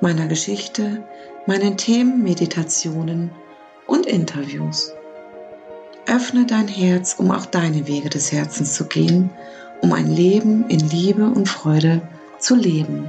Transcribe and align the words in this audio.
meiner 0.00 0.26
Geschichte, 0.26 1.02
meinen 1.46 1.76
Themen, 1.76 2.22
Meditationen 2.22 3.30
und 3.86 4.06
Interviews. 4.06 4.94
Öffne 6.06 6.46
dein 6.46 6.68
Herz, 6.68 7.14
um 7.18 7.30
auch 7.30 7.46
deine 7.46 7.86
Wege 7.86 8.08
des 8.08 8.32
Herzens 8.32 8.74
zu 8.74 8.86
gehen, 8.86 9.30
um 9.82 9.92
ein 9.92 10.10
Leben 10.10 10.68
in 10.68 10.80
Liebe 10.80 11.24
und 11.24 11.48
Freude 11.48 12.02
zu 12.38 12.54
leben. 12.54 13.08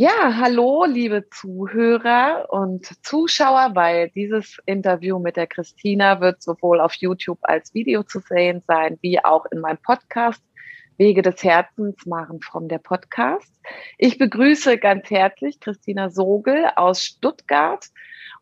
Ja, 0.00 0.36
hallo, 0.36 0.84
liebe 0.84 1.28
Zuhörer 1.28 2.46
und 2.50 2.86
Zuschauer, 3.04 3.72
weil 3.74 4.10
dieses 4.10 4.58
Interview 4.64 5.18
mit 5.18 5.36
der 5.36 5.48
Christina 5.48 6.20
wird 6.20 6.40
sowohl 6.40 6.78
auf 6.80 6.94
YouTube 6.94 7.40
als 7.42 7.74
Video 7.74 8.04
zu 8.04 8.20
sehen 8.20 8.62
sein, 8.68 8.98
wie 9.02 9.24
auch 9.24 9.44
in 9.50 9.58
meinem 9.58 9.78
Podcast 9.78 10.40
Wege 10.98 11.22
des 11.22 11.42
Herzens 11.42 12.04
machen 12.06 12.40
from 12.40 12.68
der 12.68 12.78
Podcast. 12.78 13.52
Ich 13.96 14.18
begrüße 14.18 14.78
ganz 14.78 15.08
herzlich 15.10 15.60
Christina 15.60 16.10
Sogel 16.10 16.66
aus 16.76 17.04
Stuttgart. 17.04 17.86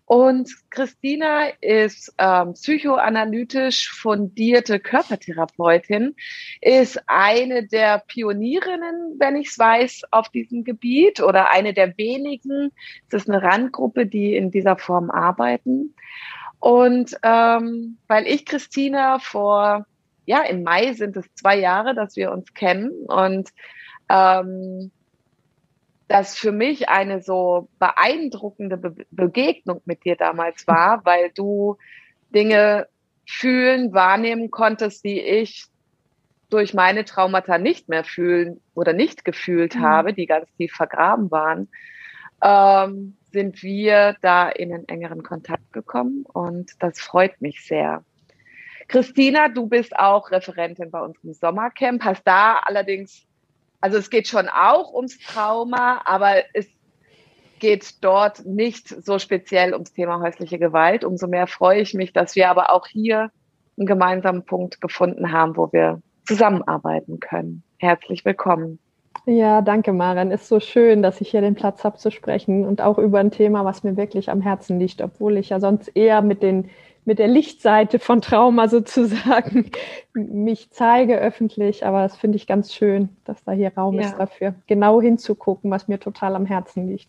Und 0.06 0.48
Christina 0.70 1.48
ist 1.60 2.14
ähm, 2.18 2.52
psychoanalytisch 2.52 3.90
fundierte 3.90 4.78
Körpertherapeutin, 4.78 6.14
ist 6.60 7.00
eine 7.08 7.66
der 7.66 8.04
Pionierinnen, 8.06 9.16
wenn 9.18 9.34
ich 9.34 9.48
es 9.48 9.58
weiß, 9.58 10.02
auf 10.12 10.28
diesem 10.28 10.62
Gebiet 10.62 11.20
oder 11.20 11.50
eine 11.50 11.74
der 11.74 11.98
wenigen. 11.98 12.70
Es 13.08 13.22
ist 13.22 13.28
eine 13.28 13.42
Randgruppe, 13.42 14.06
die 14.06 14.36
in 14.36 14.52
dieser 14.52 14.76
Form 14.76 15.10
arbeiten. 15.10 15.96
Und 16.60 17.16
ähm, 17.24 17.98
weil 18.06 18.28
ich 18.28 18.46
Christina 18.46 19.18
vor 19.18 19.86
ja, 20.26 20.42
im 20.42 20.62
Mai 20.62 20.92
sind 20.92 21.16
es 21.16 21.32
zwei 21.34 21.58
Jahre, 21.58 21.94
dass 21.94 22.16
wir 22.16 22.32
uns 22.32 22.52
kennen 22.52 22.90
und 23.06 23.50
ähm, 24.08 24.90
das 26.08 26.36
für 26.36 26.52
mich 26.52 26.88
eine 26.88 27.22
so 27.22 27.68
beeindruckende 27.78 28.76
Be 28.76 29.06
Begegnung 29.10 29.80
mit 29.86 30.04
dir 30.04 30.16
damals 30.16 30.66
war, 30.66 31.04
weil 31.04 31.30
du 31.34 31.76
Dinge 32.34 32.86
fühlen, 33.26 33.92
wahrnehmen 33.92 34.50
konntest, 34.50 35.04
die 35.04 35.20
ich 35.20 35.66
durch 36.48 36.74
meine 36.74 37.04
Traumata 37.04 37.58
nicht 37.58 37.88
mehr 37.88 38.04
fühlen 38.04 38.60
oder 38.74 38.92
nicht 38.92 39.24
gefühlt 39.24 39.74
mhm. 39.74 39.80
habe, 39.80 40.12
die 40.12 40.26
ganz 40.26 40.48
tief 40.56 40.72
vergraben 40.72 41.30
waren, 41.30 41.68
ähm, 42.42 43.16
sind 43.32 43.62
wir 43.62 44.16
da 44.22 44.48
in 44.48 44.72
einen 44.72 44.88
engeren 44.88 45.22
Kontakt 45.22 45.72
gekommen 45.72 46.24
und 46.24 46.70
das 46.78 47.00
freut 47.00 47.40
mich 47.40 47.64
sehr. 47.64 48.04
Christina, 48.88 49.48
du 49.48 49.66
bist 49.66 49.96
auch 49.96 50.30
Referentin 50.30 50.90
bei 50.90 51.00
unserem 51.00 51.32
Sommercamp, 51.32 52.04
hast 52.04 52.22
da 52.24 52.60
allerdings, 52.64 53.26
also 53.80 53.98
es 53.98 54.10
geht 54.10 54.28
schon 54.28 54.48
auch 54.48 54.92
ums 54.92 55.18
Trauma, 55.18 56.00
aber 56.04 56.36
es 56.54 56.66
geht 57.58 58.04
dort 58.04 58.44
nicht 58.44 58.88
so 58.88 59.18
speziell 59.18 59.72
ums 59.72 59.92
Thema 59.92 60.20
häusliche 60.20 60.58
Gewalt. 60.58 61.04
Umso 61.04 61.26
mehr 61.26 61.46
freue 61.46 61.80
ich 61.80 61.94
mich, 61.94 62.12
dass 62.12 62.36
wir 62.36 62.50
aber 62.50 62.70
auch 62.70 62.86
hier 62.86 63.30
einen 63.78 63.86
gemeinsamen 63.86 64.44
Punkt 64.44 64.80
gefunden 64.80 65.32
haben, 65.32 65.56
wo 65.56 65.72
wir 65.72 66.00
zusammenarbeiten 66.26 67.20
können. 67.20 67.62
Herzlich 67.78 68.24
willkommen. 68.24 68.78
Ja, 69.26 69.60
danke, 69.60 69.92
Maren. 69.92 70.30
Ist 70.30 70.48
so 70.48 70.60
schön, 70.60 71.02
dass 71.02 71.20
ich 71.20 71.30
hier 71.30 71.40
den 71.40 71.54
Platz 71.54 71.82
habe 71.84 71.96
zu 71.96 72.10
sprechen 72.10 72.64
und 72.64 72.80
auch 72.80 72.98
über 72.98 73.18
ein 73.18 73.30
Thema, 73.30 73.64
was 73.64 73.82
mir 73.82 73.96
wirklich 73.96 74.30
am 74.30 74.40
Herzen 74.40 74.78
liegt, 74.78 75.02
obwohl 75.02 75.36
ich 75.36 75.48
ja 75.48 75.58
sonst 75.58 75.88
eher 75.96 76.22
mit 76.22 76.42
den 76.42 76.70
mit 77.06 77.20
der 77.20 77.28
Lichtseite 77.28 78.00
von 78.00 78.20
Trauma 78.20 78.68
sozusagen 78.68 79.70
mich 80.12 80.70
zeige 80.70 81.18
öffentlich. 81.18 81.86
Aber 81.86 82.02
das 82.02 82.16
finde 82.16 82.36
ich 82.36 82.46
ganz 82.46 82.74
schön, 82.74 83.08
dass 83.24 83.42
da 83.44 83.52
hier 83.52 83.72
Raum 83.74 83.94
ja. 83.94 84.02
ist 84.02 84.16
dafür, 84.16 84.54
genau 84.66 85.00
hinzugucken, 85.00 85.70
was 85.70 85.88
mir 85.88 86.00
total 86.00 86.34
am 86.34 86.46
Herzen 86.46 86.88
liegt. 86.88 87.08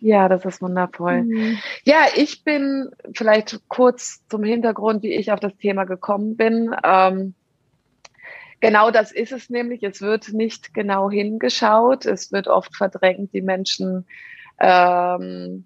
Ja, 0.00 0.28
das 0.28 0.44
ist 0.44 0.60
wundervoll. 0.60 1.22
Mhm. 1.22 1.58
Ja, 1.84 2.06
ich 2.14 2.44
bin 2.44 2.90
vielleicht 3.14 3.60
kurz 3.68 4.26
zum 4.28 4.42
Hintergrund, 4.42 5.02
wie 5.02 5.12
ich 5.12 5.30
auf 5.32 5.40
das 5.40 5.56
Thema 5.56 5.84
gekommen 5.84 6.36
bin. 6.36 6.74
Ähm, 6.84 7.34
genau 8.60 8.90
das 8.90 9.12
ist 9.12 9.32
es 9.32 9.50
nämlich. 9.50 9.84
Es 9.84 10.00
wird 10.00 10.32
nicht 10.32 10.74
genau 10.74 11.10
hingeschaut. 11.10 12.06
Es 12.06 12.32
wird 12.32 12.48
oft 12.48 12.76
verdrängt. 12.76 13.32
Die 13.32 13.42
Menschen 13.42 14.04
ähm, 14.58 15.64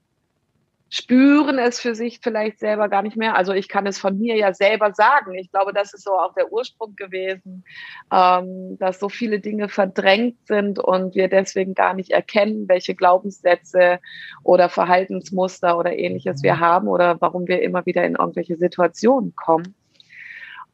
spüren 0.95 1.59
es 1.59 1.81
für 1.81 1.95
sich 1.95 2.21
vielleicht 2.23 2.59
selber 2.59 2.91
gar 2.91 3.01
nicht 3.01 3.17
mehr. 3.17 3.35
Also 3.35 3.55
ich 3.55 3.69
kann 3.71 3.87
es 3.87 3.99
von 3.99 4.19
mir 4.19 4.37
ja 4.37 4.53
selber 4.53 4.93
sagen. 4.93 5.33
Ich 5.33 5.51
glaube, 5.51 5.73
das 5.73 5.95
ist 5.95 6.05
so 6.05 6.11
auch 6.11 6.35
der 6.35 6.53
Ursprung 6.53 6.95
gewesen, 6.97 7.65
ähm, 8.13 8.77
dass 8.79 9.01
so 9.01 9.09
viele 9.09 9.41
Dinge 9.41 9.71
verdrängt 9.71 10.37
sind 10.47 10.79
und 10.79 11.15
wir 11.15 11.29
deswegen 11.29 11.73
gar 11.73 11.95
nicht 11.95 12.11
erkennen, 12.11 12.69
welche 12.69 12.95
Glaubenssätze 12.95 14.01
oder 14.45 14.69
Verhaltensmuster 14.69 15.79
oder 15.79 15.97
ähnliches 15.97 16.43
wir 16.43 16.61
haben 16.61 16.89
oder 16.89 17.19
warum 17.23 17.49
wir 17.49 17.63
immer 17.63 17.87
wieder 17.87 18.05
in 18.05 18.17
irgendwelche 18.17 18.59
Situationen 18.59 19.35
kommen. 19.35 19.75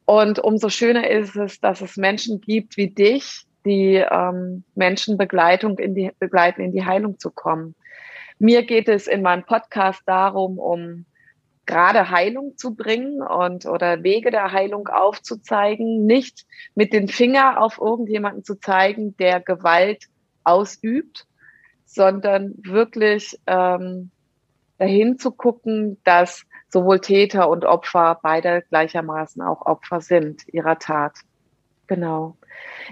Und 0.03 0.37
umso 0.39 0.67
schöner 0.67 1.09
ist 1.09 1.37
es, 1.37 1.61
dass 1.61 1.79
es 1.79 1.95
Menschen 1.95 2.41
gibt 2.41 2.75
wie 2.75 2.89
dich, 2.89 3.45
die 3.65 3.95
ähm, 3.95 4.65
Menschen 4.75 5.17
Begleitung 5.17 5.79
in 5.79 5.95
die, 5.95 6.11
begleiten, 6.19 6.59
in 6.59 6.73
die 6.73 6.85
Heilung 6.85 7.19
zu 7.19 7.31
kommen. 7.31 7.73
Mir 8.39 8.63
geht 8.63 8.87
es 8.87 9.07
in 9.07 9.21
meinem 9.21 9.43
Podcast 9.43 10.01
darum, 10.05 10.57
um 10.57 11.05
gerade 11.65 12.09
Heilung 12.09 12.57
zu 12.57 12.73
bringen 12.73 13.21
und 13.21 13.65
oder 13.65 14.01
Wege 14.01 14.31
der 14.31 14.51
Heilung 14.51 14.87
aufzuzeigen, 14.87 16.05
nicht 16.05 16.47
mit 16.73 16.93
dem 16.93 17.07
Finger 17.07 17.61
auf 17.61 17.79
irgendjemanden 17.79 18.43
zu 18.43 18.55
zeigen, 18.55 19.15
der 19.17 19.39
Gewalt 19.39 20.05
ausübt, 20.43 21.27
sondern 21.85 22.55
wirklich 22.57 23.37
ähm, 23.45 24.09
dahin 24.77 25.19
zu 25.19 25.31
gucken, 25.31 25.99
dass 26.05 26.45
sowohl 26.69 27.01
Täter 27.01 27.49
und 27.49 27.65
Opfer 27.65 28.19
beide 28.23 28.63
gleichermaßen 28.69 29.41
auch 29.41 29.65
Opfer 29.65 30.01
sind 30.01 30.47
ihrer 30.47 30.79
Tat. 30.79 31.13
Genau. 31.89 32.37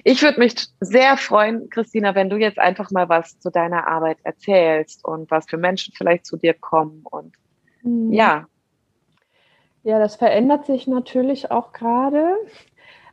Ich 0.03 0.23
würde 0.23 0.39
mich 0.39 0.55
sehr 0.79 1.17
freuen, 1.17 1.69
Christina, 1.69 2.15
wenn 2.15 2.31
du 2.31 2.37
jetzt 2.37 2.57
einfach 2.57 2.89
mal 2.89 3.07
was 3.07 3.39
zu 3.39 3.51
deiner 3.51 3.87
Arbeit 3.87 4.17
erzählst 4.23 5.05
und 5.05 5.29
was 5.29 5.47
für 5.47 5.57
Menschen 5.57 5.93
vielleicht 5.95 6.25
zu 6.25 6.35
dir 6.35 6.55
kommen 6.55 7.03
und 7.03 7.35
mhm. 7.83 8.11
ja. 8.11 8.47
Ja, 9.83 9.99
das 9.99 10.15
verändert 10.15 10.65
sich 10.65 10.87
natürlich 10.87 11.51
auch 11.51 11.73
gerade. 11.73 12.37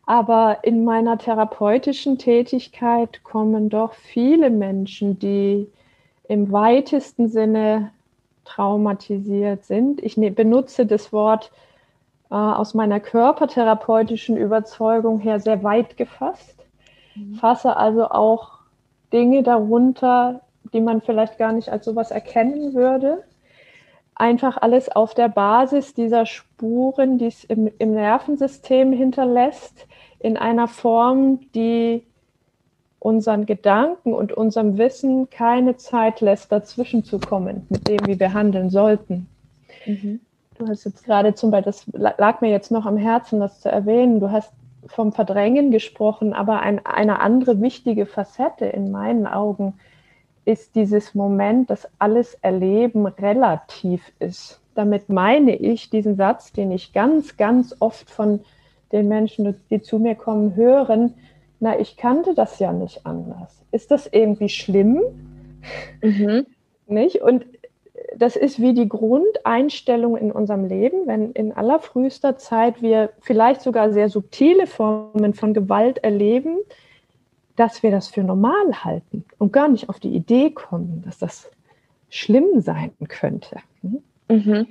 Aber 0.06 0.58
in 0.62 0.84
meiner 0.84 1.18
therapeutischen 1.18 2.18
Tätigkeit 2.18 3.22
kommen 3.22 3.68
doch 3.68 3.92
viele 3.92 4.48
Menschen, 4.48 5.18
die 5.18 5.70
im 6.28 6.50
weitesten 6.50 7.28
Sinne 7.28 7.90
traumatisiert 8.46 9.64
sind. 9.64 10.02
Ich 10.02 10.16
ne, 10.16 10.30
benutze 10.30 10.86
das 10.86 11.12
Wort 11.12 11.50
äh, 12.30 12.34
aus 12.34 12.74
meiner 12.74 13.00
körpertherapeutischen 13.00 14.36
Überzeugung 14.36 15.20
her 15.20 15.40
sehr 15.40 15.62
weit 15.62 15.96
gefasst. 15.96 16.64
Mhm. 17.14 17.34
Fasse 17.34 17.76
also 17.76 18.10
auch 18.10 18.58
Dinge 19.12 19.42
darunter, 19.42 20.40
die 20.72 20.80
man 20.80 21.00
vielleicht 21.00 21.38
gar 21.38 21.52
nicht 21.52 21.68
als 21.68 21.84
sowas 21.84 22.10
erkennen 22.10 22.74
würde. 22.74 23.24
Einfach 24.16 24.56
alles 24.60 24.88
auf 24.88 25.14
der 25.14 25.28
Basis 25.28 25.94
dieser 25.94 26.24
Spuren, 26.26 27.18
die 27.18 27.26
es 27.26 27.44
im, 27.44 27.70
im 27.78 27.94
Nervensystem 27.94 28.92
hinterlässt, 28.92 29.86
in 30.20 30.36
einer 30.36 30.68
Form, 30.68 31.40
die 31.54 32.04
unseren 33.04 33.44
Gedanken 33.44 34.14
und 34.14 34.32
unserem 34.32 34.78
Wissen 34.78 35.28
keine 35.28 35.76
Zeit 35.76 36.22
lässt, 36.22 36.50
dazwischen 36.50 37.04
zu 37.04 37.18
kommen 37.18 37.66
mit 37.68 37.86
dem, 37.86 37.98
wie 38.06 38.18
wir 38.18 38.32
handeln 38.32 38.70
sollten. 38.70 39.28
Mhm. 39.84 40.20
Du 40.56 40.68
hast 40.68 40.84
jetzt 40.84 41.04
gerade 41.04 41.34
zum 41.34 41.50
Beispiel, 41.50 41.72
das 41.72 42.18
lag 42.18 42.40
mir 42.40 42.50
jetzt 42.50 42.70
noch 42.70 42.86
am 42.86 42.96
Herzen, 42.96 43.40
das 43.40 43.60
zu 43.60 43.68
erwähnen, 43.68 44.20
du 44.20 44.30
hast 44.30 44.52
vom 44.86 45.12
Verdrängen 45.12 45.70
gesprochen, 45.70 46.32
aber 46.32 46.60
ein, 46.60 46.84
eine 46.84 47.20
andere 47.20 47.60
wichtige 47.60 48.06
Facette 48.06 48.66
in 48.66 48.90
meinen 48.90 49.26
Augen 49.26 49.74
ist 50.44 50.74
dieses 50.74 51.14
Moment, 51.14 51.70
dass 51.70 51.88
alles 51.98 52.34
Erleben 52.42 53.06
relativ 53.06 54.12
ist. 54.18 54.60
Damit 54.74 55.08
meine 55.08 55.56
ich 55.56 55.90
diesen 55.90 56.16
Satz, 56.16 56.52
den 56.52 56.70
ich 56.70 56.92
ganz, 56.92 57.36
ganz 57.36 57.74
oft 57.78 58.10
von 58.10 58.40
den 58.92 59.08
Menschen, 59.08 59.56
die 59.70 59.80
zu 59.80 59.98
mir 59.98 60.14
kommen, 60.14 60.54
hören, 60.54 61.14
na, 61.60 61.78
ich 61.78 61.96
kannte 61.96 62.34
das 62.34 62.58
ja 62.58 62.72
nicht 62.72 63.06
anders. 63.06 63.64
Ist 63.70 63.90
das 63.90 64.06
irgendwie 64.06 64.48
schlimm? 64.48 65.00
Mhm. 66.02 66.46
Nicht? 66.86 67.22
Und 67.22 67.46
das 68.18 68.36
ist 68.36 68.60
wie 68.60 68.74
die 68.74 68.88
Grundeinstellung 68.88 70.16
in 70.16 70.32
unserem 70.32 70.66
Leben, 70.66 71.06
wenn 71.06 71.32
in 71.32 71.52
allerfrühester 71.52 72.36
Zeit 72.36 72.82
wir 72.82 73.10
vielleicht 73.20 73.62
sogar 73.62 73.92
sehr 73.92 74.08
subtile 74.08 74.66
Formen 74.66 75.34
von 75.34 75.54
Gewalt 75.54 75.98
erleben, 75.98 76.58
dass 77.56 77.82
wir 77.82 77.90
das 77.90 78.08
für 78.08 78.22
normal 78.22 78.84
halten 78.84 79.24
und 79.38 79.52
gar 79.52 79.68
nicht 79.68 79.88
auf 79.88 80.00
die 80.00 80.14
Idee 80.14 80.50
kommen, 80.50 81.02
dass 81.04 81.18
das 81.18 81.50
schlimm 82.08 82.60
sein 82.60 82.92
könnte. 83.08 83.58
Hm? 83.82 84.02
Mhm. 84.28 84.66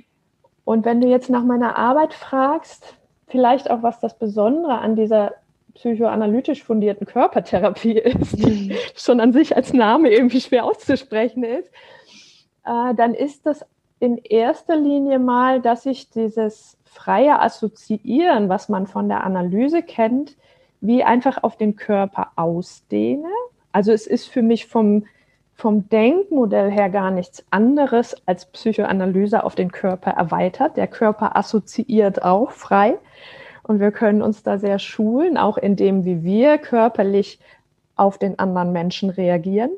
Und 0.64 0.84
wenn 0.84 1.00
du 1.00 1.08
jetzt 1.08 1.30
nach 1.30 1.44
meiner 1.44 1.76
Arbeit 1.76 2.14
fragst, 2.14 2.96
vielleicht 3.28 3.70
auch 3.70 3.82
was 3.82 4.00
das 4.00 4.18
Besondere 4.18 4.78
an 4.78 4.96
dieser 4.96 5.32
psychoanalytisch 5.74 6.62
fundierten 6.62 7.06
Körpertherapie 7.06 7.98
ist, 7.98 8.38
die 8.38 8.70
mhm. 8.70 8.76
schon 8.96 9.20
an 9.20 9.32
sich 9.32 9.56
als 9.56 9.72
Name 9.72 10.10
irgendwie 10.10 10.40
schwer 10.40 10.64
auszusprechen 10.64 11.42
ist, 11.42 11.70
äh, 12.64 12.94
dann 12.94 13.14
ist 13.14 13.46
das 13.46 13.64
in 14.00 14.18
erster 14.18 14.76
Linie 14.76 15.18
mal, 15.18 15.60
dass 15.60 15.86
ich 15.86 16.10
dieses 16.10 16.76
freie 16.84 17.40
Assoziieren, 17.40 18.48
was 18.48 18.68
man 18.68 18.86
von 18.86 19.08
der 19.08 19.24
Analyse 19.24 19.82
kennt, 19.82 20.36
wie 20.80 21.02
einfach 21.02 21.42
auf 21.42 21.56
den 21.56 21.76
Körper 21.76 22.32
ausdehne. 22.36 23.28
Also 23.72 23.92
es 23.92 24.06
ist 24.06 24.28
für 24.28 24.42
mich 24.42 24.66
vom, 24.66 25.06
vom 25.54 25.88
Denkmodell 25.88 26.70
her 26.70 26.90
gar 26.90 27.10
nichts 27.10 27.44
anderes 27.50 28.14
als 28.26 28.46
Psychoanalyse 28.46 29.42
auf 29.42 29.54
den 29.54 29.72
Körper 29.72 30.10
erweitert. 30.10 30.76
Der 30.76 30.86
Körper 30.86 31.36
assoziiert 31.36 32.22
auch 32.22 32.50
frei. 32.50 32.98
Und 33.62 33.80
wir 33.80 33.92
können 33.92 34.20
uns 34.20 34.42
da 34.42 34.58
sehr 34.58 34.78
schulen, 34.78 35.38
auch 35.38 35.56
in 35.56 35.74
dem, 35.74 36.04
wie 36.04 36.22
wir 36.22 36.58
körperlich 36.58 37.40
auf 37.96 38.18
den 38.18 38.38
anderen 38.38 38.72
Menschen 38.72 39.08
reagieren. 39.08 39.70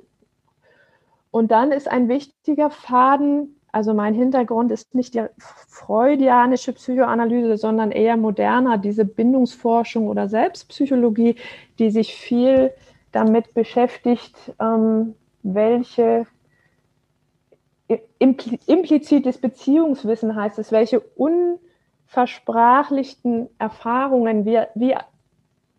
Und 1.36 1.50
dann 1.50 1.70
ist 1.70 1.86
ein 1.86 2.08
wichtiger 2.08 2.70
Faden, 2.70 3.60
also 3.70 3.92
mein 3.92 4.14
Hintergrund 4.14 4.72
ist 4.72 4.94
nicht 4.94 5.14
die 5.14 5.26
freudianische 5.36 6.72
Psychoanalyse, 6.72 7.58
sondern 7.58 7.92
eher 7.92 8.16
moderner, 8.16 8.78
diese 8.78 9.04
Bindungsforschung 9.04 10.08
oder 10.08 10.30
Selbstpsychologie, 10.30 11.36
die 11.78 11.90
sich 11.90 12.14
viel 12.14 12.72
damit 13.12 13.52
beschäftigt, 13.52 14.54
ähm, 14.58 15.14
welche 15.42 16.26
implizites 18.66 19.36
Beziehungswissen 19.36 20.34
heißt 20.34 20.58
es, 20.58 20.72
welche 20.72 21.00
unversprachlichten 21.00 23.50
Erfahrungen 23.58 24.46
wir, 24.46 24.68
wir, 24.74 25.00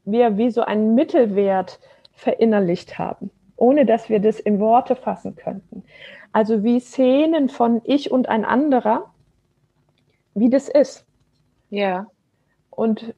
wir 0.06 0.38
wie 0.38 0.51
so 0.51 0.62
einen 0.62 0.94
Mittelwert 0.94 1.80
verinnerlicht 2.13 3.00
haben 3.00 3.31
ohne 3.57 3.86
dass 3.86 4.09
wir 4.09 4.19
das 4.19 4.39
in 4.39 4.59
Worte 4.59 4.95
fassen 4.95 5.36
könnten. 5.36 5.83
Also 6.31 6.63
wie 6.63 6.80
Szenen 6.80 7.50
von 7.50 7.81
ich 7.83 8.12
und 8.12 8.30
ein 8.30 8.45
anderer, 8.45 9.12
wie 10.33 10.50
das 10.50 10.69
ist. 10.69 11.06
Ja. 11.69 12.07
Und 12.69 13.13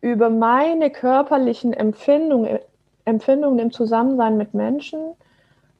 über 0.00 0.28
meine 0.28 0.90
körperlichen 0.90 1.72
Empfindungen, 1.72 2.58
Empfindungen 3.06 3.58
im 3.58 3.72
Zusammensein 3.72 4.36
mit 4.36 4.52
Menschen 4.52 5.00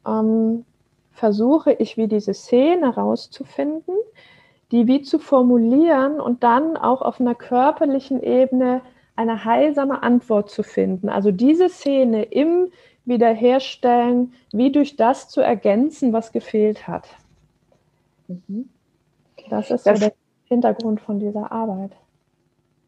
ähm, 0.07 0.65
versuche 1.11 1.71
ich, 1.71 1.97
wie 1.97 2.07
diese 2.07 2.33
Szene 2.33 2.95
rauszufinden, 2.95 3.95
die 4.71 4.87
wie 4.87 5.03
zu 5.03 5.19
formulieren 5.19 6.19
und 6.19 6.43
dann 6.43 6.75
auch 6.75 7.01
auf 7.01 7.21
einer 7.21 7.35
körperlichen 7.35 8.21
Ebene 8.21 8.81
eine 9.15 9.45
heilsame 9.45 10.03
Antwort 10.03 10.49
zu 10.49 10.63
finden. 10.63 11.07
Also 11.09 11.31
diese 11.31 11.69
Szene 11.69 12.23
im 12.23 12.71
wiederherstellen, 13.05 14.33
wie 14.51 14.71
durch 14.71 14.95
das 14.95 15.29
zu 15.29 15.41
ergänzen, 15.41 16.13
was 16.13 16.31
gefehlt 16.31 16.87
hat. 16.87 17.07
Mhm. 18.27 18.69
Das 19.49 19.69
ist 19.69 19.85
das, 19.85 19.99
so 19.99 20.05
der 20.07 20.15
Hintergrund 20.45 21.01
von 21.01 21.19
dieser 21.19 21.51
Arbeit. 21.51 21.91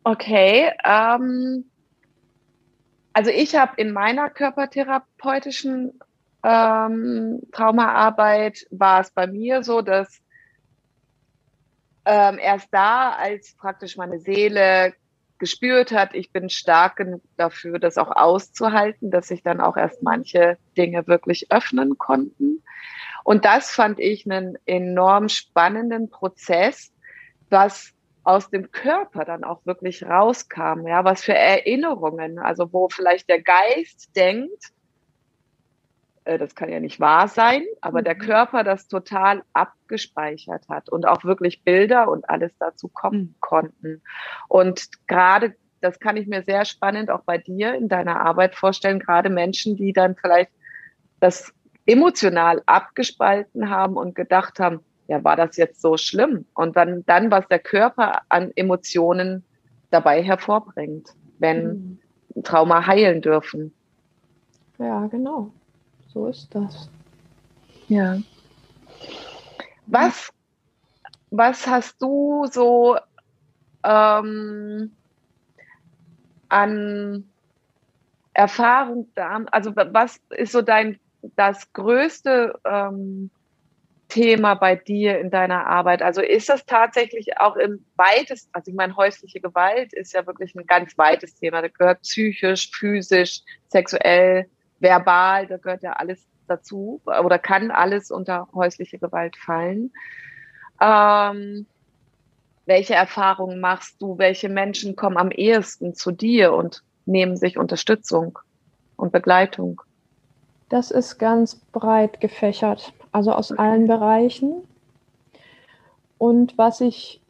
Okay. 0.04 0.72
Ähm, 0.84 1.66
also 3.14 3.32
ich 3.32 3.56
habe 3.56 3.74
in 3.78 3.92
meiner 3.92 4.30
körpertherapeutischen 4.30 6.00
ähm, 6.44 7.42
Traumaarbeit 7.52 8.68
war 8.72 9.02
es 9.02 9.12
bei 9.12 9.28
mir 9.28 9.64
so, 9.64 9.82
dass 9.82 10.22
ähm, 12.06 12.40
erst 12.40 12.70
da, 12.72 13.12
als 13.12 13.54
praktisch 13.56 13.98
meine 13.98 14.20
Seele 14.20 14.94
gespürt 15.40 15.92
hat, 15.92 16.14
ich 16.14 16.32
bin 16.32 16.50
stark 16.50 16.98
genug 16.98 17.22
dafür, 17.38 17.80
das 17.80 17.98
auch 17.98 18.12
auszuhalten, 18.16 19.12
dass 19.12 19.28
sich 19.28 19.44
dann 19.44 19.62
auch 19.62 19.78
erst 19.78 20.04
manche 20.04 20.58
Dinge 20.78 21.08
wirklich 21.08 21.52
öffnen 21.52 21.98
konnten. 21.98 22.64
Und 23.24 23.46
das 23.46 23.72
fand 23.72 24.00
ich 24.00 24.26
einen 24.26 24.58
enorm 24.66 25.30
spannenden 25.30 26.10
Prozess, 26.10 26.94
was 27.50 27.94
aus 28.24 28.50
dem 28.50 28.72
Körper 28.72 29.24
dann 29.24 29.44
auch 29.44 29.66
wirklich 29.66 30.04
rauskam, 30.04 30.86
ja, 30.86 31.06
was 31.06 31.24
für 31.24 31.34
Erinnerungen, 31.34 32.40
also 32.40 32.74
wo 32.74 32.90
vielleicht 32.90 33.30
der 33.30 33.42
Geist 33.42 34.16
denkt, 34.16 34.74
äh, 36.28 36.38
das 36.38 36.56
kann 36.56 36.70
ja 36.70 36.80
nicht 36.80 37.00
wahr 37.00 37.28
sein, 37.28 37.64
aber 37.82 38.02
mhm. 38.02 38.06
der 38.06 38.16
Körper 38.16 38.64
das 38.64 38.88
total 38.88 39.44
abgespeichert 39.54 40.68
hat 40.68 40.90
und 40.90 41.08
auch 41.08 41.24
wirklich 41.24 41.64
Bilder 41.64 42.10
und 42.10 42.30
alles 42.30 42.52
dazu 42.60 42.90
kommen 42.90 43.20
mhm. 43.20 43.36
konnten. 43.40 44.02
Und 44.48 44.90
gerade, 45.08 45.56
das 45.82 46.00
kann 46.00 46.18
ich 46.18 46.28
mir 46.28 46.44
sehr 46.44 46.66
spannend 46.66 47.10
auch 47.10 47.22
bei 47.22 47.38
dir 47.38 47.74
in 47.76 47.88
deiner 47.88 48.20
Arbeit 48.20 48.56
vorstellen, 48.56 49.00
gerade 49.00 49.30
Menschen, 49.30 49.78
die 49.78 49.94
dann 49.94 50.16
vielleicht 50.16 50.52
das 51.20 51.54
emotional 51.86 52.62
abgespalten 52.66 53.70
haben 53.70 53.96
und 53.96 54.14
gedacht 54.14 54.60
haben, 54.60 54.82
ja, 55.08 55.24
war 55.24 55.38
das 55.38 55.56
jetzt 55.56 55.82
so 55.82 55.96
schlimm? 55.96 56.46
Und 56.54 56.76
dann, 56.76 57.06
dann 57.06 57.32
was 57.32 57.48
der 57.48 57.60
Körper 57.60 58.24
an 58.28 58.52
Emotionen 58.56 59.46
dabei 59.90 60.22
hervorbringt, 60.22 61.08
wenn 61.40 62.00
mhm. 62.36 62.44
Trauma 62.44 62.86
heilen 62.86 63.22
dürfen. 63.22 63.74
Ja, 64.78 65.08
genau. 65.08 65.54
So 66.18 66.26
ist 66.26 66.56
das. 66.56 66.90
Ja. 67.90 68.18
Was, 69.86 70.30
was 71.30 71.68
hast 71.68 72.02
du 72.02 72.48
so 72.52 72.98
ähm, 73.84 74.92
an 76.50 77.24
Erfahrung 78.34 79.12
da? 79.14 79.46
Also 79.52 79.76
was 79.76 80.20
ist 80.32 80.54
so 80.54 80.64
dein 80.64 81.00
das 81.36 81.72
größte 81.74 82.60
ähm, 82.66 83.30
Thema 84.08 84.56
bei 84.56 84.76
dir 84.76 85.20
in 85.20 85.30
deiner 85.30 85.68
Arbeit? 85.68 86.02
Also 86.02 86.22
ist 86.22 86.50
das 86.50 86.66
tatsächlich 86.66 87.38
auch 87.38 87.58
im 87.58 87.86
weitesten, 87.96 88.50
also 88.54 88.72
ich 88.72 88.76
meine, 88.76 88.96
häusliche 88.96 89.40
Gewalt 89.40 89.94
ist 89.94 90.14
ja 90.14 90.26
wirklich 90.26 90.56
ein 90.56 90.66
ganz 90.66 90.98
weites 90.98 91.36
Thema. 91.36 91.62
Da 91.62 91.68
gehört 91.68 92.02
psychisch, 92.02 92.72
physisch, 92.72 93.44
sexuell, 93.68 94.50
verbal, 94.80 95.48
da 95.48 95.58
gehört 95.58 95.84
ja 95.84 95.94
alles 95.94 96.26
dazu 96.48 97.02
oder 97.06 97.40
kann 97.40 97.72
alles 97.72 98.12
unter 98.12 98.48
häusliche 98.54 99.00
Gewalt 99.00 99.36
fallen. 99.38 99.92
Ähm, 100.82 101.66
welche 102.66 102.96
Erfahrungen 102.96 103.60
machst 103.60 104.02
du? 104.02 104.18
Welche 104.18 104.50
Menschen 104.50 104.96
kommen 104.96 105.18
am 105.18 105.32
ehesten 105.32 105.94
zu 105.94 106.12
dir 106.12 106.54
und 106.54 106.84
nehmen 107.06 107.38
sich 107.38 107.58
Unterstützung 107.58 108.40
und 108.96 109.12
Begleitung? 109.12 109.82
Das 110.70 110.92
ist 110.92 111.18
ganz 111.18 111.56
breit 111.56 112.20
gefächert, 112.20 112.94
also 113.12 113.32
aus 113.32 113.54
allen 113.54 113.88
Bereichen. 113.88 114.68
Und 116.18 116.58
was 116.58 116.82
ich, 116.82 117.22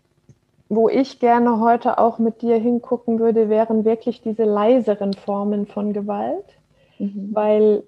wo 0.70 0.90
ich 0.90 1.20
gerne 1.20 1.60
heute 1.60 2.00
auch 2.00 2.18
mit 2.18 2.42
dir 2.42 2.58
hingucken 2.58 3.20
würde, 3.20 3.48
wären 3.48 3.86
wirklich 3.86 4.22
diese 4.22 4.44
leiseren 4.44 5.14
Formen 5.14 5.68
von 5.68 5.94
Gewalt 5.94 6.57
mhm. 7.00 7.30
weil 7.34 7.84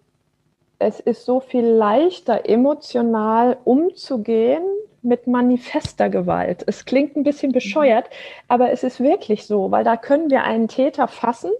es 0.79 0.99
ist 0.99 1.25
so 1.25 1.39
viel 1.39 1.65
leichter, 1.65 2.47
emotional 2.49 3.57
umzugehen 3.65 4.63
mit 5.01 5.27
manifester 5.27 6.09
Gewalt. 6.09 6.63
Es 6.67 6.85
klingt 6.85 7.15
ein 7.15 7.23
bisschen 7.23 7.51
bescheuert, 7.51 8.05
mhm. 8.05 8.45
aber 8.47 8.71
es 8.71 8.83
ist 8.83 8.99
wirklich 8.99 9.45
so, 9.45 9.71
weil 9.71 9.83
da 9.83 9.97
können 9.97 10.29
wir 10.29 10.43
einen 10.43 10.67
Täter 10.67 11.07
fassen 11.07 11.51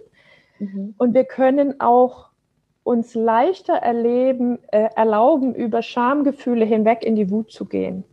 mhm. 0.58 0.94
und 0.98 1.14
wir 1.14 1.24
können 1.24 1.80
auch 1.80 2.30
uns 2.82 3.14
leichter 3.14 3.74
erleben, 3.74 4.58
äh, 4.72 4.88
erlauben, 4.96 5.54
über 5.54 5.82
Schamgefühle 5.82 6.64
hinweg 6.64 7.04
in 7.04 7.14
die 7.14 7.30
Wut 7.30 7.52
zu 7.52 7.66
gehen. 7.66 8.04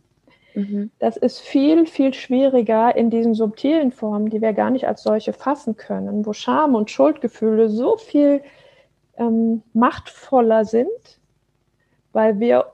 Mhm. 0.54 0.90
Das 0.98 1.16
ist 1.16 1.40
viel, 1.40 1.86
viel 1.86 2.12
schwieriger 2.14 2.94
in 2.94 3.10
diesen 3.10 3.34
subtilen 3.34 3.92
Formen, 3.92 4.28
die 4.28 4.40
wir 4.42 4.52
gar 4.52 4.70
nicht 4.70 4.86
als 4.86 5.02
solche 5.02 5.32
fassen 5.32 5.76
können, 5.76 6.26
wo 6.26 6.32
Scham 6.32 6.74
und 6.74 6.90
Schuldgefühle 6.90 7.68
so 7.68 7.96
viel 7.96 8.42
ähm, 9.18 9.62
machtvoller 9.72 10.64
sind, 10.64 10.88
weil 12.12 12.40
wir 12.40 12.66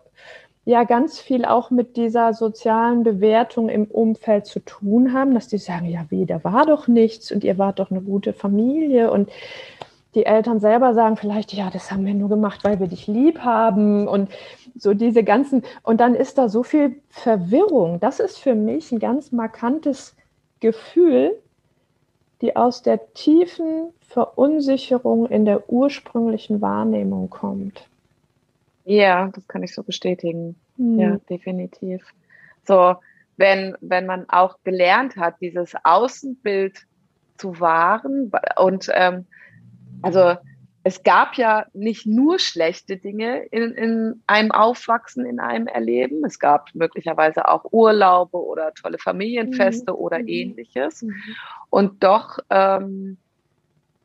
ja 0.64 0.84
ganz 0.84 1.18
viel 1.18 1.44
auch 1.44 1.70
mit 1.70 1.96
dieser 1.96 2.32
sozialen 2.32 3.02
Bewertung 3.02 3.68
im 3.68 3.84
Umfeld 3.84 4.46
zu 4.46 4.60
tun 4.60 5.12
haben, 5.12 5.34
dass 5.34 5.48
die 5.48 5.58
sagen, 5.58 5.86
ja, 5.86 6.06
wie, 6.08 6.24
da 6.24 6.42
war 6.42 6.64
doch 6.66 6.88
nichts 6.88 7.30
und 7.30 7.44
ihr 7.44 7.58
wart 7.58 7.78
doch 7.78 7.90
eine 7.90 8.00
gute 8.00 8.32
Familie 8.32 9.10
und 9.10 9.30
die 10.14 10.26
Eltern 10.26 10.60
selber 10.60 10.94
sagen 10.94 11.16
vielleicht, 11.16 11.52
ja, 11.52 11.70
das 11.70 11.90
haben 11.90 12.06
wir 12.06 12.14
nur 12.14 12.28
gemacht, 12.28 12.62
weil 12.62 12.78
wir 12.78 12.86
dich 12.86 13.06
lieb 13.06 13.40
haben 13.40 14.06
und 14.06 14.30
so 14.76 14.94
diese 14.94 15.24
ganzen, 15.24 15.62
und 15.82 16.00
dann 16.00 16.14
ist 16.14 16.38
da 16.38 16.48
so 16.48 16.62
viel 16.62 17.00
Verwirrung. 17.08 18.00
Das 18.00 18.20
ist 18.20 18.38
für 18.38 18.54
mich 18.54 18.92
ein 18.92 19.00
ganz 19.00 19.32
markantes 19.32 20.16
Gefühl, 20.60 21.32
die 22.44 22.54
aus 22.56 22.82
der 22.82 23.14
tiefen 23.14 23.88
Verunsicherung 24.02 25.26
in 25.26 25.46
der 25.46 25.70
ursprünglichen 25.70 26.60
Wahrnehmung 26.60 27.30
kommt. 27.30 27.88
Ja, 28.84 29.30
das 29.34 29.48
kann 29.48 29.62
ich 29.62 29.74
so 29.74 29.82
bestätigen. 29.82 30.54
Hm. 30.76 30.98
Ja, 30.98 31.16
definitiv. 31.30 32.04
So, 32.66 32.96
wenn, 33.38 33.74
wenn 33.80 34.04
man 34.04 34.28
auch 34.28 34.58
gelernt 34.62 35.16
hat, 35.16 35.36
dieses 35.40 35.72
Außenbild 35.84 36.86
zu 37.38 37.58
wahren 37.60 38.30
und 38.58 38.90
ähm, 38.92 39.24
also 40.02 40.36
es 40.86 41.02
gab 41.02 41.36
ja 41.36 41.64
nicht 41.72 42.04
nur 42.04 42.38
schlechte 42.38 42.98
Dinge 42.98 43.44
in, 43.46 43.72
in 43.72 44.22
einem 44.26 44.52
Aufwachsen, 44.52 45.24
in 45.24 45.40
einem 45.40 45.66
Erleben. 45.66 46.22
Es 46.26 46.38
gab 46.38 46.74
möglicherweise 46.74 47.48
auch 47.48 47.64
Urlaube 47.72 48.36
oder 48.36 48.74
tolle 48.74 48.98
Familienfeste 48.98 49.92
mhm. 49.92 49.98
oder 49.98 50.18
mhm. 50.18 50.28
ähnliches. 50.28 51.02
Mhm. 51.02 51.14
Und 51.70 52.04
doch 52.04 52.38
ähm, 52.50 53.16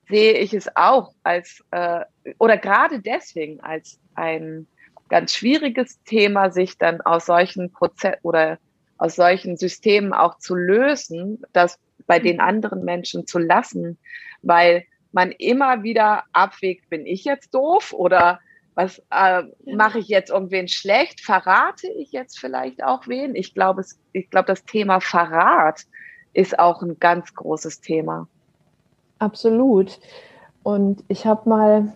sehe 0.08 0.38
ich 0.38 0.54
es 0.54 0.74
auch 0.78 1.12
als, 1.22 1.62
äh, 1.72 2.06
oder 2.38 2.58
gerade 2.58 3.02
deswegen 3.02 3.60
als 3.60 4.00
ein 4.16 4.66
ganz 5.10 5.34
schwieriges 5.34 6.02
Thema, 6.04 6.50
sich 6.50 6.78
dann 6.78 7.02
aus 7.02 7.26
solchen 7.26 7.74
Prozess 7.74 8.16
oder 8.22 8.58
aus 8.98 9.18
solchen 9.18 9.58
Systemen 9.58 10.14
auch 10.14 10.38
zu 10.38 10.56
lösen, 10.56 11.42
das 11.52 11.78
bei 12.08 12.20
den 12.20 12.40
anderen 12.40 12.86
Menschen 12.86 13.28
zu 13.28 13.38
lassen, 13.38 13.98
weil 14.42 14.86
man 15.12 15.32
immer 15.32 15.84
wieder 15.84 16.24
abwägt, 16.34 16.90
bin 16.90 17.06
ich 17.06 17.24
jetzt 17.24 17.54
doof 17.54 17.94
oder 17.94 18.40
was 18.76 19.02
äh, 19.12 19.44
mache 19.66 20.00
ich 20.00 20.08
jetzt 20.08 20.30
irgendwen 20.30 20.68
schlecht? 20.68 21.22
Verrate 21.22 21.88
ich 21.88 22.12
jetzt 22.12 22.40
vielleicht 22.40 22.84
auch 22.84 23.08
wen? 23.08 23.36
Ich 23.36 23.54
glaube, 23.54 23.84
ich 24.14 24.30
glaube, 24.30 24.48
das 24.48 24.64
Thema 24.64 25.02
Verrat 25.02 25.86
ist 26.34 26.58
auch 26.60 26.82
ein 26.82 26.98
ganz 27.00 27.34
großes 27.34 27.82
Thema. 27.82 28.28
Absolut. 29.18 30.00
Und 30.64 31.04
ich 31.08 31.26
habe 31.26 31.50
mal 31.50 31.94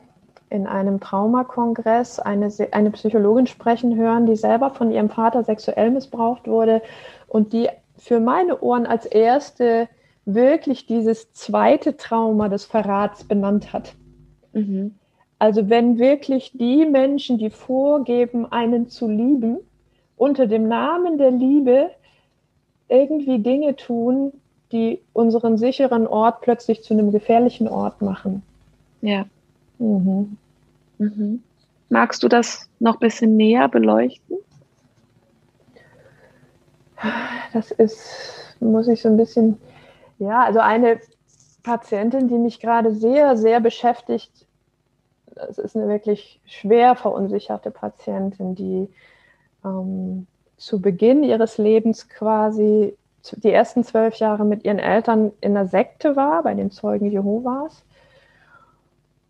in 0.50 0.68
einem 0.68 1.00
Traumakongress 1.00 2.20
eine, 2.20 2.52
eine 2.72 2.92
Psychologin 2.92 3.48
sprechen 3.48 3.96
hören, 3.96 4.26
die 4.26 4.36
selber 4.36 4.70
von 4.70 4.92
ihrem 4.92 5.10
Vater 5.10 5.44
sexuell 5.44 5.90
missbraucht 5.90 6.48
wurde 6.48 6.82
und 7.28 7.54
die 7.54 7.70
für 7.98 8.20
meine 8.20 8.60
Ohren 8.60 8.86
als 8.86 9.06
erste 9.06 9.88
wirklich 10.26 10.86
dieses 10.86 11.32
zweite 11.34 11.98
Trauma 11.98 12.50
des 12.50 12.66
Verrats 12.66 13.24
benannt 13.24 13.74
hat. 13.74 13.96
Mhm. 14.54 14.96
Also 15.40 15.70
wenn 15.70 16.00
wirklich 16.00 16.52
die 16.54 16.86
Menschen, 16.86 17.38
die 17.38 17.50
vorgeben, 17.50 18.50
einen 18.52 18.88
zu 18.90 19.10
lieben, 19.10 19.58
unter 20.16 20.48
dem 20.48 20.68
Namen 20.68 21.18
der 21.18 21.32
Liebe 21.32 21.90
irgendwie 22.88 23.40
Dinge 23.40 23.76
tun, 23.76 24.32
die 24.72 25.02
unseren 25.12 25.58
sicheren 25.58 26.08
Ort 26.08 26.42
plötzlich 26.42 26.84
zu 26.84 26.94
einem 26.94 27.12
gefährlichen 27.12 27.68
Ort 27.68 28.02
machen. 28.02 28.42
Ja. 29.02 29.26
Mhm. 29.80 30.38
Mhm. 30.98 31.44
Magst 31.90 32.24
du 32.24 32.28
das 32.28 32.70
noch 32.80 32.96
ein 32.96 33.00
bisschen 33.00 33.36
näher 33.36 33.68
beleuchten? 33.68 34.38
Das 37.52 37.72
ist, 37.72 38.56
muss 38.60 38.88
ich 38.88 39.02
so 39.02 39.10
ein 39.10 39.18
bisschen 39.18 39.58
ja, 40.24 40.44
also 40.44 40.60
eine 40.60 41.00
Patientin, 41.64 42.28
die 42.28 42.38
mich 42.38 42.60
gerade 42.60 42.94
sehr, 42.94 43.38
sehr 43.38 43.60
beschäftigt, 43.60 44.48
das 45.36 45.58
ist 45.58 45.76
eine 45.76 45.88
wirklich 45.88 46.40
schwer 46.46 46.96
verunsicherte 46.96 47.72
Patientin, 47.72 48.56
die 48.56 48.90
ähm, 49.66 50.28
zu 50.58 50.82
Beginn 50.82 51.24
ihres 51.24 51.58
Lebens 51.58 52.10
quasi 52.10 52.96
die 53.32 53.52
ersten 53.52 53.84
zwölf 53.84 54.16
Jahre 54.16 54.46
mit 54.46 54.66
ihren 54.66 54.80
Eltern 54.80 55.32
in 55.40 55.54
der 55.54 55.68
Sekte 55.68 56.16
war, 56.16 56.44
bei 56.44 56.54
den 56.54 56.72
Zeugen 56.72 57.10
Jehovas. 57.10 57.84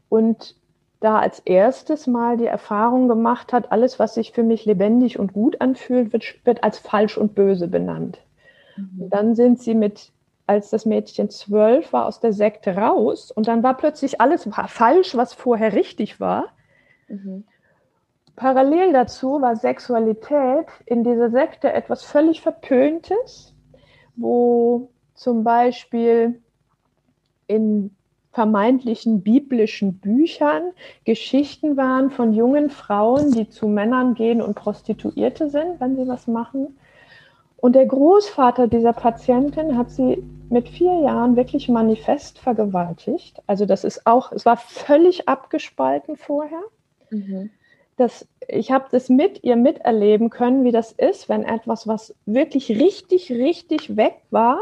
Und 0.09 0.55
da 0.99 1.19
als 1.19 1.39
erstes 1.39 2.07
Mal 2.07 2.37
die 2.37 2.45
Erfahrung 2.45 3.07
gemacht 3.07 3.53
hat, 3.53 3.71
alles, 3.71 3.99
was 3.99 4.15
sich 4.15 4.31
für 4.31 4.43
mich 4.43 4.65
lebendig 4.65 5.19
und 5.19 5.33
gut 5.33 5.59
anfühlt, 5.61 6.13
wird, 6.13 6.23
wird 6.45 6.63
als 6.63 6.79
falsch 6.79 7.17
und 7.17 7.35
böse 7.35 7.67
benannt. 7.67 8.19
Mhm. 8.77 9.09
Dann 9.09 9.35
sind 9.35 9.59
sie 9.59 9.75
mit 9.75 10.12
als 10.45 10.69
das 10.69 10.85
Mädchen 10.85 11.29
zwölf 11.29 11.93
war, 11.93 12.05
aus 12.05 12.19
der 12.19 12.33
Sekte 12.33 12.75
raus 12.75 13.31
und 13.31 13.47
dann 13.47 13.63
war 13.63 13.77
plötzlich 13.77 14.19
alles 14.19 14.47
falsch, 14.67 15.15
was 15.15 15.33
vorher 15.33 15.73
richtig 15.73 16.19
war. 16.19 16.45
Mhm. 17.07 17.45
Parallel 18.35 18.93
dazu 18.93 19.41
war 19.41 19.55
Sexualität 19.55 20.67
in 20.85 21.03
dieser 21.03 21.29
Sekte 21.29 21.71
etwas 21.71 22.03
völlig 22.03 22.41
Verpöntes, 22.41 23.53
wo 24.15 24.89
zum 25.13 25.43
Beispiel 25.43 26.41
in 27.47 27.95
vermeintlichen 28.31 29.21
biblischen 29.21 29.99
Büchern 29.99 30.71
Geschichten 31.05 31.77
waren 31.77 32.09
von 32.09 32.33
jungen 32.33 32.71
Frauen, 32.71 33.31
die 33.31 33.47
zu 33.47 33.67
Männern 33.67 34.15
gehen 34.15 34.41
und 34.41 34.55
Prostituierte 34.55 35.49
sind, 35.51 35.79
wenn 35.79 35.95
sie 35.95 36.07
was 36.07 36.27
machen. 36.27 36.75
Und 37.63 37.77
der 37.77 37.85
Großvater 37.85 38.67
dieser 38.67 38.91
Patientin 38.91 39.77
hat 39.77 39.89
sie 39.89 40.21
mit 40.49 40.67
vier 40.67 40.99
Jahren 40.99 41.37
wirklich 41.37 41.69
manifest 41.69 42.37
vergewaltigt. 42.37 43.41
Also 43.47 43.65
das 43.65 43.85
ist 43.85 44.05
auch, 44.05 44.33
es 44.33 44.45
war 44.45 44.57
völlig 44.57 45.29
abgespalten 45.29 46.17
vorher. 46.17 46.61
Mhm. 47.09 47.51
Das, 47.95 48.27
ich 48.49 48.73
habe 48.73 48.87
das 48.91 49.07
mit 49.07 49.45
ihr 49.45 49.55
miterleben 49.55 50.29
können, 50.29 50.65
wie 50.65 50.73
das 50.73 50.91
ist, 50.91 51.29
wenn 51.29 51.45
etwas, 51.45 51.87
was 51.87 52.13
wirklich 52.25 52.67
richtig, 52.67 53.31
richtig 53.31 53.95
weg 53.95 54.15
war, 54.29 54.59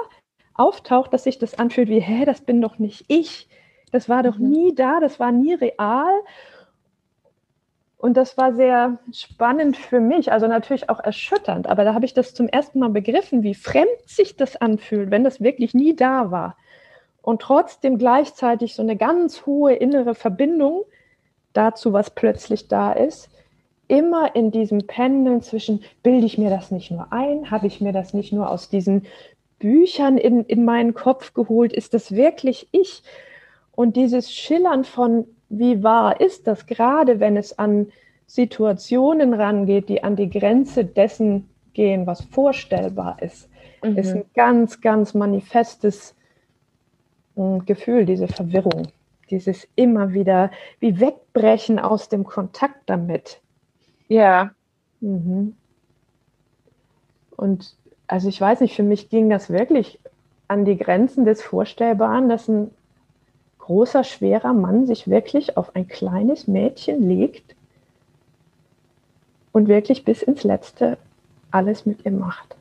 auftaucht, 0.53 1.11
dass 1.11 1.23
sich 1.23 1.39
das 1.39 1.57
anfühlt 1.57 1.89
wie, 1.89 2.01
hä, 2.01 2.25
das 2.25 2.41
bin 2.41 2.61
doch 2.61 2.77
nicht 2.77 3.05
ich. 3.07 3.49
Das 3.91 4.09
war 4.09 4.21
doch 4.21 4.37
mhm. 4.37 4.49
nie 4.51 4.75
da, 4.75 4.99
das 4.99 5.19
war 5.19 5.31
nie 5.31 5.55
real. 5.55 6.13
Und 8.01 8.17
das 8.17 8.35
war 8.35 8.51
sehr 8.55 8.97
spannend 9.13 9.77
für 9.77 9.99
mich, 9.99 10.31
also 10.31 10.47
natürlich 10.47 10.89
auch 10.89 10.99
erschütternd. 10.99 11.67
Aber 11.67 11.83
da 11.83 11.93
habe 11.93 12.03
ich 12.03 12.15
das 12.15 12.33
zum 12.33 12.47
ersten 12.47 12.79
Mal 12.79 12.89
begriffen, 12.89 13.43
wie 13.43 13.53
fremd 13.53 13.91
sich 14.07 14.35
das 14.35 14.55
anfühlt, 14.55 15.11
wenn 15.11 15.23
das 15.23 15.39
wirklich 15.39 15.75
nie 15.75 15.95
da 15.95 16.31
war. 16.31 16.57
Und 17.21 17.43
trotzdem 17.43 17.99
gleichzeitig 17.99 18.73
so 18.73 18.81
eine 18.81 18.95
ganz 18.95 19.45
hohe 19.45 19.73
innere 19.73 20.15
Verbindung 20.15 20.81
dazu, 21.53 21.93
was 21.93 22.09
plötzlich 22.09 22.67
da 22.67 22.91
ist. 22.91 23.29
Immer 23.87 24.35
in 24.35 24.49
diesem 24.49 24.87
Pendeln 24.87 25.43
zwischen, 25.43 25.83
bilde 26.01 26.25
ich 26.25 26.39
mir 26.39 26.49
das 26.49 26.71
nicht 26.71 26.89
nur 26.89 27.13
ein, 27.13 27.51
habe 27.51 27.67
ich 27.67 27.81
mir 27.81 27.93
das 27.93 28.15
nicht 28.15 28.33
nur 28.33 28.49
aus 28.49 28.69
diesen 28.69 29.05
Büchern 29.59 30.17
in, 30.17 30.43
in 30.45 30.65
meinen 30.65 30.95
Kopf 30.95 31.35
geholt, 31.35 31.71
ist 31.71 31.93
das 31.93 32.15
wirklich 32.15 32.67
ich? 32.71 33.03
Und 33.73 33.95
dieses 33.95 34.33
Schillern 34.33 34.85
von, 34.85 35.27
wie 35.51 35.83
wahr 35.83 36.19
ist 36.21 36.47
das, 36.47 36.65
gerade 36.65 37.19
wenn 37.19 37.37
es 37.37 37.57
an 37.59 37.87
Situationen 38.25 39.33
rangeht, 39.33 39.89
die 39.89 40.03
an 40.03 40.15
die 40.15 40.29
Grenze 40.29 40.85
dessen 40.85 41.49
gehen, 41.73 42.07
was 42.07 42.21
vorstellbar 42.21 43.21
ist, 43.21 43.49
mhm. 43.83 43.97
ist 43.97 44.13
ein 44.13 44.25
ganz, 44.33 44.79
ganz 44.79 45.13
manifestes 45.13 46.15
äh, 47.35 47.59
Gefühl, 47.65 48.05
diese 48.05 48.29
Verwirrung, 48.29 48.87
dieses 49.29 49.67
immer 49.75 50.13
wieder 50.13 50.51
wie 50.79 50.99
wegbrechen 50.99 51.79
aus 51.79 52.07
dem 52.07 52.23
Kontakt 52.23 52.81
damit. 52.85 53.41
Ja. 54.07 54.51
Mhm. 55.01 55.55
Und 57.35 57.75
also 58.07 58.29
ich 58.29 58.39
weiß 58.39 58.61
nicht, 58.61 58.75
für 58.75 58.83
mich 58.83 59.09
ging 59.09 59.29
das 59.29 59.49
wirklich 59.49 59.99
an 60.47 60.63
die 60.63 60.77
Grenzen 60.77 61.25
des 61.25 61.41
Vorstellbaren, 61.41 62.29
dass 62.29 62.47
ein 62.47 62.71
großer, 63.61 64.03
schwerer 64.03 64.53
Mann 64.53 64.85
sich 64.85 65.09
wirklich 65.09 65.57
auf 65.57 65.75
ein 65.75 65.87
kleines 65.87 66.47
Mädchen 66.47 67.07
legt 67.07 67.55
und 69.51 69.67
wirklich 69.67 70.03
bis 70.03 70.21
ins 70.21 70.43
Letzte 70.43 70.97
alles 71.51 71.85
mit 71.85 72.05
ihr 72.05 72.11
macht. 72.11 72.55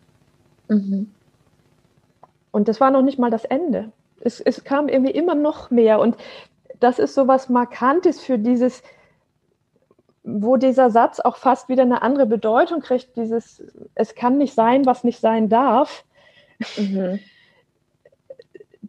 Mhm. 0.68 1.10
Und 2.52 2.68
das 2.68 2.80
war 2.80 2.90
noch 2.90 3.02
nicht 3.02 3.18
mal 3.18 3.30
das 3.30 3.44
Ende. 3.44 3.92
Es, 4.20 4.40
es 4.40 4.64
kam 4.64 4.88
irgendwie 4.88 5.12
immer 5.12 5.34
noch 5.34 5.70
mehr. 5.70 6.00
Und 6.00 6.16
das 6.80 6.98
ist 6.98 7.14
so 7.14 7.28
was 7.28 7.48
Markantes 7.48 8.20
für 8.20 8.38
dieses, 8.38 8.82
wo 10.22 10.56
dieser 10.56 10.90
Satz 10.90 11.20
auch 11.20 11.36
fast 11.36 11.68
wieder 11.68 11.82
eine 11.82 12.02
andere 12.02 12.26
Bedeutung 12.26 12.80
kriegt, 12.80 13.16
dieses, 13.16 13.62
es 13.94 14.14
kann 14.14 14.38
nicht 14.38 14.54
sein, 14.54 14.84
was 14.86 15.04
nicht 15.04 15.20
sein 15.20 15.48
darf. 15.48 16.04
Mhm 16.76 17.20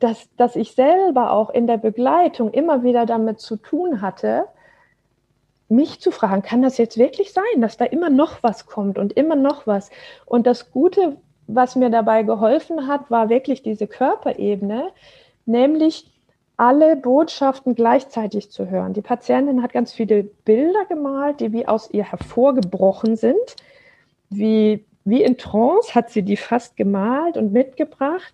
dass, 0.01 0.27
dass 0.36 0.55
ich 0.55 0.74
selber 0.74 1.31
auch 1.31 1.50
in 1.50 1.67
der 1.67 1.77
Begleitung 1.77 2.51
immer 2.51 2.84
wieder 2.84 3.05
damit 3.05 3.39
zu 3.39 3.55
tun 3.55 4.01
hatte, 4.01 4.46
mich 5.70 6.01
zu 6.01 6.12
fragen, 6.12 6.41
kann 6.41 6.62
das 6.62 6.77
jetzt 6.77 6.98
wirklich 6.98 7.31
sein, 7.31 7.62
dass 7.62 7.77
da 7.77 7.86
immer 7.86 8.10
noch 8.10 8.43
was 8.43 8.65
kommt 8.65 8.98
und 8.98 9.13
immer 9.13 9.36
noch 9.36 9.67
was? 9.67 9.89
Und 10.25 10.46
das 10.46 10.72
Gute, 10.72 11.17
was 11.48 11.75
mir 11.75 11.89
dabei 11.89 12.24
geholfen 12.24 12.88
hat, 12.88 13.10
war 13.10 13.29
wirklich 13.29 13.63
diese 13.63 13.88
Körperebene, 13.88 14.89
nämlich 15.46 16.12
alle 16.58 16.96
Botschaften 16.96 17.74
gleichzeitig 17.74 18.51
zu 18.51 18.70
hören. 18.70 18.93
Die 18.93 19.01
Patientin 19.01 19.63
hat 19.63 19.72
ganz 19.72 19.93
viele 19.93 20.24
Bilder 20.24 20.86
gemalt, 20.86 21.39
die 21.39 21.53
wie 21.53 21.67
aus 21.67 21.89
ihr 21.91 22.03
hervorgebrochen 22.03 23.15
sind. 23.15 23.55
Wie, 24.29 24.86
wie 25.03 25.24
in 25.24 25.38
Trance 25.38 25.96
hat 25.96 26.10
sie 26.10 26.22
die 26.22 26.38
fast 26.38 26.75
gemalt 26.75 27.38
und 27.38 27.51
mitgebracht. 27.51 28.34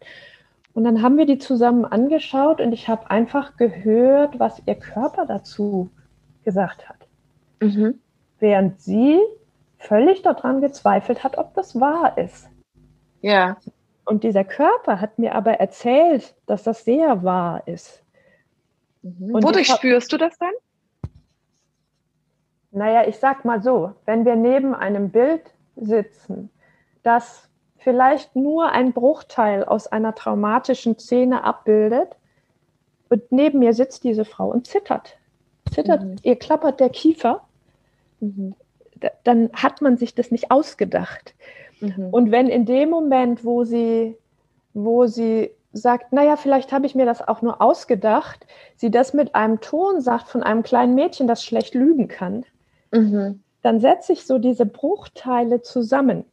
Und 0.77 0.83
dann 0.83 1.01
haben 1.01 1.17
wir 1.17 1.25
die 1.25 1.39
zusammen 1.39 1.85
angeschaut 1.85 2.61
und 2.61 2.71
ich 2.71 2.87
habe 2.87 3.09
einfach 3.09 3.57
gehört, 3.57 4.37
was 4.37 4.61
ihr 4.67 4.75
Körper 4.75 5.25
dazu 5.25 5.89
gesagt 6.43 6.87
hat. 6.87 7.07
Mhm. 7.59 7.99
Während 8.37 8.79
sie 8.79 9.19
völlig 9.79 10.21
daran 10.21 10.61
gezweifelt 10.61 11.23
hat, 11.23 11.39
ob 11.39 11.55
das 11.55 11.79
wahr 11.79 12.19
ist. 12.19 12.47
Ja. 13.21 13.57
Und 14.05 14.23
dieser 14.23 14.43
Körper 14.43 15.01
hat 15.01 15.17
mir 15.17 15.33
aber 15.33 15.53
erzählt, 15.53 16.35
dass 16.45 16.61
das 16.61 16.85
sehr 16.85 17.23
wahr 17.23 17.63
ist. 17.65 18.03
Mhm. 19.01 19.33
Wodurch 19.33 19.69
spürst 19.69 20.13
du 20.13 20.17
das 20.17 20.37
dann? 20.37 20.53
Naja, 22.69 23.07
ich 23.07 23.17
sag 23.17 23.45
mal 23.45 23.63
so, 23.63 23.95
wenn 24.05 24.25
wir 24.25 24.35
neben 24.35 24.75
einem 24.75 25.09
Bild 25.09 25.41
sitzen, 25.75 26.51
das 27.01 27.49
vielleicht 27.87 28.35
nur 28.35 28.69
ein 28.69 28.91
Bruchteil 28.91 29.63
aus 29.63 29.87
einer 29.87 30.13
traumatischen 30.13 30.99
Szene 30.99 31.45
abbildet, 31.45 32.17
und 33.07 33.31
neben 33.31 33.59
mir 33.59 33.73
sitzt 33.73 34.03
diese 34.03 34.25
Frau 34.25 34.51
und 34.51 34.67
zittert. 34.67 35.15
Zittert, 35.73 36.03
mhm. 36.03 36.15
ihr 36.21 36.35
klappert 36.35 36.81
der 36.81 36.89
Kiefer, 36.89 37.43
mhm. 38.19 38.55
dann 39.23 39.49
hat 39.53 39.81
man 39.81 39.95
sich 39.95 40.13
das 40.15 40.31
nicht 40.31 40.51
ausgedacht. 40.51 41.33
Mhm. 41.79 42.09
Und 42.11 42.29
wenn 42.29 42.47
in 42.47 42.65
dem 42.65 42.89
Moment, 42.89 43.45
wo 43.45 43.63
sie, 43.63 44.17
wo 44.73 45.07
sie 45.07 45.51
sagt, 45.71 46.11
naja, 46.11 46.35
vielleicht 46.35 46.73
habe 46.73 46.87
ich 46.87 46.93
mir 46.93 47.05
das 47.05 47.25
auch 47.25 47.41
nur 47.41 47.61
ausgedacht, 47.61 48.45
sie 48.75 48.91
das 48.91 49.13
mit 49.13 49.33
einem 49.33 49.61
Ton 49.61 50.01
sagt 50.01 50.27
von 50.27 50.43
einem 50.43 50.63
kleinen 50.63 50.93
Mädchen, 50.93 51.25
das 51.25 51.41
schlecht 51.41 51.73
lügen 51.73 52.09
kann, 52.09 52.43
mhm. 52.91 53.41
dann 53.61 53.79
setze 53.79 54.11
ich 54.11 54.25
so 54.25 54.39
diese 54.39 54.65
Bruchteile 54.65 55.61
zusammen. 55.61 56.25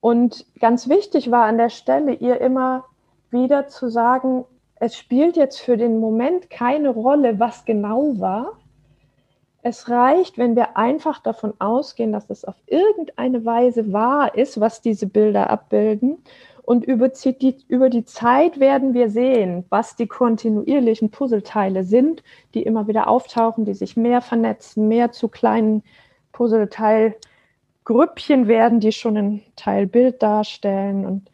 Und 0.00 0.46
ganz 0.60 0.88
wichtig 0.88 1.30
war 1.30 1.44
an 1.44 1.58
der 1.58 1.70
Stelle, 1.70 2.12
ihr 2.14 2.40
immer 2.40 2.84
wieder 3.30 3.68
zu 3.68 3.88
sagen, 3.88 4.44
es 4.76 4.96
spielt 4.96 5.36
jetzt 5.36 5.60
für 5.60 5.76
den 5.76 5.98
Moment 5.98 6.50
keine 6.50 6.90
Rolle, 6.90 7.40
was 7.40 7.64
genau 7.64 8.18
war. 8.18 8.52
Es 9.62 9.88
reicht, 9.88 10.38
wenn 10.38 10.54
wir 10.54 10.76
einfach 10.76 11.18
davon 11.18 11.52
ausgehen, 11.58 12.12
dass 12.12 12.30
es 12.30 12.44
auf 12.44 12.54
irgendeine 12.66 13.44
Weise 13.44 13.92
wahr 13.92 14.36
ist, 14.36 14.60
was 14.60 14.80
diese 14.80 15.08
Bilder 15.08 15.50
abbilden 15.50 16.18
und 16.68 16.84
über 16.84 17.08
die, 17.08 17.56
über 17.68 17.88
die 17.88 18.04
Zeit 18.04 18.60
werden 18.60 18.92
wir 18.92 19.08
sehen, 19.08 19.64
was 19.70 19.96
die 19.96 20.06
kontinuierlichen 20.06 21.10
Puzzleteile 21.10 21.82
sind, 21.82 22.22
die 22.52 22.62
immer 22.62 22.86
wieder 22.86 23.08
auftauchen, 23.08 23.64
die 23.64 23.72
sich 23.72 23.96
mehr 23.96 24.20
vernetzen, 24.20 24.86
mehr 24.86 25.10
zu 25.10 25.28
kleinen 25.28 25.82
Puzzleteilgrüppchen 27.88 28.48
werden, 28.48 28.80
die 28.80 28.92
schon 28.92 29.16
ein 29.16 29.42
Teilbild 29.56 30.22
darstellen. 30.22 31.06
Und 31.06 31.30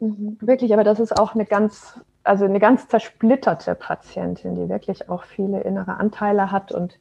mhm. 0.00 0.36
wirklich, 0.40 0.72
aber 0.72 0.84
das 0.84 1.00
ist 1.00 1.18
auch 1.18 1.34
eine 1.34 1.46
ganz, 1.46 1.98
also 2.24 2.44
eine 2.44 2.60
ganz 2.60 2.88
zersplitterte 2.88 3.74
Patientin, 3.74 4.54
die 4.54 4.68
wirklich 4.68 5.08
auch 5.08 5.24
viele 5.24 5.62
innere 5.62 5.96
Anteile 5.96 6.50
hat 6.52 6.72
und 6.72 6.98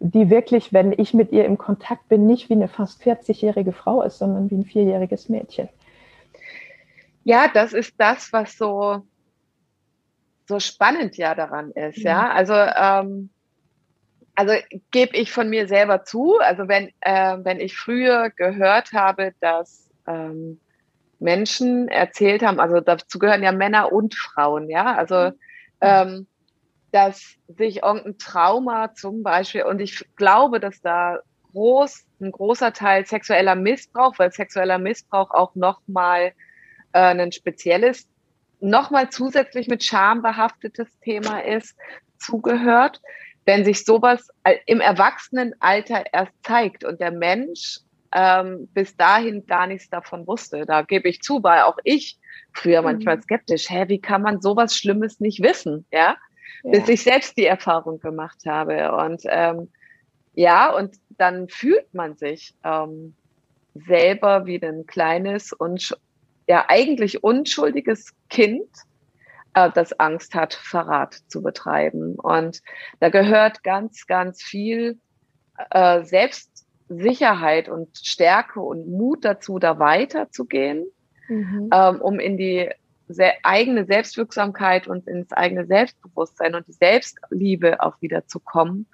die 0.00 0.28
wirklich, 0.28 0.72
wenn 0.72 0.92
ich 0.92 1.14
mit 1.14 1.32
ihr 1.32 1.44
im 1.44 1.56
Kontakt 1.56 2.08
bin, 2.08 2.26
nicht 2.26 2.50
wie 2.50 2.54
eine 2.54 2.68
fast 2.68 3.02
40-jährige 3.02 3.72
Frau 3.72 4.02
ist, 4.02 4.18
sondern 4.18 4.50
wie 4.50 4.56
ein 4.56 4.64
vierjähriges 4.64 5.28
Mädchen. 5.28 5.68
Ja, 7.22 7.48
das 7.48 7.72
ist 7.72 7.94
das, 7.96 8.30
was 8.32 8.58
so, 8.58 9.02
so 10.46 10.60
spannend 10.60 11.16
ja 11.16 11.34
daran 11.34 11.70
ist. 11.70 11.98
Ja, 11.98 12.24
ja? 12.24 12.30
also, 12.32 12.54
ähm, 12.54 13.30
also 14.34 14.54
gebe 14.90 15.16
ich 15.16 15.32
von 15.32 15.48
mir 15.48 15.68
selber 15.68 16.04
zu. 16.04 16.38
Also 16.38 16.68
wenn, 16.68 16.90
äh, 17.00 17.38
wenn 17.42 17.60
ich 17.60 17.76
früher 17.76 18.30
gehört 18.30 18.92
habe, 18.92 19.34
dass 19.40 19.90
ähm, 20.06 20.60
Menschen 21.18 21.88
erzählt 21.88 22.42
haben, 22.42 22.60
also 22.60 22.80
dazu 22.80 23.18
gehören 23.18 23.42
ja 23.42 23.52
Männer 23.52 23.92
und 23.92 24.14
Frauen, 24.14 24.68
ja, 24.68 24.94
also 24.94 25.30
mhm. 25.30 25.36
ähm, 25.80 26.26
dass 26.92 27.36
sich 27.48 27.82
irgendein 27.82 28.18
Trauma 28.18 28.94
zum 28.94 29.22
Beispiel, 29.22 29.64
und 29.64 29.80
ich 29.80 30.04
glaube, 30.16 30.60
dass 30.60 30.80
da 30.80 31.18
groß, 31.52 32.04
ein 32.20 32.30
großer 32.30 32.72
Teil 32.72 33.06
sexueller 33.06 33.56
Missbrauch, 33.56 34.18
weil 34.18 34.30
sexueller 34.32 34.78
Missbrauch 34.78 35.30
auch 35.30 35.54
nochmal 35.54 36.32
äh, 36.92 37.00
ein 37.00 37.32
spezielles, 37.32 38.08
nochmal 38.60 39.10
zusätzlich 39.10 39.68
mit 39.68 39.82
Scham 39.82 40.22
behaftetes 40.22 40.88
Thema 41.00 41.40
ist, 41.40 41.76
zugehört. 42.18 43.00
Wenn 43.44 43.64
sich 43.64 43.84
sowas 43.84 44.28
im 44.66 44.80
Erwachsenenalter 44.80 46.04
erst 46.12 46.32
zeigt 46.42 46.84
und 46.84 47.00
der 47.00 47.10
Mensch 47.10 47.80
ähm, 48.14 48.68
bis 48.72 48.96
dahin 48.96 49.44
gar 49.46 49.66
nichts 49.66 49.90
davon 49.90 50.26
wusste, 50.26 50.64
da 50.66 50.82
gebe 50.82 51.08
ich 51.08 51.20
zu, 51.20 51.42
weil 51.42 51.62
auch 51.62 51.78
ich 51.84 52.18
früher 52.52 52.80
mhm. 52.80 52.86
manchmal 52.86 53.22
skeptisch, 53.22 53.68
hä, 53.68 53.84
wie 53.88 54.00
kann 54.00 54.22
man 54.22 54.40
sowas 54.40 54.76
Schlimmes 54.76 55.20
nicht 55.20 55.42
wissen, 55.42 55.84
ja? 55.92 56.16
ja. 56.62 56.70
Bis 56.70 56.88
ich 56.88 57.02
selbst 57.02 57.36
die 57.36 57.46
Erfahrung 57.46 58.00
gemacht 58.00 58.38
habe. 58.46 58.92
Und 58.92 59.22
ähm, 59.26 59.70
ja, 60.34 60.72
und 60.74 60.96
dann 61.10 61.48
fühlt 61.48 61.92
man 61.92 62.16
sich 62.16 62.54
ähm, 62.64 63.14
selber 63.74 64.46
wie 64.46 64.62
ein 64.62 64.86
kleines 64.86 65.52
und 65.52 65.96
ja 66.46 66.66
eigentlich 66.68 67.22
unschuldiges 67.24 68.14
Kind, 68.30 68.68
äh, 69.54 69.70
das 69.72 69.98
Angst 69.98 70.34
hat, 70.34 70.54
Verrat 70.54 71.14
zu 71.28 71.42
betreiben. 71.42 72.16
Und 72.16 72.62
da 73.00 73.08
gehört 73.08 73.62
ganz, 73.62 74.06
ganz 74.06 74.42
viel 74.42 74.98
äh, 75.70 76.02
Selbstsicherheit 76.02 77.68
und 77.68 77.96
Stärke 77.96 78.60
und 78.60 78.88
Mut 78.88 79.24
dazu, 79.24 79.58
da 79.58 79.78
weiterzugehen, 79.78 80.84
mhm. 81.28 81.70
ähm, 81.72 82.00
um 82.00 82.20
in 82.20 82.36
die 82.36 82.70
se 83.06 83.32
eigene 83.42 83.84
Selbstwirksamkeit 83.84 84.88
und 84.88 85.06
ins 85.06 85.30
eigene 85.32 85.66
Selbstbewusstsein 85.66 86.54
und 86.54 86.66
die 86.66 86.72
Selbstliebe 86.72 87.82
auch 87.82 88.00
wieder 88.00 88.26
zu 88.26 88.40
kommen. 88.40 88.86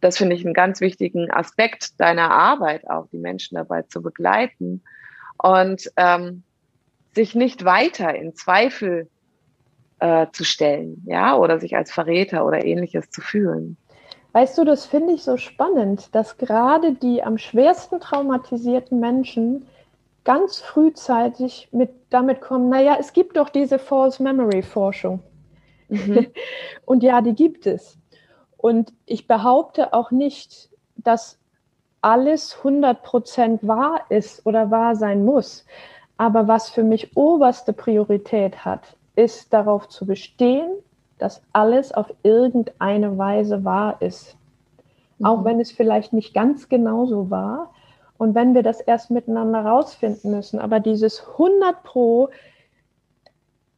Das 0.00 0.18
finde 0.18 0.36
ich 0.36 0.44
einen 0.44 0.54
ganz 0.54 0.80
wichtigen 0.80 1.30
Aspekt 1.30 1.98
deiner 2.00 2.30
Arbeit, 2.30 2.88
auch 2.88 3.08
die 3.08 3.18
Menschen 3.18 3.56
dabei 3.56 3.82
zu 3.82 4.02
begleiten. 4.02 4.82
Und 5.38 5.90
ähm, 5.96 6.42
sich 7.14 7.34
nicht 7.34 7.64
weiter 7.64 8.14
in 8.14 8.34
Zweifel 8.34 9.08
äh, 10.00 10.26
zu 10.32 10.44
stellen, 10.44 11.02
ja, 11.06 11.36
oder 11.36 11.58
sich 11.60 11.76
als 11.76 11.92
Verräter 11.92 12.44
oder 12.44 12.64
ähnliches 12.64 13.10
zu 13.10 13.20
fühlen. 13.20 13.76
Weißt 14.32 14.56
du, 14.58 14.64
das 14.64 14.86
finde 14.86 15.12
ich 15.14 15.22
so 15.22 15.36
spannend, 15.36 16.14
dass 16.14 16.38
gerade 16.38 16.94
die 16.94 17.22
am 17.22 17.36
schwersten 17.36 18.00
traumatisierten 18.00 19.00
Menschen 19.00 19.66
ganz 20.24 20.60
frühzeitig 20.60 21.68
mit 21.72 21.90
damit 22.10 22.40
kommen, 22.40 22.68
naja, 22.68 22.96
es 23.00 23.12
gibt 23.12 23.36
doch 23.36 23.48
diese 23.48 23.78
False 23.78 24.22
Memory 24.22 24.62
Forschung. 24.62 25.20
Mhm. 25.88 26.28
Und 26.84 27.02
ja, 27.02 27.20
die 27.20 27.34
gibt 27.34 27.66
es. 27.66 27.98
Und 28.56 28.92
ich 29.06 29.26
behaupte 29.26 29.92
auch 29.92 30.10
nicht, 30.10 30.70
dass 30.96 31.38
alles 32.02 32.56
100% 32.62 33.66
wahr 33.66 34.02
ist 34.10 34.46
oder 34.46 34.70
wahr 34.70 34.94
sein 34.96 35.24
muss. 35.24 35.64
Aber 36.16 36.48
was 36.48 36.70
für 36.70 36.82
mich 36.82 37.16
oberste 37.16 37.72
Priorität 37.72 38.64
hat, 38.64 38.96
ist 39.16 39.52
darauf 39.52 39.88
zu 39.88 40.06
bestehen, 40.06 40.70
dass 41.18 41.42
alles 41.52 41.92
auf 41.92 42.12
irgendeine 42.22 43.18
Weise 43.18 43.64
wahr 43.64 44.00
ist. 44.00 44.36
Mhm. 45.18 45.26
Auch 45.26 45.44
wenn 45.44 45.60
es 45.60 45.70
vielleicht 45.70 46.12
nicht 46.12 46.34
ganz 46.34 46.68
genauso 46.68 47.30
war. 47.30 47.72
Und 48.18 48.34
wenn 48.34 48.54
wir 48.54 48.62
das 48.62 48.80
erst 48.80 49.10
miteinander 49.10 49.64
rausfinden 49.64 50.30
müssen. 50.30 50.58
Aber 50.58 50.80
dieses 50.80 51.26
100 51.38 51.82
Pro, 51.82 52.28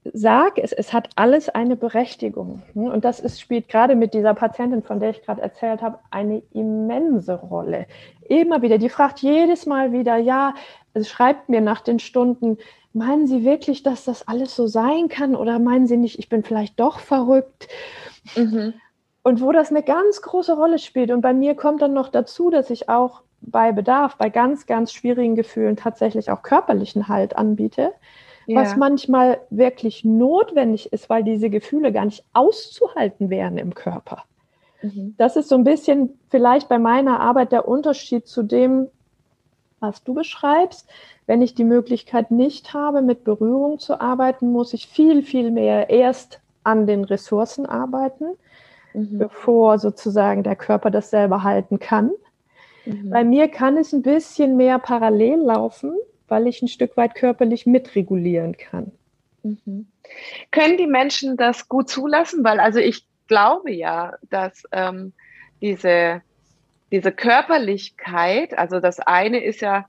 sag 0.04 0.58
es, 0.58 0.72
es 0.72 0.92
hat 0.92 1.10
alles 1.14 1.48
eine 1.48 1.76
Berechtigung. 1.76 2.62
Und 2.74 3.04
das 3.04 3.20
ist, 3.20 3.40
spielt 3.40 3.68
gerade 3.68 3.94
mit 3.94 4.14
dieser 4.14 4.34
Patientin, 4.34 4.82
von 4.82 4.98
der 4.98 5.10
ich 5.10 5.22
gerade 5.22 5.42
erzählt 5.42 5.80
habe, 5.80 5.98
eine 6.10 6.42
immense 6.52 7.34
Rolle. 7.34 7.86
Immer 8.28 8.62
wieder, 8.62 8.78
die 8.78 8.88
fragt 8.88 9.20
jedes 9.20 9.66
Mal 9.66 9.92
wieder, 9.92 10.16
ja, 10.16 10.54
es 10.94 11.08
schreibt 11.08 11.48
mir 11.48 11.60
nach 11.60 11.80
den 11.80 11.98
Stunden, 11.98 12.58
meinen 12.92 13.26
Sie 13.26 13.44
wirklich, 13.44 13.82
dass 13.82 14.04
das 14.04 14.28
alles 14.28 14.54
so 14.54 14.66
sein 14.66 15.08
kann 15.08 15.34
oder 15.34 15.58
meinen 15.58 15.86
Sie 15.86 15.96
nicht, 15.96 16.18
ich 16.18 16.28
bin 16.28 16.42
vielleicht 16.42 16.78
doch 16.78 16.98
verrückt? 16.98 17.68
Mhm. 18.36 18.74
Und 19.22 19.40
wo 19.40 19.52
das 19.52 19.70
eine 19.70 19.82
ganz 19.82 20.20
große 20.20 20.54
Rolle 20.54 20.78
spielt. 20.78 21.10
Und 21.10 21.20
bei 21.20 21.32
mir 21.32 21.54
kommt 21.54 21.80
dann 21.80 21.94
noch 21.94 22.08
dazu, 22.08 22.50
dass 22.50 22.70
ich 22.70 22.88
auch 22.88 23.22
bei 23.40 23.72
Bedarf, 23.72 24.16
bei 24.16 24.30
ganz, 24.30 24.66
ganz 24.66 24.92
schwierigen 24.92 25.34
Gefühlen 25.34 25.76
tatsächlich 25.76 26.30
auch 26.30 26.42
körperlichen 26.42 27.08
Halt 27.08 27.36
anbiete, 27.36 27.92
ja. 28.46 28.60
was 28.60 28.76
manchmal 28.76 29.40
wirklich 29.50 30.04
notwendig 30.04 30.92
ist, 30.92 31.08
weil 31.08 31.24
diese 31.24 31.50
Gefühle 31.50 31.92
gar 31.92 32.04
nicht 32.04 32.24
auszuhalten 32.32 33.30
wären 33.30 33.58
im 33.58 33.74
Körper. 33.74 34.24
Mhm. 34.82 35.14
Das 35.18 35.36
ist 35.36 35.48
so 35.48 35.54
ein 35.54 35.64
bisschen 35.64 36.18
vielleicht 36.28 36.68
bei 36.68 36.78
meiner 36.78 37.20
Arbeit 37.20 37.52
der 37.52 37.66
Unterschied 37.66 38.26
zu 38.26 38.42
dem, 38.42 38.88
was 39.82 40.02
du 40.04 40.14
beschreibst. 40.14 40.88
Wenn 41.26 41.42
ich 41.42 41.54
die 41.54 41.64
Möglichkeit 41.64 42.30
nicht 42.30 42.72
habe, 42.72 43.02
mit 43.02 43.24
Berührung 43.24 43.78
zu 43.78 44.00
arbeiten, 44.00 44.52
muss 44.52 44.72
ich 44.72 44.86
viel, 44.86 45.22
viel 45.22 45.50
mehr 45.50 45.90
erst 45.90 46.40
an 46.64 46.86
den 46.86 47.04
Ressourcen 47.04 47.66
arbeiten, 47.66 48.36
mhm. 48.94 49.18
bevor 49.18 49.78
sozusagen 49.78 50.42
der 50.42 50.56
Körper 50.56 50.90
das 50.90 51.10
selber 51.10 51.42
halten 51.42 51.78
kann. 51.78 52.12
Mhm. 52.84 53.10
Bei 53.10 53.24
mir 53.24 53.48
kann 53.48 53.76
es 53.76 53.92
ein 53.92 54.02
bisschen 54.02 54.56
mehr 54.56 54.78
parallel 54.78 55.40
laufen, 55.40 55.94
weil 56.28 56.46
ich 56.46 56.62
ein 56.62 56.68
Stück 56.68 56.96
weit 56.96 57.14
körperlich 57.14 57.66
mitregulieren 57.66 58.56
kann. 58.56 58.92
Mhm. 59.42 59.86
Können 60.50 60.76
die 60.76 60.86
Menschen 60.86 61.36
das 61.36 61.68
gut 61.68 61.88
zulassen? 61.88 62.44
Weil 62.44 62.60
also 62.60 62.78
ich 62.78 63.06
glaube 63.28 63.72
ja, 63.72 64.14
dass 64.30 64.64
ähm, 64.72 65.12
diese, 65.60 66.22
diese 66.92 67.10
Körperlichkeit, 67.10 68.56
also 68.56 68.78
das 68.78 69.00
eine 69.00 69.42
ist 69.42 69.62
ja 69.62 69.86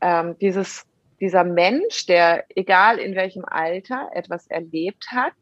ähm, 0.00 0.36
dieses, 0.40 0.84
dieser 1.20 1.44
Mensch, 1.44 2.06
der 2.06 2.44
egal 2.54 2.98
in 2.98 3.14
welchem 3.14 3.44
Alter 3.44 4.10
etwas 4.12 4.46
erlebt 4.48 5.06
hat, 5.12 5.32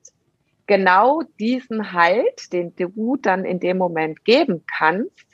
genau 0.66 1.22
diesen 1.40 1.92
Halt, 1.92 2.52
den 2.52 2.76
du 2.76 3.16
dann 3.16 3.46
in 3.46 3.60
dem 3.60 3.78
Moment 3.78 4.24
geben 4.24 4.64
kannst, 4.66 5.26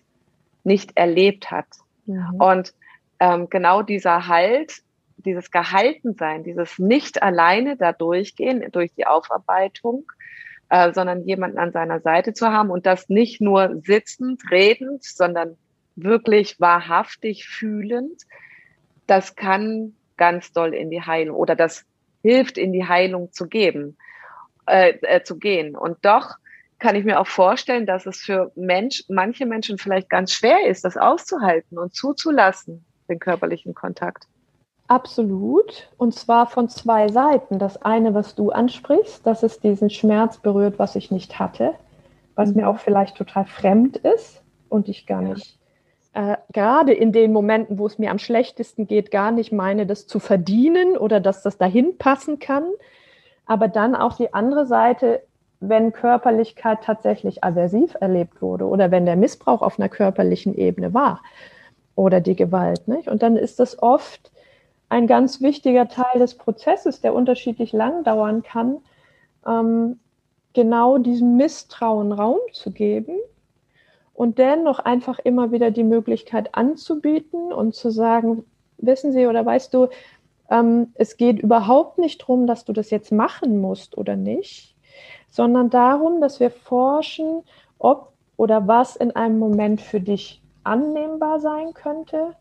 nicht 0.63 0.97
erlebt 0.97 1.51
hat. 1.51 1.67
Mhm. 2.07 2.37
Und 2.39 2.75
ähm, 3.19 3.51
genau 3.51 3.83
dieser 3.83 4.29
Halt, 4.29 4.83
dieses 5.17 5.51
Gehaltensein, 5.51 6.45
dieses 6.45 6.79
nicht 6.79 7.23
alleine 7.23 7.77
da 7.77 7.93
durchgehen 7.93 8.65
durch 8.71 8.95
die 8.95 9.07
Aufarbeitung, 9.07 10.11
äh, 10.71 10.93
sondern 10.93 11.25
jemanden 11.25 11.59
an 11.59 11.73
seiner 11.73 12.01
Seite 12.01 12.33
zu 12.33 12.49
haben 12.49 12.71
und 12.71 12.87
das 12.87 13.09
nicht 13.09 13.41
nur 13.41 13.81
sitzend, 13.85 14.43
redend, 14.51 15.05
sondern 15.05 15.57
wirklich 15.97 16.61
wahrhaftig 16.61 17.47
fühlend, 17.47 18.23
das 19.07 19.35
kann 19.35 19.95
ganz 20.17 20.53
doll 20.53 20.73
in 20.73 20.91
die 20.91 21.03
Heilung 21.03 21.37
oder 21.37 21.57
das 21.57 21.85
hilft 22.23 22.57
in 22.57 22.73
die 22.73 22.87
Heilung 22.87 23.33
zu 23.33 23.49
geben, 23.49 23.97
äh, 24.67 24.95
äh, 25.03 25.23
zu 25.23 25.39
gehen. 25.39 25.75
Und 25.75 25.99
doch 26.03 26.37
kann 26.79 26.95
ich 26.95 27.05
mir 27.05 27.19
auch 27.19 27.27
vorstellen, 27.27 27.87
dass 27.87 28.07
es 28.07 28.21
für 28.21 28.53
Mensch, 28.55 29.05
manche 29.09 29.47
Menschen 29.47 29.77
vielleicht 29.77 30.09
ganz 30.09 30.33
schwer 30.33 30.67
ist, 30.67 30.85
das 30.85 30.97
auszuhalten 30.97 31.79
und 31.79 31.95
zuzulassen, 31.95 32.85
den 33.09 33.19
körperlichen 33.19 33.75
Kontakt. 33.75 34.27
Absolut. 34.91 35.89
Und 35.99 36.17
zwar 36.17 36.47
von 36.49 36.69
zwei 36.69 37.07
Seiten. 37.07 37.61
Das 37.61 37.81
eine, 37.81 38.13
was 38.13 38.35
du 38.35 38.51
ansprichst, 38.51 39.25
dass 39.25 39.45
es 39.45 39.61
diesen 39.61 39.89
Schmerz 39.89 40.39
berührt, 40.39 40.81
was 40.81 40.97
ich 40.97 41.13
nicht 41.13 41.39
hatte, 41.39 41.75
was 42.35 42.51
mhm. 42.51 42.57
mir 42.57 42.69
auch 42.69 42.79
vielleicht 42.81 43.17
total 43.17 43.45
fremd 43.45 43.99
ist 43.99 44.43
und 44.69 44.89
ich 44.89 45.07
gar 45.07 45.23
ja. 45.23 45.29
nicht, 45.29 45.57
äh, 46.13 46.37
gerade 46.53 46.93
in 46.93 47.13
den 47.13 47.33
Momenten, 47.33 47.79
wo 47.79 47.87
es 47.87 48.01
mir 48.01 48.11
am 48.11 48.19
schlechtesten 48.19 48.89
geht, 48.89 49.13
gar 49.13 49.31
nicht 49.31 49.53
meine, 49.53 49.87
das 49.87 50.09
zu 50.09 50.19
verdienen 50.19 50.97
oder 50.97 51.21
dass 51.21 51.45
das 51.45 51.57
dahin 51.57 51.97
passen 51.97 52.41
kann. 52.41 52.65
Aber 53.47 53.69
dann 53.69 53.95
auch 53.95 54.17
die 54.17 54.35
andere 54.35 54.67
Seite, 54.67 55.23
wenn 55.61 55.93
Körperlichkeit 55.93 56.83
tatsächlich 56.83 57.45
aversiv 57.45 57.97
erlebt 58.01 58.43
wurde 58.43 58.67
oder 58.67 58.91
wenn 58.91 59.07
der 59.07 59.15
Missbrauch 59.15 59.63
auf 59.63 59.79
einer 59.79 59.89
körperlichen 59.89 60.53
Ebene 60.57 60.93
war 60.95 61.23
oder 61.95 62.21
die 62.21 62.35
Gewalt. 62.35 62.89
Nicht? 62.89 63.07
Und 63.07 63.23
dann 63.23 63.37
ist 63.37 63.61
das 63.61 63.81
oft 63.81 64.33
ein 64.91 65.07
ganz 65.07 65.41
wichtiger 65.41 65.89
Teil 65.89 66.19
des 66.19 66.35
Prozesses, 66.35 67.01
der 67.01 67.15
unterschiedlich 67.15 67.73
lang 67.73 68.05
dauern 68.05 68.43
kann, 68.43 68.79
ähm, 69.47 69.99
genau 70.53 70.99
diesem 70.99 71.37
Misstrauen 71.37 72.13
Raum 72.13 72.41
zu 72.53 72.73
geben 72.73 73.15
und 74.13 74.39
dennoch 74.39 74.81
einfach 74.81 75.19
immer 75.21 75.53
wieder 75.53 75.71
die 75.71 75.85
Möglichkeit 75.85 76.55
anzubieten 76.55 77.53
und 77.53 77.75
zu 77.75 77.91
sagen, 77.91 78.45
wissen 78.79 79.13
Sie 79.13 79.27
oder 79.27 79.47
weißt 79.47 79.73
du, 79.73 79.89
ähm, 80.51 80.89
es 80.95 81.17
geht 81.17 81.39
überhaupt 81.39 81.99
nicht 81.99 82.21
darum, 82.23 82.47
dass 82.47 82.65
du 82.65 82.73
das 82.73 82.91
jetzt 82.91 83.13
machen 83.13 83.61
musst 83.61 83.97
oder 83.97 84.17
nicht, 84.17 84.75
sondern 85.29 85.71
darum, 85.71 86.21
dass 86.21 86.41
wir 86.41 86.51
forschen, 86.51 87.43
ob 87.79 88.13
oder 88.37 88.67
was 88.67 88.97
in 88.97 89.15
einem 89.15 89.39
Moment 89.39 89.81
für 89.81 90.01
dich 90.01 90.43
annehmbar 90.65 91.39
sein 91.41 91.75
könnte. 91.75 92.35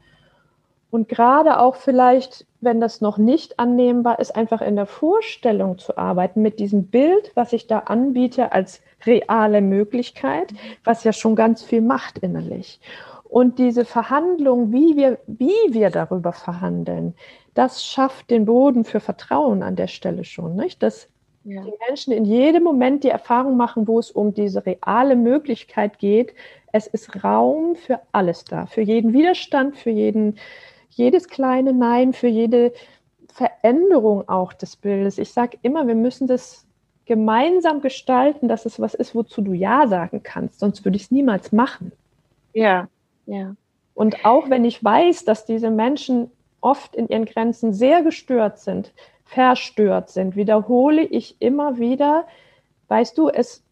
Und 0.92 1.08
gerade 1.08 1.60
auch 1.60 1.76
vielleicht, 1.76 2.48
wenn 2.62 2.82
das 2.82 3.00
noch 3.00 3.18
nicht 3.18 3.60
annehmbar 3.60 4.20
ist, 4.20 4.36
einfach 4.36 4.62
in 4.62 4.76
der 4.76 4.88
Vorstellung 4.88 5.78
zu 5.78 5.98
arbeiten 5.98 6.42
mit 6.42 6.60
diesem 6.60 6.88
Bild, 6.88 7.32
was 7.36 7.54
ich 7.54 7.68
da 7.68 7.80
anbiete 7.80 8.52
als 8.52 8.82
reale 9.06 9.62
Möglichkeit, 9.62 10.54
was 10.84 11.04
ja 11.04 11.14
schon 11.14 11.36
ganz 11.36 11.64
viel 11.64 11.82
macht 11.82 12.18
innerlich. 12.20 12.80
Und 13.24 13.60
diese 13.60 13.86
Verhandlung, 13.86 14.74
wie 14.74 14.98
wir, 14.98 15.20
wie 15.28 15.54
wir 15.70 15.92
darüber 15.92 16.34
verhandeln, 16.34 17.14
das 17.54 17.86
schafft 17.86 18.32
den 18.32 18.46
Boden 18.46 18.84
für 18.84 19.00
Vertrauen 19.00 19.62
an 19.62 19.76
der 19.76 19.88
Stelle 19.88 20.24
schon, 20.24 20.56
nicht? 20.56 20.82
Dass 20.82 21.08
ja. 21.44 21.62
die 21.62 21.74
Menschen 21.88 22.14
in 22.14 22.26
jedem 22.26 22.64
Moment 22.64 23.04
die 23.04 23.10
Erfahrung 23.10 23.58
machen, 23.58 23.88
wo 23.88 24.00
es 24.00 24.12
um 24.12 24.34
diese 24.34 24.66
reale 24.66 25.16
Möglichkeit 25.16 26.00
geht. 26.00 26.34
Es 26.72 26.88
ist 26.88 27.24
Raum 27.24 27.76
für 27.76 28.00
alles 28.12 28.46
da, 28.46 28.66
für 28.66 28.82
jeden 28.82 29.14
Widerstand, 29.14 29.78
für 29.78 29.90
jeden, 29.90 30.38
jedes 30.90 31.28
kleine 31.28 31.74
Nein, 31.74 32.14
für 32.14 32.28
jede 32.28 32.74
Veränderung 33.32 34.28
auch 34.28 34.54
des 34.54 34.76
Bildes. 34.76 35.18
Ich 35.18 35.32
sage 35.32 35.58
immer, 35.62 35.88
wir 35.88 35.96
müssen 35.96 36.28
das 36.28 36.66
gemeinsam 37.06 37.82
gestalten, 37.82 38.48
dass 38.48 38.66
es 38.66 38.80
was 38.80 38.94
ist, 38.94 39.16
wozu 39.16 39.42
du 39.42 39.54
Ja 39.54 39.88
sagen 39.88 40.22
kannst. 40.24 40.60
Sonst 40.60 40.86
würde 40.86 40.98
ich 40.98 41.04
es 41.04 41.12
niemals 41.12 41.52
machen. 41.52 41.92
Ja, 42.54 42.88
ja. 43.26 43.56
Und 43.94 44.26
auch 44.26 44.50
wenn 44.50 44.64
ich 44.64 44.84
weiß, 44.84 45.26
dass 45.26 45.46
diese 45.46 45.72
Menschen 45.72 46.32
oft 46.62 46.96
in 46.96 47.08
ihren 47.08 47.26
Grenzen 47.26 47.74
sehr 47.74 48.04
gestört 48.04 48.60
sind, 48.60 48.94
verstört 49.26 50.10
sind, 50.10 50.36
wiederhole 50.36 51.04
ich 51.04 51.36
immer 51.40 51.80
wieder, 51.80 52.28
weißt 52.88 53.18
du, 53.18 53.30
es 53.30 53.64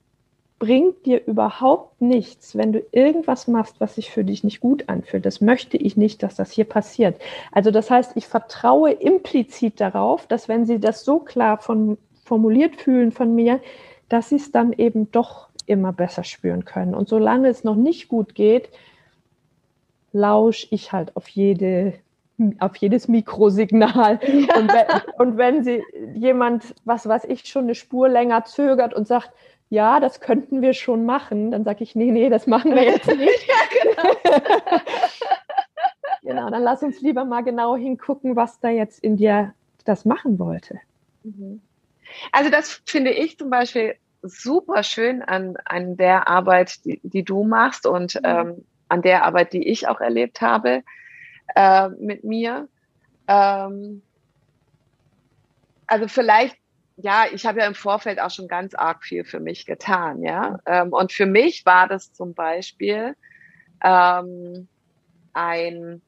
bringt 0.59 1.05
dir 1.05 1.25
überhaupt 1.27 2.01
nichts, 2.01 2.57
wenn 2.57 2.73
du 2.73 2.83
irgendwas 2.91 3.47
machst, 3.47 3.79
was 3.79 3.95
sich 3.95 4.09
für 4.09 4.23
dich 4.23 4.43
nicht 4.43 4.59
gut 4.59 4.89
anfühlt. 4.89 5.25
Das 5.25 5.39
möchte 5.39 5.77
ich 5.77 5.97
nicht, 5.97 6.23
dass 6.23 6.35
das 6.35 6.51
hier 6.51 6.65
passiert. 6.65 7.19
Also 7.51 7.69
das 7.69 7.91
heißt, 7.91 8.13
ich 8.15 8.25
vertraue 8.25 8.91
implizit 8.91 9.79
darauf, 9.79 10.25
dass 10.25 10.47
wenn 10.47 10.65
sie 10.65 10.79
das 10.79 11.05
so 11.05 11.19
klar 11.19 11.59
von, 11.59 11.97
formuliert 12.23 12.75
fühlen 12.75 13.11
von 13.11 13.35
mir, 13.35 13.59
dass 14.09 14.29
sie 14.29 14.37
es 14.37 14.51
dann 14.51 14.73
eben 14.73 15.11
doch 15.11 15.49
immer 15.67 15.93
besser 15.93 16.23
spüren 16.23 16.65
können. 16.65 16.95
Und 16.95 17.07
solange 17.07 17.49
es 17.49 17.63
noch 17.63 17.75
nicht 17.75 18.07
gut 18.07 18.33
geht, 18.33 18.69
lausche 20.11 20.67
ich 20.71 20.91
halt 20.91 21.15
auf 21.15 21.27
jede 21.27 21.93
auf 22.59 22.75
jedes 22.77 23.07
Mikrosignal. 23.07 24.19
Und, 24.27 24.71
wenn, 24.71 24.85
und 25.17 25.37
wenn 25.37 25.63
sie 25.63 25.81
jemand, 26.13 26.75
was 26.85 27.07
weiß 27.07 27.23
ich, 27.25 27.45
schon 27.45 27.63
eine 27.63 27.73
Spur 27.73 28.09
länger 28.09 28.45
zögert 28.45 28.93
und 28.93 29.07
sagt, 29.07 29.31
ja, 29.69 29.99
das 29.99 30.21
könnten 30.21 30.61
wir 30.61 30.73
schon 30.73 31.05
machen, 31.05 31.51
dann 31.51 31.63
sage 31.63 31.83
ich, 31.83 31.95
nee, 31.95 32.11
nee, 32.11 32.29
das 32.29 32.47
machen 32.47 32.73
wir 32.73 32.83
jetzt 32.83 33.07
nicht. 33.17 33.47
ja, 33.47 33.55
genau. 33.83 34.15
genau, 36.23 36.49
dann 36.49 36.63
lass 36.63 36.83
uns 36.83 37.01
lieber 37.01 37.25
mal 37.25 37.43
genau 37.43 37.75
hingucken, 37.75 38.35
was 38.35 38.59
da 38.59 38.69
jetzt 38.69 38.99
in 39.03 39.17
dir 39.17 39.53
das 39.83 40.05
machen 40.05 40.39
wollte. 40.39 40.79
Mhm. 41.23 41.61
Also 42.31 42.49
das 42.49 42.81
finde 42.85 43.11
ich 43.11 43.37
zum 43.37 43.49
Beispiel 43.49 43.95
super 44.21 44.83
schön 44.83 45.21
an, 45.21 45.57
an 45.65 45.97
der 45.97 46.27
Arbeit, 46.27 46.85
die, 46.85 46.99
die 47.03 47.23
du 47.23 47.43
machst 47.43 47.85
und 47.85 48.15
mhm. 48.15 48.21
ähm, 48.23 48.65
an 48.89 49.01
der 49.01 49.25
Arbeit, 49.25 49.53
die 49.53 49.67
ich 49.67 49.87
auch 49.87 49.99
erlebt 49.99 50.41
habe 50.41 50.83
äh, 51.55 51.89
mit 51.89 52.23
mir. 52.23 52.67
Ähm, 53.27 54.01
also 55.87 56.07
vielleicht, 56.07 56.57
ja, 56.97 57.25
ich 57.31 57.45
habe 57.45 57.59
ja 57.59 57.67
im 57.67 57.75
Vorfeld 57.75 58.19
auch 58.19 58.31
schon 58.31 58.47
ganz 58.47 58.73
arg 58.73 59.03
viel 59.03 59.23
für 59.23 59.39
mich 59.39 59.65
getan, 59.65 60.23
ja. 60.23 60.59
Ähm, 60.65 60.91
und 60.91 61.11
für 61.13 61.27
mich 61.27 61.65
war 61.65 61.87
das 61.87 62.11
zum 62.11 62.33
Beispiel 62.33 63.15
ähm, 63.83 64.67
ein 65.33 66.01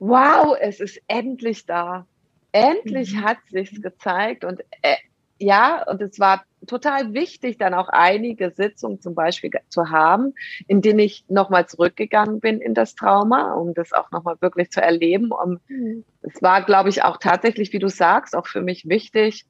Wow, 0.00 0.56
es 0.58 0.80
ist 0.80 1.00
endlich 1.08 1.66
da. 1.66 2.06
Endlich 2.52 3.14
mhm. 3.14 3.24
hat 3.24 3.38
sich's 3.50 3.80
gezeigt 3.80 4.44
und 4.44 4.60
äh, 4.82 4.96
ja, 5.38 5.84
und 5.88 6.02
es 6.02 6.18
war 6.18 6.44
total 6.66 7.14
wichtig, 7.14 7.56
dann 7.58 7.72
auch 7.72 7.88
einige 7.88 8.50
Sitzungen 8.50 9.00
zum 9.00 9.14
Beispiel 9.14 9.50
zu 9.68 9.90
haben, 9.90 10.34
in 10.66 10.82
denen 10.82 10.98
ich 10.98 11.24
nochmal 11.28 11.66
zurückgegangen 11.66 12.40
bin 12.40 12.60
in 12.60 12.74
das 12.74 12.94
Trauma, 12.94 13.54
um 13.54 13.72
das 13.72 13.92
auch 13.92 14.10
nochmal 14.10 14.36
wirklich 14.40 14.70
zu 14.70 14.82
erleben. 14.82 15.30
Um, 15.32 15.60
mhm. 15.68 16.04
Es 16.22 16.42
war, 16.42 16.62
glaube 16.62 16.88
ich, 16.88 17.04
auch 17.04 17.16
tatsächlich, 17.16 17.72
wie 17.72 17.78
du 17.78 17.88
sagst, 17.88 18.36
auch 18.36 18.46
für 18.46 18.60
mich 18.60 18.88
wichtig, 18.88 19.46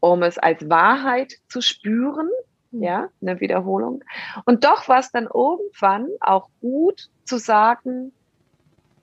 um 0.00 0.22
es 0.22 0.38
als 0.38 0.68
Wahrheit 0.68 1.34
zu 1.48 1.60
spüren, 1.60 2.28
mhm. 2.70 2.82
ja, 2.82 3.08
eine 3.20 3.40
Wiederholung. 3.40 4.02
Und 4.44 4.64
doch 4.64 4.88
war 4.88 4.98
es 4.98 5.12
dann 5.12 5.28
irgendwann 5.32 6.08
auch 6.20 6.48
gut 6.60 7.08
zu 7.24 7.38
sagen, 7.38 8.12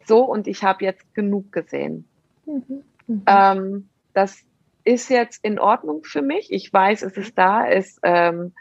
so 0.05 0.23
und 0.23 0.47
ich 0.47 0.63
habe 0.63 0.83
jetzt 0.83 1.13
genug 1.13 1.51
gesehen. 1.51 2.07
Mhm. 2.45 2.83
mhm. 3.07 3.23
Ähm, 3.27 3.89
das 4.13 4.39
ist 4.83 5.09
jetzt 5.09 5.43
in 5.43 5.59
Ordnung 5.59 6.03
für 6.03 6.21
mich. 6.21 6.51
Ich 6.51 6.71
weiß, 6.71 7.03
es 7.03 7.17
ist 7.17 7.37
da. 7.37 7.67
Es 7.67 7.99
ähm, 8.03 8.53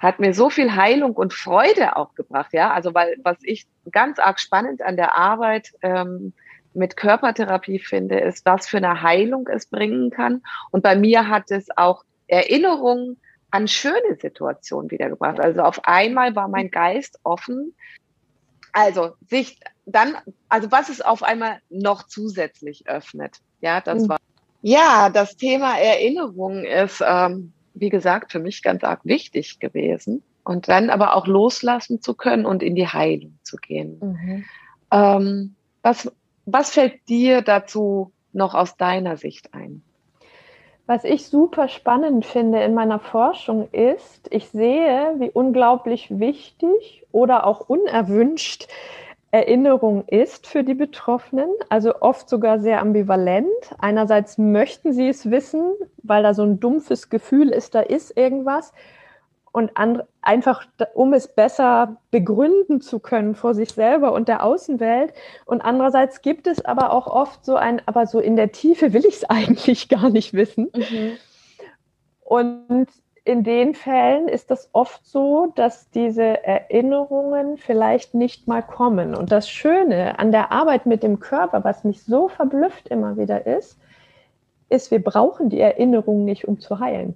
hat 0.00 0.18
mir 0.18 0.34
so 0.34 0.50
viel 0.50 0.74
Heilung 0.74 1.12
und 1.12 1.32
Freude 1.32 1.96
auch 1.96 2.14
gebracht. 2.14 2.52
Ja, 2.52 2.72
also 2.72 2.92
weil 2.92 3.16
was 3.22 3.38
ich 3.42 3.66
ganz 3.90 4.18
arg 4.18 4.40
spannend 4.40 4.82
an 4.82 4.96
der 4.96 5.16
Arbeit 5.16 5.72
ähm, 5.80 6.34
mit 6.74 6.96
Körpertherapie 6.96 7.78
finde, 7.78 8.18
ist, 8.18 8.44
was 8.44 8.66
für 8.66 8.78
eine 8.78 9.02
Heilung 9.02 9.48
es 9.48 9.66
bringen 9.66 10.10
kann. 10.10 10.42
Und 10.70 10.82
bei 10.82 10.96
mir 10.96 11.28
hat 11.28 11.50
es 11.50 11.66
auch 11.76 12.04
Erinnerungen 12.26 13.18
an 13.50 13.68
schöne 13.68 14.16
Situationen 14.20 14.90
wiedergebracht. 14.90 15.38
Also 15.38 15.62
auf 15.62 15.84
einmal 15.84 16.34
war 16.34 16.48
mein 16.48 16.70
Geist 16.70 17.20
offen. 17.22 17.74
Also 18.72 19.12
sich 19.28 19.60
dann, 19.86 20.16
also 20.48 20.72
was 20.72 20.88
es 20.88 21.00
auf 21.00 21.22
einmal 21.22 21.58
noch 21.70 22.04
zusätzlich 22.04 22.88
öffnet. 22.88 23.38
Ja, 23.60 23.80
das 23.80 24.02
mhm. 24.02 24.08
war. 24.08 24.18
Ja, 24.62 25.10
das 25.10 25.36
Thema 25.36 25.78
Erinnerung 25.78 26.64
ist, 26.64 27.02
ähm, 27.06 27.52
wie 27.74 27.90
gesagt, 27.90 28.32
für 28.32 28.40
mich 28.40 28.62
ganz 28.62 28.82
arg 28.82 29.04
wichtig 29.04 29.60
gewesen. 29.60 30.22
Und 30.42 30.68
dann 30.68 30.90
aber 30.90 31.14
auch 31.14 31.26
loslassen 31.26 32.02
zu 32.02 32.14
können 32.14 32.44
und 32.44 32.62
in 32.62 32.74
die 32.74 32.88
Heilung 32.88 33.38
zu 33.42 33.56
gehen. 33.56 33.98
Mhm. 34.00 34.44
Ähm, 34.90 35.54
was, 35.82 36.10
was 36.46 36.70
fällt 36.70 37.08
dir 37.08 37.42
dazu 37.42 38.12
noch 38.32 38.54
aus 38.54 38.76
deiner 38.76 39.16
Sicht 39.16 39.54
ein? 39.54 39.82
Was 40.86 41.04
ich 41.04 41.28
super 41.28 41.68
spannend 41.68 42.26
finde 42.26 42.62
in 42.62 42.74
meiner 42.74 42.98
Forschung 42.98 43.70
ist, 43.72 44.28
ich 44.30 44.50
sehe, 44.50 45.14
wie 45.18 45.30
unglaublich 45.30 46.18
wichtig 46.18 47.06
oder 47.10 47.46
auch 47.46 47.68
unerwünscht 47.70 48.68
Erinnerung 49.30 50.04
ist 50.06 50.46
für 50.46 50.62
die 50.62 50.74
Betroffenen, 50.74 51.48
also 51.68 52.00
oft 52.00 52.28
sogar 52.28 52.60
sehr 52.60 52.80
ambivalent. 52.80 53.48
Einerseits 53.78 54.38
möchten 54.38 54.92
sie 54.92 55.08
es 55.08 55.28
wissen, 55.28 55.72
weil 56.02 56.22
da 56.22 56.34
so 56.34 56.42
ein 56.42 56.60
dumpfes 56.60 57.08
Gefühl 57.10 57.48
ist, 57.48 57.74
da 57.74 57.80
ist 57.80 58.16
irgendwas 58.16 58.72
und 59.54 59.70
einfach, 60.20 60.66
um 60.94 61.12
es 61.12 61.28
besser 61.28 61.98
begründen 62.10 62.80
zu 62.80 62.98
können 62.98 63.36
vor 63.36 63.54
sich 63.54 63.70
selber 63.70 64.12
und 64.12 64.26
der 64.26 64.42
Außenwelt. 64.42 65.14
Und 65.44 65.60
andererseits 65.60 66.22
gibt 66.22 66.48
es 66.48 66.64
aber 66.64 66.92
auch 66.92 67.06
oft 67.06 67.44
so 67.44 67.54
ein, 67.54 67.80
aber 67.86 68.08
so 68.08 68.18
in 68.18 68.34
der 68.34 68.50
Tiefe 68.50 68.92
will 68.92 69.06
ich 69.06 69.14
es 69.14 69.24
eigentlich 69.30 69.88
gar 69.88 70.10
nicht 70.10 70.34
wissen. 70.34 70.72
Mhm. 70.74 71.12
Und 72.22 72.88
in 73.22 73.44
den 73.44 73.76
Fällen 73.76 74.26
ist 74.26 74.50
das 74.50 74.70
oft 74.72 75.06
so, 75.06 75.52
dass 75.54 75.88
diese 75.90 76.42
Erinnerungen 76.42 77.56
vielleicht 77.56 78.12
nicht 78.12 78.48
mal 78.48 78.60
kommen. 78.60 79.14
Und 79.14 79.30
das 79.30 79.48
Schöne 79.48 80.18
an 80.18 80.32
der 80.32 80.50
Arbeit 80.50 80.84
mit 80.84 81.04
dem 81.04 81.20
Körper, 81.20 81.62
was 81.62 81.84
mich 81.84 82.02
so 82.02 82.26
verblüfft 82.26 82.88
immer 82.88 83.16
wieder 83.16 83.46
ist, 83.46 83.78
ist, 84.68 84.90
wir 84.90 85.02
brauchen 85.02 85.48
die 85.48 85.60
Erinnerung 85.60 86.24
nicht, 86.24 86.48
um 86.48 86.58
zu 86.58 86.80
heilen. 86.80 87.14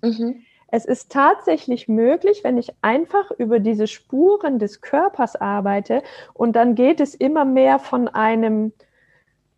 Mhm. 0.00 0.44
Es 0.72 0.84
ist 0.84 1.10
tatsächlich 1.10 1.88
möglich, 1.88 2.44
wenn 2.44 2.58
ich 2.58 2.72
einfach 2.80 3.30
über 3.32 3.58
diese 3.58 3.86
Spuren 3.86 4.58
des 4.58 4.80
Körpers 4.80 5.36
arbeite 5.36 6.02
und 6.32 6.54
dann 6.54 6.74
geht 6.74 7.00
es 7.00 7.14
immer 7.14 7.44
mehr 7.44 7.78
von 7.78 8.08
einem 8.08 8.72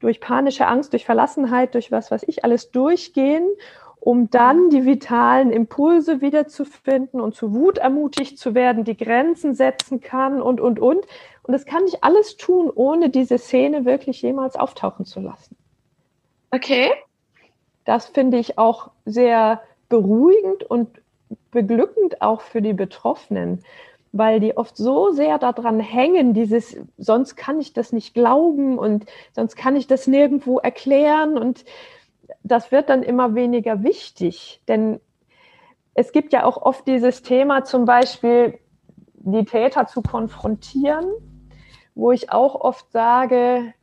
durch 0.00 0.20
panische 0.20 0.66
Angst, 0.66 0.92
durch 0.92 1.04
Verlassenheit, 1.04 1.74
durch 1.74 1.92
was 1.92 2.10
was 2.10 2.22
ich 2.24 2.44
alles 2.44 2.70
durchgehen, 2.70 3.46
um 4.00 4.30
dann 4.30 4.70
die 4.70 4.84
vitalen 4.84 5.52
Impulse 5.52 6.20
wiederzufinden 6.20 7.20
und 7.20 7.36
zu 7.36 7.54
Wut 7.54 7.78
ermutigt 7.78 8.36
zu 8.38 8.54
werden, 8.54 8.82
die 8.82 8.96
Grenzen 8.96 9.54
setzen 9.54 10.00
kann 10.00 10.42
und, 10.42 10.60
und, 10.60 10.80
und. 10.80 11.06
Und 11.44 11.52
das 11.52 11.66
kann 11.66 11.84
ich 11.86 12.02
alles 12.02 12.36
tun, 12.36 12.70
ohne 12.74 13.10
diese 13.10 13.38
Szene 13.38 13.84
wirklich 13.84 14.20
jemals 14.22 14.56
auftauchen 14.56 15.04
zu 15.04 15.20
lassen. 15.20 15.56
Okay. 16.50 16.90
Das 17.84 18.06
finde 18.06 18.38
ich 18.38 18.58
auch 18.58 18.90
sehr 19.04 19.62
beruhigend 19.88 20.64
und 20.64 21.01
beglückend 21.50 22.22
auch 22.22 22.40
für 22.40 22.62
die 22.62 22.72
Betroffenen, 22.72 23.62
weil 24.12 24.40
die 24.40 24.56
oft 24.56 24.76
so 24.76 25.10
sehr 25.10 25.38
daran 25.38 25.80
hängen, 25.80 26.34
dieses, 26.34 26.76
sonst 26.98 27.36
kann 27.36 27.60
ich 27.60 27.72
das 27.72 27.92
nicht 27.92 28.14
glauben 28.14 28.78
und 28.78 29.06
sonst 29.32 29.56
kann 29.56 29.74
ich 29.74 29.86
das 29.86 30.06
nirgendwo 30.06 30.58
erklären 30.58 31.38
und 31.38 31.64
das 32.42 32.72
wird 32.72 32.88
dann 32.88 33.02
immer 33.02 33.34
weniger 33.34 33.82
wichtig, 33.82 34.62
denn 34.68 35.00
es 35.94 36.12
gibt 36.12 36.32
ja 36.32 36.44
auch 36.44 36.56
oft 36.60 36.86
dieses 36.86 37.22
Thema, 37.22 37.64
zum 37.64 37.84
Beispiel 37.84 38.58
die 39.14 39.44
Täter 39.44 39.86
zu 39.86 40.02
konfrontieren, 40.02 41.06
wo 41.94 42.12
ich 42.12 42.32
auch 42.32 42.54
oft 42.54 42.90
sage, 42.92 43.74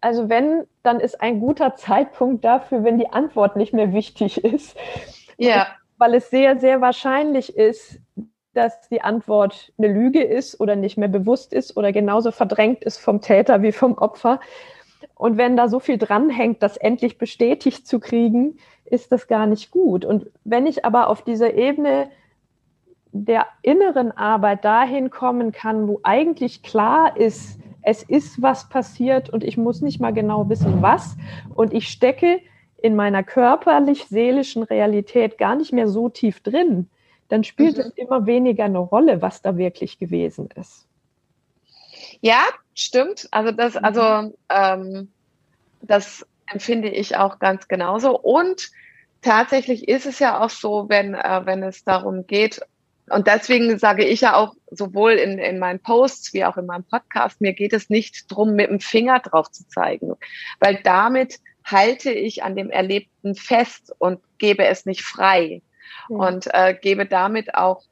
also 0.00 0.28
wenn, 0.28 0.66
dann 0.82 1.00
ist 1.00 1.20
ein 1.22 1.40
guter 1.40 1.76
Zeitpunkt 1.76 2.44
dafür, 2.44 2.84
wenn 2.84 2.98
die 2.98 3.08
Antwort 3.08 3.56
nicht 3.56 3.72
mehr 3.72 3.92
wichtig 3.94 4.44
ist. 4.44 4.76
Ja 5.38 5.66
weil 5.98 6.14
es 6.14 6.30
sehr, 6.30 6.58
sehr 6.58 6.80
wahrscheinlich 6.80 7.56
ist, 7.56 8.00
dass 8.52 8.88
die 8.88 9.02
Antwort 9.02 9.72
eine 9.78 9.88
Lüge 9.88 10.22
ist 10.22 10.60
oder 10.60 10.76
nicht 10.76 10.96
mehr 10.96 11.08
bewusst 11.08 11.52
ist 11.52 11.76
oder 11.76 11.92
genauso 11.92 12.30
verdrängt 12.30 12.84
ist 12.84 12.98
vom 12.98 13.20
Täter 13.20 13.62
wie 13.62 13.72
vom 13.72 13.98
Opfer. 13.98 14.40
Und 15.14 15.36
wenn 15.36 15.56
da 15.56 15.68
so 15.68 15.80
viel 15.80 15.98
dranhängt, 15.98 16.62
das 16.62 16.76
endlich 16.76 17.18
bestätigt 17.18 17.86
zu 17.86 18.00
kriegen, 18.00 18.58
ist 18.84 19.12
das 19.12 19.26
gar 19.26 19.46
nicht 19.46 19.70
gut. 19.70 20.04
Und 20.04 20.30
wenn 20.44 20.66
ich 20.66 20.84
aber 20.84 21.08
auf 21.08 21.22
dieser 21.22 21.54
Ebene 21.54 22.10
der 23.12 23.46
inneren 23.62 24.10
Arbeit 24.12 24.64
dahin 24.64 25.10
kommen 25.10 25.52
kann, 25.52 25.86
wo 25.86 26.00
eigentlich 26.02 26.62
klar 26.62 27.16
ist, 27.16 27.60
es 27.82 28.02
ist 28.02 28.42
was 28.42 28.68
passiert 28.68 29.30
und 29.30 29.44
ich 29.44 29.56
muss 29.56 29.82
nicht 29.82 30.00
mal 30.00 30.12
genau 30.12 30.48
wissen, 30.48 30.82
was. 30.82 31.16
Und 31.54 31.72
ich 31.72 31.88
stecke 31.88 32.40
in 32.84 32.96
meiner 32.96 33.22
körperlich-seelischen 33.22 34.62
Realität 34.62 35.38
gar 35.38 35.56
nicht 35.56 35.72
mehr 35.72 35.88
so 35.88 36.10
tief 36.10 36.40
drin, 36.40 36.90
dann 37.30 37.42
spielt 37.42 37.78
mhm. 37.78 37.84
es 37.84 37.88
immer 37.92 38.26
weniger 38.26 38.64
eine 38.64 38.76
Rolle, 38.76 39.22
was 39.22 39.40
da 39.40 39.56
wirklich 39.56 39.98
gewesen 39.98 40.50
ist. 40.54 40.86
Ja, 42.20 42.42
stimmt. 42.74 43.26
Also 43.30 43.52
das, 43.52 43.72
mhm. 43.72 43.84
also 43.84 44.34
ähm, 44.50 45.08
das 45.80 46.26
empfinde 46.52 46.90
ich 46.90 47.16
auch 47.16 47.38
ganz 47.38 47.68
genauso. 47.68 48.20
Und 48.20 48.70
tatsächlich 49.22 49.88
ist 49.88 50.04
es 50.04 50.18
ja 50.18 50.44
auch 50.44 50.50
so, 50.50 50.90
wenn, 50.90 51.14
äh, 51.14 51.40
wenn 51.46 51.62
es 51.62 51.84
darum 51.84 52.26
geht, 52.26 52.60
und 53.08 53.26
deswegen 53.26 53.78
sage 53.78 54.04
ich 54.04 54.20
ja 54.20 54.36
auch 54.36 54.54
sowohl 54.70 55.12
in, 55.12 55.38
in 55.38 55.58
meinen 55.58 55.78
Posts 55.78 56.34
wie 56.34 56.44
auch 56.44 56.58
in 56.58 56.66
meinem 56.66 56.84
Podcast, 56.84 57.40
mir 57.40 57.54
geht 57.54 57.72
es 57.72 57.88
nicht 57.88 58.30
drum, 58.30 58.54
mit 58.54 58.68
dem 58.68 58.80
Finger 58.80 59.20
drauf 59.20 59.50
zu 59.50 59.66
zeigen, 59.68 60.12
weil 60.60 60.80
damit 60.84 61.40
halte 61.64 62.12
ich 62.12 62.42
an 62.42 62.56
dem 62.56 62.70
Erlebten 62.70 63.34
fest 63.34 63.92
und 63.98 64.20
gebe 64.38 64.64
es 64.66 64.86
nicht 64.86 65.02
frei 65.02 65.62
ja. 66.08 66.16
und 66.16 66.48
äh, 66.52 66.74
gebe 66.80 67.06
damit 67.06 67.54
auch 67.54 67.82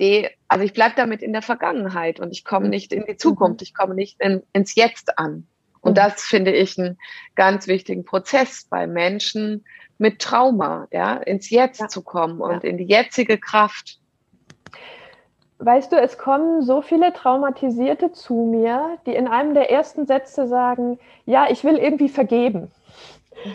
die, 0.00 0.28
also 0.48 0.64
ich 0.64 0.72
bleibe 0.72 0.94
damit 0.96 1.22
in 1.22 1.32
der 1.32 1.42
Vergangenheit 1.42 2.20
und 2.20 2.32
ich 2.32 2.44
komme 2.44 2.68
nicht 2.68 2.92
in 2.92 3.04
die 3.06 3.16
Zukunft, 3.16 3.60
mhm. 3.60 3.64
ich 3.64 3.74
komme 3.74 3.94
nicht 3.94 4.20
in, 4.20 4.42
ins 4.52 4.74
Jetzt 4.74 5.18
an. 5.18 5.46
Und 5.80 5.92
mhm. 5.92 5.96
das 5.96 6.22
finde 6.22 6.52
ich 6.52 6.78
einen 6.78 6.98
ganz 7.34 7.66
wichtigen 7.66 8.04
Prozess 8.04 8.66
bei 8.68 8.86
Menschen 8.86 9.64
mit 9.98 10.20
Trauma, 10.20 10.88
ja, 10.90 11.14
ins 11.16 11.50
Jetzt 11.50 11.80
ja. 11.80 11.88
zu 11.88 12.02
kommen 12.02 12.40
und 12.40 12.64
ja. 12.64 12.70
in 12.70 12.78
die 12.78 12.84
jetzige 12.84 13.38
Kraft. 13.38 13.98
Weißt 15.58 15.92
du, 15.92 15.96
es 15.96 16.18
kommen 16.18 16.62
so 16.62 16.82
viele 16.82 17.12
Traumatisierte 17.12 18.10
zu 18.10 18.34
mir, 18.34 18.98
die 19.06 19.14
in 19.14 19.28
einem 19.28 19.54
der 19.54 19.70
ersten 19.70 20.06
Sätze 20.06 20.48
sagen, 20.48 20.98
ja, 21.24 21.48
ich 21.48 21.62
will 21.62 21.76
irgendwie 21.76 22.08
vergeben. 22.08 22.72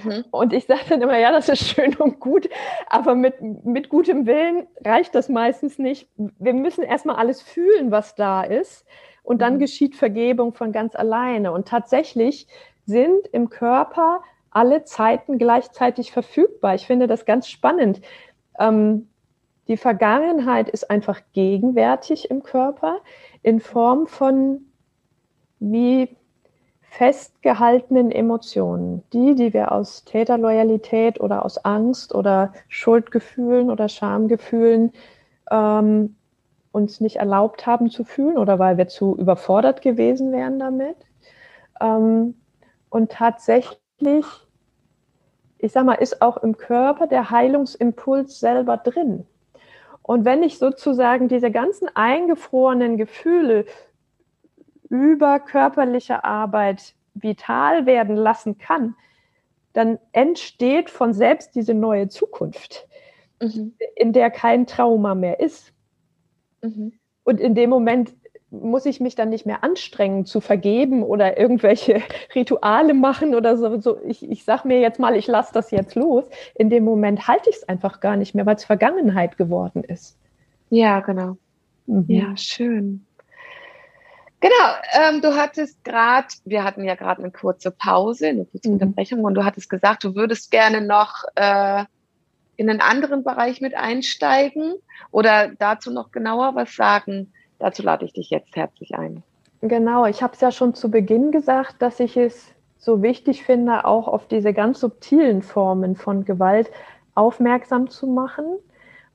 Mhm. 0.03 0.25
Und 0.31 0.53
ich 0.53 0.65
sage 0.65 0.81
dann 0.89 1.01
immer, 1.01 1.17
ja, 1.17 1.31
das 1.31 1.49
ist 1.49 1.67
schön 1.69 1.95
und 1.95 2.19
gut, 2.19 2.49
aber 2.87 3.15
mit, 3.15 3.41
mit 3.41 3.89
gutem 3.89 4.25
Willen 4.25 4.67
reicht 4.83 5.15
das 5.15 5.29
meistens 5.29 5.79
nicht. 5.79 6.09
Wir 6.15 6.53
müssen 6.53 6.83
erstmal 6.83 7.17
alles 7.17 7.41
fühlen, 7.41 7.91
was 7.91 8.15
da 8.15 8.43
ist. 8.43 8.85
Und 9.23 9.41
dann 9.41 9.55
mhm. 9.55 9.59
geschieht 9.59 9.95
Vergebung 9.95 10.53
von 10.53 10.71
ganz 10.71 10.95
alleine. 10.95 11.51
Und 11.51 11.67
tatsächlich 11.67 12.47
sind 12.85 13.27
im 13.31 13.49
Körper 13.49 14.23
alle 14.51 14.85
Zeiten 14.85 15.37
gleichzeitig 15.37 16.11
verfügbar. 16.11 16.75
Ich 16.75 16.87
finde 16.87 17.07
das 17.07 17.25
ganz 17.25 17.47
spannend. 17.47 18.01
Ähm, 18.57 19.09
die 19.67 19.77
Vergangenheit 19.77 20.69
ist 20.69 20.89
einfach 20.89 21.21
gegenwärtig 21.33 22.31
im 22.31 22.41
Körper 22.41 23.01
in 23.43 23.59
Form 23.59 24.07
von 24.07 24.61
wie 25.59 26.15
festgehaltenen 26.89 28.11
Emotionen, 28.11 29.03
die, 29.13 29.35
die 29.35 29.53
wir 29.53 29.71
aus 29.71 30.03
Täterloyalität 30.05 31.19
oder 31.19 31.45
aus 31.45 31.57
Angst 31.57 32.15
oder 32.15 32.53
Schuldgefühlen 32.69 33.69
oder 33.69 33.87
Schamgefühlen 33.87 34.93
ähm, 35.51 36.15
uns 36.71 36.99
nicht 36.99 37.17
erlaubt 37.17 37.65
haben 37.65 37.89
zu 37.89 38.03
fühlen 38.03 38.37
oder 38.37 38.59
weil 38.59 38.77
wir 38.77 38.87
zu 38.87 39.15
überfordert 39.17 39.81
gewesen 39.81 40.31
wären 40.31 40.59
damit. 40.59 40.97
Ähm, 41.81 42.35
und 42.89 43.11
tatsächlich, 43.11 44.25
ich 45.57 45.71
sag 45.71 45.85
mal, 45.85 45.95
ist 45.95 46.21
auch 46.21 46.37
im 46.37 46.57
Körper 46.57 47.07
der 47.07 47.29
Heilungsimpuls 47.29 48.39
selber 48.39 48.77
drin. 48.77 49.25
Und 50.01 50.23
wenn 50.23 50.41
ich 50.41 50.57
sozusagen 50.57 51.27
diese 51.27 51.51
ganzen 51.51 51.89
eingefrorenen 51.93 52.95
Gefühle 52.95 53.65
über 54.89 55.39
körperliche 55.39 56.23
Arbeit 56.23 56.93
vital 57.13 57.85
werden 57.85 58.15
lassen 58.15 58.57
kann, 58.57 58.95
dann 59.73 59.99
entsteht 60.11 60.89
von 60.89 61.13
selbst 61.13 61.55
diese 61.55 61.73
neue 61.73 62.07
Zukunft, 62.09 62.87
mhm. 63.41 63.73
in 63.95 64.13
der 64.13 64.31
kein 64.31 64.65
Trauma 64.65 65.15
mehr 65.15 65.39
ist. 65.39 65.73
Mhm. 66.61 66.93
Und 67.23 67.39
in 67.39 67.55
dem 67.55 67.69
Moment 67.69 68.15
muss 68.49 68.85
ich 68.85 68.99
mich 69.01 69.15
dann 69.15 69.29
nicht 69.29 69.45
mehr 69.45 69.63
anstrengen 69.63 70.25
zu 70.25 70.39
vergeben 70.39 71.03
oder 71.03 71.37
irgendwelche 71.37 72.01
Rituale 72.35 72.93
machen 72.93 73.35
oder 73.35 73.57
so. 73.57 73.79
so 73.79 73.99
ich 74.05 74.27
ich 74.29 74.45
sage 74.45 74.67
mir 74.67 74.79
jetzt 74.79 74.99
mal, 74.99 75.15
ich 75.15 75.27
lasse 75.27 75.53
das 75.53 75.71
jetzt 75.71 75.95
los. 75.95 76.25
In 76.55 76.69
dem 76.69 76.85
Moment 76.85 77.27
halte 77.27 77.49
ich 77.49 77.57
es 77.57 77.69
einfach 77.69 77.99
gar 77.99 78.15
nicht 78.15 78.33
mehr, 78.35 78.45
weil 78.45 78.55
es 78.55 78.63
Vergangenheit 78.63 79.37
geworden 79.37 79.83
ist. 79.83 80.17
Ja, 80.69 81.01
genau. 81.01 81.37
Mhm. 81.85 82.05
Ja, 82.07 82.37
schön. 82.37 83.05
Genau, 84.39 84.53
ähm, 84.93 85.21
du 85.21 85.35
hattest 85.35 85.83
gerade, 85.83 86.27
wir 86.45 86.63
hatten 86.63 86.83
ja 86.83 86.93
gerade 86.93 87.23
eine 87.23 87.31
kurze 87.31 87.71
Pause, 87.71 88.27
eine 88.27 88.45
kurze 88.45 88.69
mhm. 88.69 88.75
Unterbrechung 88.75 89.23
und 89.23 89.33
du 89.33 89.43
hattest 89.43 89.69
gesagt, 89.69 90.03
du 90.03 90.15
würdest 90.15 90.51
gerne 90.51 90.81
noch 90.81 91.23
äh, 91.35 91.85
in 92.55 92.69
einen 92.69 92.81
anderen 92.81 93.23
Bereich 93.23 93.61
mit 93.61 93.75
einsteigen 93.75 94.75
oder 95.11 95.47
dazu 95.47 95.91
noch 95.91 96.11
genauer 96.11 96.53
was 96.55 96.75
sagen. 96.75 97.33
Dazu 97.59 97.81
lade 97.81 98.05
ich 98.05 98.13
dich 98.13 98.29
jetzt 98.29 98.55
herzlich 98.55 98.93
ein. 98.95 99.23
Genau, 99.61 100.05
ich 100.05 100.21
habe 100.21 100.33
es 100.33 100.41
ja 100.41 100.51
schon 100.51 100.75
zu 100.75 100.91
Beginn 100.91 101.31
gesagt, 101.31 101.81
dass 101.81 101.99
ich 101.99 102.15
es 102.15 102.53
so 102.77 103.01
wichtig 103.01 103.43
finde, 103.43 103.85
auch 103.85 104.07
auf 104.07 104.27
diese 104.27 104.53
ganz 104.53 104.79
subtilen 104.79 105.41
Formen 105.41 105.95
von 105.95 106.25
Gewalt 106.25 106.69
aufmerksam 107.15 107.89
zu 107.89 108.05
machen 108.05 108.45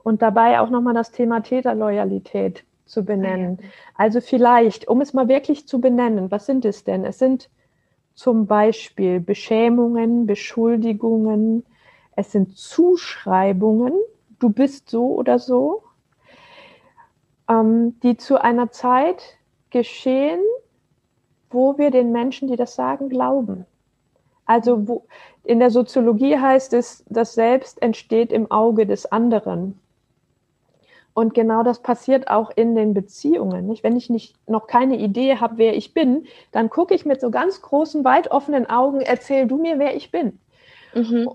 und 0.03 0.21
dabei 0.21 0.59
auch 0.59 0.69
nochmal 0.69 0.93
das 0.93 1.11
Thema 1.11 1.41
Täterloyalität 1.41 2.65
zu 2.93 3.03
benennen. 3.03 3.59
Also 3.95 4.21
vielleicht, 4.21 4.87
um 4.87 5.01
es 5.01 5.13
mal 5.13 5.27
wirklich 5.27 5.67
zu 5.67 5.81
benennen, 5.81 6.31
was 6.31 6.45
sind 6.45 6.63
es 6.63 6.83
denn? 6.83 7.03
Es 7.03 7.19
sind 7.19 7.49
zum 8.13 8.45
Beispiel 8.45 9.19
Beschämungen, 9.19 10.25
Beschuldigungen, 10.25 11.65
es 12.15 12.31
sind 12.31 12.55
Zuschreibungen, 12.57 13.93
du 14.39 14.49
bist 14.49 14.89
so 14.89 15.07
oder 15.15 15.39
so, 15.39 15.83
ähm, 17.49 17.99
die 18.03 18.17
zu 18.17 18.41
einer 18.41 18.71
Zeit 18.71 19.37
geschehen, 19.71 20.39
wo 21.49 21.77
wir 21.77 21.91
den 21.91 22.11
Menschen, 22.11 22.47
die 22.47 22.55
das 22.55 22.75
sagen, 22.75 23.09
glauben. 23.09 23.65
Also 24.45 24.87
wo, 24.87 25.05
in 25.43 25.59
der 25.59 25.71
Soziologie 25.71 26.37
heißt 26.37 26.73
es, 26.73 27.03
das 27.07 27.33
Selbst 27.33 27.81
entsteht 27.81 28.31
im 28.31 28.51
Auge 28.51 28.85
des 28.85 29.11
anderen. 29.11 29.79
Und 31.13 31.33
genau 31.33 31.61
das 31.63 31.81
passiert 31.81 32.27
auch 32.29 32.49
in 32.55 32.75
den 32.75 32.93
Beziehungen. 32.93 33.67
Nicht? 33.67 33.83
Wenn 33.83 33.95
ich 33.95 34.09
nicht, 34.09 34.35
noch 34.47 34.67
keine 34.67 34.97
Idee 34.97 35.37
habe, 35.37 35.57
wer 35.57 35.75
ich 35.75 35.93
bin, 35.93 36.25
dann 36.51 36.69
gucke 36.69 36.95
ich 36.95 37.05
mit 37.05 37.21
so 37.21 37.29
ganz 37.29 37.61
großen, 37.61 38.03
weit 38.03 38.31
offenen 38.31 38.67
Augen, 38.69 39.01
erzähl 39.01 39.47
du 39.47 39.57
mir, 39.57 39.77
wer 39.77 39.95
ich 39.95 40.11
bin. 40.11 40.39
Mhm. 40.95 41.29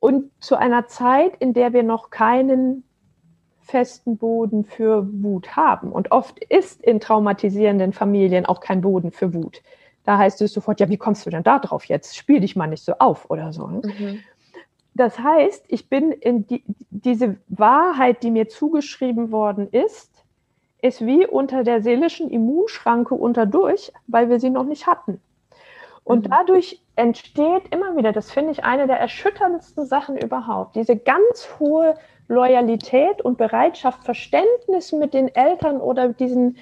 Und 0.00 0.30
zu 0.40 0.56
einer 0.56 0.86
Zeit, 0.86 1.36
in 1.38 1.52
der 1.52 1.72
wir 1.72 1.82
noch 1.82 2.10
keinen 2.10 2.84
festen 3.60 4.16
Boden 4.16 4.64
für 4.64 5.06
Wut 5.22 5.56
haben. 5.56 5.92
Und 5.92 6.10
oft 6.10 6.42
ist 6.44 6.82
in 6.82 7.00
traumatisierenden 7.00 7.92
Familien 7.92 8.46
auch 8.46 8.60
kein 8.60 8.80
Boden 8.80 9.10
für 9.10 9.34
Wut. 9.34 9.62
Da 10.04 10.16
heißt 10.16 10.40
es 10.40 10.54
sofort, 10.54 10.80
ja, 10.80 10.88
wie 10.88 10.96
kommst 10.96 11.26
du 11.26 11.30
denn 11.30 11.42
da 11.42 11.58
drauf 11.58 11.84
jetzt? 11.84 12.16
Spiel 12.16 12.40
dich 12.40 12.56
mal 12.56 12.66
nicht 12.66 12.82
so 12.82 12.94
auf 12.98 13.28
oder 13.28 13.52
so. 13.52 13.66
Mhm. 13.66 14.20
Das 14.98 15.16
heißt, 15.16 15.64
ich 15.68 15.88
bin 15.88 16.10
in 16.10 16.44
die, 16.48 16.64
diese 16.90 17.36
Wahrheit, 17.46 18.24
die 18.24 18.32
mir 18.32 18.48
zugeschrieben 18.48 19.30
worden 19.30 19.68
ist, 19.70 20.24
ist 20.82 21.06
wie 21.06 21.24
unter 21.24 21.62
der 21.62 21.82
seelischen 21.82 22.28
Immunschranke 22.30 23.14
unterdurch, 23.14 23.92
weil 24.08 24.28
wir 24.28 24.40
sie 24.40 24.50
noch 24.50 24.64
nicht 24.64 24.88
hatten. 24.88 25.20
Und 26.02 26.24
mhm. 26.24 26.30
dadurch 26.30 26.82
entsteht 26.96 27.72
immer 27.72 27.96
wieder, 27.96 28.10
das 28.10 28.32
finde 28.32 28.50
ich 28.50 28.64
eine 28.64 28.88
der 28.88 28.98
erschütterndsten 28.98 29.86
Sachen 29.86 30.18
überhaupt, 30.18 30.74
diese 30.74 30.96
ganz 30.96 31.48
hohe 31.60 31.94
Loyalität 32.26 33.22
und 33.22 33.38
Bereitschaft, 33.38 34.02
Verständnis 34.02 34.90
mit 34.90 35.14
den 35.14 35.32
Eltern 35.32 35.80
oder 35.80 36.08
diesen 36.08 36.56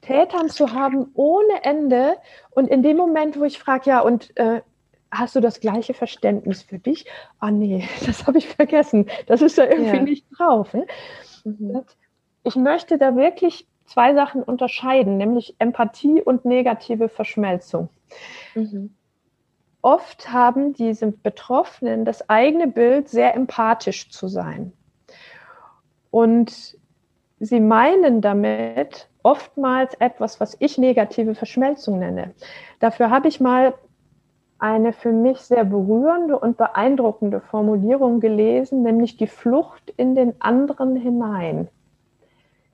Tätern 0.00 0.48
zu 0.48 0.72
haben 0.72 1.10
ohne 1.12 1.62
Ende. 1.62 2.16
Und 2.52 2.68
in 2.68 2.82
dem 2.82 2.96
Moment, 2.96 3.38
wo 3.38 3.44
ich 3.44 3.58
frage, 3.58 3.90
ja, 3.90 4.00
und 4.00 4.34
äh, 4.38 4.62
hast 5.10 5.36
du 5.36 5.40
das 5.40 5.60
gleiche 5.60 5.94
Verständnis 5.94 6.62
für 6.62 6.78
dich? 6.78 7.06
Ah, 7.38 7.50
nee, 7.50 7.88
das 8.06 8.26
habe 8.26 8.38
ich 8.38 8.48
vergessen. 8.48 9.06
Das 9.26 9.42
ist 9.42 9.58
da 9.58 9.64
irgendwie 9.64 9.96
ja. 9.96 10.02
nicht 10.02 10.26
drauf. 10.36 10.72
Ne? 10.74 10.86
Mhm. 11.44 11.82
Ich 12.44 12.56
möchte 12.56 12.98
da 12.98 13.16
wirklich 13.16 13.66
zwei 13.86 14.14
Sachen 14.14 14.42
unterscheiden, 14.42 15.16
nämlich 15.16 15.54
Empathie 15.58 16.22
und 16.22 16.44
negative 16.44 17.08
Verschmelzung. 17.08 17.88
Mhm. 18.54 18.94
Oft 19.82 20.32
haben 20.32 20.72
diese 20.72 21.12
Betroffenen 21.12 22.04
das 22.04 22.28
eigene 22.28 22.66
Bild, 22.66 23.08
sehr 23.08 23.34
empathisch 23.34 24.10
zu 24.10 24.26
sein. 24.26 24.72
Und 26.10 26.76
sie 27.38 27.60
meinen 27.60 28.20
damit 28.20 29.08
oftmals 29.22 29.94
etwas, 29.94 30.40
was 30.40 30.56
ich 30.60 30.78
negative 30.78 31.34
Verschmelzung 31.34 31.98
nenne. 31.98 32.34
Dafür 32.80 33.10
habe 33.10 33.28
ich 33.28 33.40
mal 33.40 33.74
eine 34.58 34.92
für 34.92 35.12
mich 35.12 35.40
sehr 35.40 35.64
berührende 35.64 36.38
und 36.38 36.56
beeindruckende 36.56 37.40
Formulierung 37.40 38.20
gelesen, 38.20 38.82
nämlich 38.82 39.16
die 39.16 39.26
Flucht 39.26 39.92
in 39.96 40.14
den 40.14 40.40
anderen 40.40 40.96
hinein. 40.96 41.68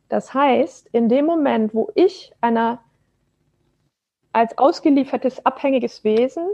Das 0.09 0.35
heißt, 0.35 0.89
in 0.93 1.09
dem 1.09 1.27
Moment, 1.27 1.75
wo 1.75 1.91
ich 1.95 2.33
einer 2.41 2.81
als 4.33 4.57
ausgeliefertes 4.59 5.45
abhängiges 5.45 6.05
Wesen 6.05 6.47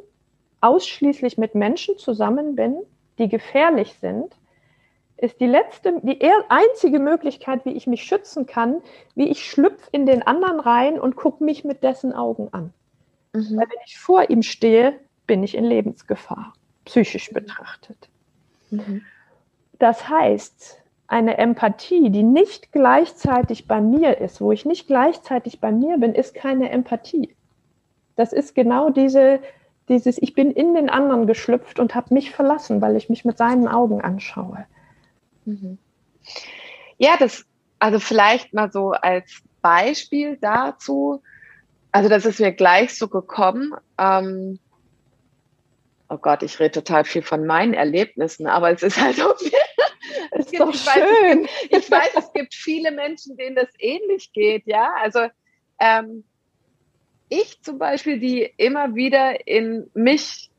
ausschließlich 0.60 1.38
mit 1.38 1.54
Menschen 1.54 1.98
zusammen 1.98 2.56
bin, 2.56 2.76
die 3.18 3.28
gefährlich 3.28 3.94
sind, 4.00 4.34
ist 5.16 5.40
die 5.40 5.46
letzte, 5.46 6.00
die 6.02 6.20
einzige 6.48 7.00
Möglichkeit, 7.00 7.64
wie 7.64 7.72
ich 7.72 7.86
mich 7.86 8.04
schützen 8.04 8.46
kann, 8.46 8.80
wie 9.16 9.28
ich 9.28 9.44
schlüpfe 9.44 9.88
in 9.90 10.06
den 10.06 10.22
anderen 10.22 10.60
rein 10.60 10.98
und 10.98 11.16
gucke 11.16 11.42
mich 11.42 11.64
mit 11.64 11.82
dessen 11.82 12.12
Augen 12.12 12.48
an. 12.52 12.72
Mhm. 13.32 13.56
Weil 13.56 13.66
wenn 13.68 13.80
ich 13.84 13.98
vor 13.98 14.30
ihm 14.30 14.42
stehe, 14.42 14.98
bin 15.28 15.44
ich 15.44 15.54
in 15.54 15.64
Lebensgefahr, 15.64 16.54
psychisch 16.84 17.30
betrachtet. 17.32 18.08
Mhm. 18.70 19.02
Das 19.78 20.08
heißt, 20.08 20.82
eine 21.06 21.38
Empathie, 21.38 22.10
die 22.10 22.24
nicht 22.24 22.72
gleichzeitig 22.72 23.68
bei 23.68 23.80
mir 23.80 24.18
ist, 24.18 24.40
wo 24.40 24.50
ich 24.50 24.64
nicht 24.64 24.88
gleichzeitig 24.88 25.60
bei 25.60 25.70
mir 25.70 25.98
bin, 25.98 26.14
ist 26.14 26.34
keine 26.34 26.70
Empathie. 26.70 27.36
Das 28.16 28.32
ist 28.32 28.56
genau 28.56 28.90
diese, 28.90 29.40
dieses, 29.88 30.18
ich 30.18 30.34
bin 30.34 30.50
in 30.50 30.74
den 30.74 30.90
anderen 30.90 31.28
geschlüpft 31.28 31.78
und 31.78 31.94
habe 31.94 32.12
mich 32.12 32.32
verlassen, 32.32 32.82
weil 32.82 32.96
ich 32.96 33.08
mich 33.08 33.24
mit 33.24 33.38
seinen 33.38 33.68
Augen 33.68 34.00
anschaue. 34.00 34.66
Mhm. 35.44 35.78
Ja, 36.98 37.16
das, 37.18 37.44
also 37.78 38.00
vielleicht 38.00 38.52
mal 38.52 38.72
so 38.72 38.90
als 38.90 39.40
Beispiel 39.62 40.36
dazu, 40.40 41.22
also 41.92 42.08
das 42.08 42.26
ist 42.26 42.40
mir 42.40 42.52
gleich 42.52 42.98
so 42.98 43.08
gekommen. 43.08 43.72
Ähm, 43.98 44.58
oh 46.08 46.18
Gott, 46.18 46.42
ich 46.42 46.58
rede 46.58 46.72
total 46.72 47.04
viel 47.04 47.22
von 47.22 47.46
meinen 47.46 47.74
Erlebnissen, 47.74 48.46
aber 48.46 48.70
es 48.70 48.82
ist 48.82 49.00
halt 49.00 49.16
so 49.16 49.34
viel. 49.36 49.52
Es 50.30 50.50
gibt, 50.50 50.60
doch 50.60 50.72
ich 50.72 50.80
schön. 50.80 51.42
Weiß, 51.42 51.48
gibt, 51.62 51.76
ich 51.76 51.90
weiß, 51.90 52.10
es 52.16 52.32
gibt 52.32 52.54
viele 52.54 52.90
Menschen, 52.90 53.36
denen 53.36 53.56
das 53.56 53.68
ähnlich 53.78 54.32
geht, 54.32 54.66
ja. 54.66 54.92
Also 55.02 55.20
ähm, 55.80 56.24
ich 57.28 57.60
zum 57.62 57.78
Beispiel, 57.78 58.18
die 58.18 58.42
immer 58.56 58.94
wieder 58.94 59.46
in 59.46 59.90
mich 59.94 60.50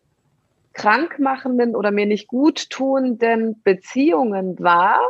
krankmachenden 0.73 1.75
oder 1.75 1.91
mir 1.91 2.05
nicht 2.05 2.27
gut 2.27 2.69
tuenden 2.69 3.61
Beziehungen 3.63 4.59
war, 4.59 5.01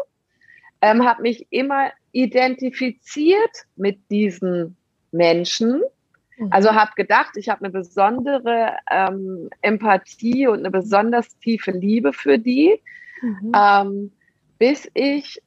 ähm, 0.82 1.06
habe 1.06 1.22
mich 1.22 1.48
immer 1.50 1.92
identifiziert 2.12 3.66
mit 3.76 4.10
diesen 4.10 4.78
Menschen. 5.12 5.84
Also 6.52 6.74
habe 6.74 6.92
gedacht, 6.96 7.36
ich 7.36 7.50
habe 7.50 7.66
eine 7.66 7.72
besondere 7.72 8.74
ähm, 8.90 9.50
Empathie 9.62 10.48
und 10.48 10.60
eine 10.60 10.72
besonders 10.72 11.38
tiefe 11.40 11.72
Liebe 11.72 12.14
für 12.14 12.40
die, 12.40 12.80
mhm. 13.22 13.52
ähm, 13.56 14.12
bis 14.58 14.90
ich 14.94 15.42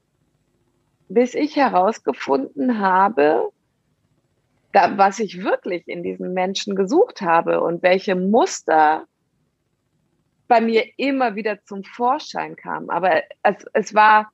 bis 1.12 1.35
ich 1.35 1.57
herausgefunden 1.57 2.78
habe, 2.78 3.50
da, 4.72 4.96
was 4.96 5.18
ich 5.18 5.42
wirklich 5.42 5.87
in 5.87 6.02
diesen 6.02 6.33
Menschen 6.33 6.74
gesucht 6.74 7.20
habe 7.20 7.61
und 7.61 7.83
welche 7.83 8.14
Muster 8.14 9.07
bei 10.48 10.61
mir 10.61 10.87
immer 10.96 11.35
wieder 11.35 11.62
zum 11.64 11.85
Vorschein 11.85 12.57
kam. 12.57 12.88
Aber 12.88 13.22
es, 13.42 13.66
es 13.74 13.94
war 13.94 14.33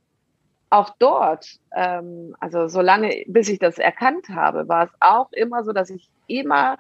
auch 0.71 0.91
dort, 0.99 1.59
ähm, 1.75 2.37
also 2.41 2.69
solange, 2.69 3.25
bis 3.27 3.49
ich 3.49 3.59
das 3.59 3.79
erkannt 3.79 4.29
habe, 4.29 4.69
war 4.69 4.85
es 4.85 4.91
auch 5.01 5.33
immer 5.33 5.65
so, 5.65 5.73
dass 5.73 5.91
ich 5.91 6.11
immer 6.27 6.79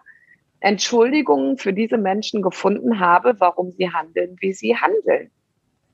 Entschuldigungen 0.61 1.57
für 1.57 1.73
diese 1.73 1.99
Menschen 1.99 2.43
gefunden 2.43 3.01
habe, 3.01 3.37
warum 3.39 3.73
sie 3.73 3.91
handeln, 3.91 4.37
wie 4.41 4.53
sie 4.53 4.77
handeln. 4.77 5.31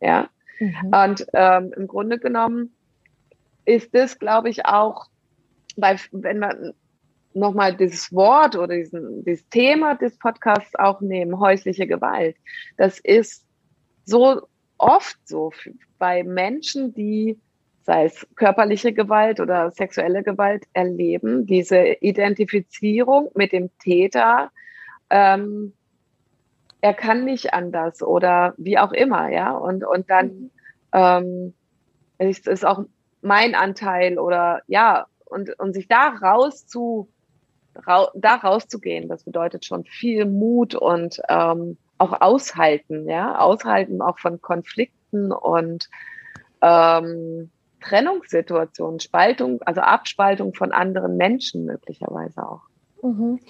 Ja. 0.00 0.28
Mhm. 0.58 0.92
Und 0.92 1.26
ähm, 1.34 1.72
im 1.76 1.86
Grunde 1.86 2.18
genommen 2.18 2.74
ist 3.64 3.94
es, 3.94 4.18
glaube 4.18 4.48
ich, 4.48 4.66
auch, 4.66 5.06
weil 5.76 5.98
wenn 6.12 6.38
man 6.38 6.74
nochmal 7.34 7.76
dieses 7.76 8.12
Wort 8.12 8.56
oder 8.56 8.76
diesen, 8.76 9.24
dieses 9.24 9.48
Thema 9.48 9.94
des 9.96 10.16
Podcasts 10.18 10.74
auch 10.76 11.00
nehmen, 11.00 11.38
häusliche 11.38 11.86
Gewalt. 11.86 12.36
Das 12.76 13.00
ist 13.00 13.44
so 14.04 14.42
oft 14.78 15.16
so 15.24 15.52
bei 15.98 16.22
Menschen, 16.22 16.94
die 16.94 17.38
sei 17.84 18.06
es 18.06 18.26
körperliche 18.34 18.92
Gewalt 18.92 19.40
oder 19.40 19.70
sexuelle 19.70 20.22
Gewalt 20.22 20.64
erleben, 20.72 21.46
diese 21.46 21.78
Identifizierung 22.00 23.30
mit 23.34 23.52
dem 23.52 23.70
Täter, 23.78 24.50
ähm, 25.10 25.74
er 26.80 26.94
kann 26.94 27.24
nicht 27.24 27.52
anders 27.52 28.02
oder 28.02 28.54
wie 28.56 28.78
auch 28.78 28.92
immer, 28.92 29.28
ja, 29.28 29.52
und, 29.52 29.84
und 29.84 30.10
dann 30.10 30.26
mhm. 30.28 30.50
ähm, 30.92 31.54
ist 32.18 32.48
es 32.48 32.64
auch 32.64 32.84
mein 33.20 33.54
Anteil 33.54 34.18
oder 34.18 34.62
ja, 34.66 35.06
und, 35.26 35.58
und 35.58 35.74
sich 35.74 35.88
da 35.88 36.08
raus 36.08 36.66
zu, 36.66 37.08
ra, 37.74 38.08
da 38.14 38.36
rauszugehen, 38.36 39.08
das 39.08 39.24
bedeutet 39.24 39.64
schon 39.66 39.84
viel 39.84 40.24
Mut 40.24 40.74
und 40.74 41.20
ähm, 41.28 41.76
auch 41.98 42.20
aushalten, 42.20 43.08
ja, 43.08 43.38
aushalten 43.38 44.00
auch 44.00 44.18
von 44.18 44.40
Konflikten 44.40 45.32
und 45.32 45.88
ähm, 46.62 47.50
Trennungssituationen, 47.84 49.00
Spaltung, 49.00 49.60
also 49.62 49.80
Abspaltung 49.80 50.54
von 50.54 50.72
anderen 50.72 51.16
Menschen 51.16 51.64
möglicherweise 51.64 52.42
auch. 52.42 52.62
Mhm. 53.02 53.40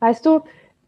Weißt 0.00 0.26
du, 0.26 0.40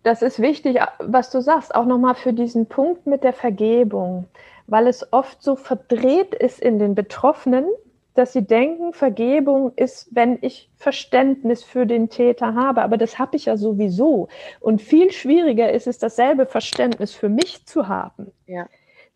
das 0.03 0.23
ist 0.23 0.41
wichtig, 0.41 0.79
was 0.99 1.31
du 1.31 1.41
sagst, 1.41 1.75
auch 1.75 1.87
nochmal 1.87 2.15
für 2.15 2.33
diesen 2.33 2.67
Punkt 2.67 3.07
mit 3.07 3.25
der 3.25 3.33
Vergebung, 3.33 4.27
weil 4.67 4.87
es 4.87 5.13
oft 5.13 5.43
so 5.43 5.57
verdreht 5.57 6.35
ist 6.35 6.61
in 6.61 6.79
den 6.79 6.95
Betroffenen, 6.95 7.67
dass 8.15 8.33
sie 8.33 8.45
denken, 8.45 8.93
Vergebung 8.93 9.73
ist, 9.77 10.09
wenn 10.11 10.39
ich 10.41 10.71
Verständnis 10.77 11.63
für 11.63 11.87
den 11.87 12.09
Täter 12.09 12.55
habe. 12.55 12.83
Aber 12.83 12.97
das 12.97 13.19
habe 13.19 13.37
ich 13.37 13.45
ja 13.45 13.57
sowieso. 13.57 14.29
Und 14.59 14.83
viel 14.83 15.13
schwieriger 15.13 15.71
ist 15.71 15.87
es, 15.87 15.99
dasselbe 15.99 16.47
Verständnis 16.47 17.15
für 17.15 17.29
mich 17.29 17.65
zu 17.67 17.87
haben. 17.87 18.33
Ja. 18.47 18.67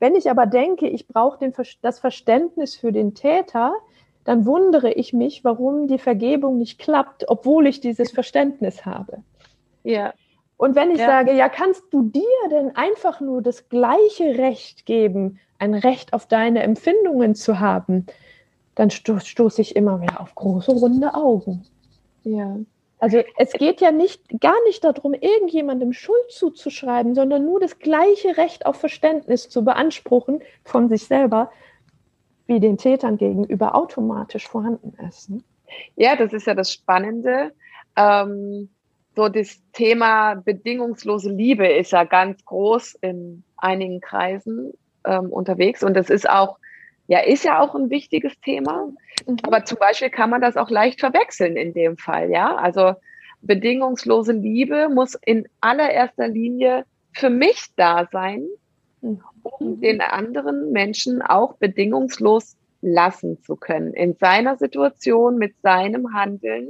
Wenn 0.02 0.16
ich 0.16 0.28
aber 0.28 0.46
denke, 0.46 0.88
ich 0.88 1.06
brauche 1.06 1.38
das 1.80 2.00
Verständnis 2.00 2.74
für 2.74 2.90
den 2.90 3.14
Täter, 3.14 3.72
dann 4.24 4.46
wundere 4.46 4.90
ich 4.92 5.12
mich, 5.12 5.44
warum 5.44 5.86
die 5.86 6.00
Vergebung 6.00 6.58
nicht 6.58 6.80
klappt, 6.80 7.28
obwohl 7.28 7.68
ich 7.68 7.78
dieses 7.78 8.10
Verständnis 8.10 8.84
habe. 8.84 9.18
Ja. 9.84 10.12
Und 10.56 10.74
wenn 10.74 10.90
ich 10.90 10.98
ja. 10.98 11.06
sage, 11.06 11.32
ja, 11.34 11.48
kannst 11.48 11.84
du 11.92 12.02
dir 12.02 12.48
denn 12.50 12.74
einfach 12.74 13.20
nur 13.20 13.42
das 13.42 13.68
gleiche 13.68 14.38
Recht 14.38 14.86
geben, 14.86 15.38
ein 15.60 15.72
Recht 15.72 16.12
auf 16.14 16.26
deine 16.26 16.64
Empfindungen 16.64 17.36
zu 17.36 17.60
haben, 17.60 18.06
dann 18.74 18.90
stoße 18.90 19.26
stoß 19.26 19.60
ich 19.60 19.76
immer 19.76 20.00
wieder 20.00 20.20
auf 20.20 20.34
große 20.34 20.72
runde 20.72 21.14
Augen. 21.14 21.64
Ja. 22.24 22.56
Also 23.02 23.20
es 23.36 23.52
geht 23.54 23.80
ja 23.80 23.90
nicht 23.90 24.22
gar 24.40 24.54
nicht 24.66 24.84
darum, 24.84 25.12
irgendjemandem 25.12 25.92
Schuld 25.92 26.30
zuzuschreiben, 26.30 27.16
sondern 27.16 27.44
nur 27.44 27.58
das 27.58 27.80
gleiche 27.80 28.36
Recht 28.36 28.64
auf 28.64 28.76
Verständnis 28.76 29.48
zu 29.48 29.64
beanspruchen 29.64 30.40
von 30.62 30.88
sich 30.88 31.04
selber, 31.06 31.50
wie 32.46 32.60
den 32.60 32.78
Tätern 32.78 33.16
gegenüber 33.16 33.74
automatisch 33.74 34.46
vorhanden 34.46 34.94
ist. 35.08 35.30
Ne? 35.30 35.40
Ja, 35.96 36.14
das 36.14 36.32
ist 36.32 36.46
ja 36.46 36.54
das 36.54 36.72
Spannende. 36.72 37.50
Ähm, 37.96 38.68
so 39.16 39.28
das 39.28 39.60
Thema 39.72 40.36
bedingungslose 40.36 41.32
Liebe 41.32 41.66
ist 41.66 41.90
ja 41.90 42.04
ganz 42.04 42.44
groß 42.44 42.94
in 43.00 43.42
einigen 43.56 44.00
Kreisen 44.00 44.74
ähm, 45.04 45.32
unterwegs 45.32 45.82
und 45.82 45.94
das 45.94 46.08
ist 46.08 46.30
auch 46.30 46.56
ja, 47.06 47.20
ist 47.20 47.44
ja 47.44 47.60
auch 47.60 47.74
ein 47.74 47.90
wichtiges 47.90 48.38
Thema. 48.40 48.88
Mhm. 49.26 49.36
Aber 49.42 49.64
zum 49.64 49.78
Beispiel 49.78 50.10
kann 50.10 50.30
man 50.30 50.40
das 50.40 50.56
auch 50.56 50.70
leicht 50.70 51.00
verwechseln 51.00 51.56
in 51.56 51.74
dem 51.74 51.96
Fall, 51.96 52.30
ja. 52.30 52.54
Also 52.56 52.94
bedingungslose 53.42 54.32
Liebe 54.32 54.88
muss 54.88 55.14
in 55.24 55.48
allererster 55.60 56.28
Linie 56.28 56.84
für 57.12 57.30
mich 57.30 57.66
da 57.76 58.08
sein, 58.10 58.46
um 59.00 59.20
mhm. 59.60 59.80
den 59.80 60.00
anderen 60.00 60.70
Menschen 60.72 61.22
auch 61.22 61.54
bedingungslos 61.56 62.56
lassen 62.80 63.40
zu 63.42 63.56
können 63.56 63.94
in 63.94 64.16
seiner 64.16 64.56
Situation, 64.56 65.38
mit 65.38 65.54
seinem 65.62 66.14
Handeln. 66.14 66.68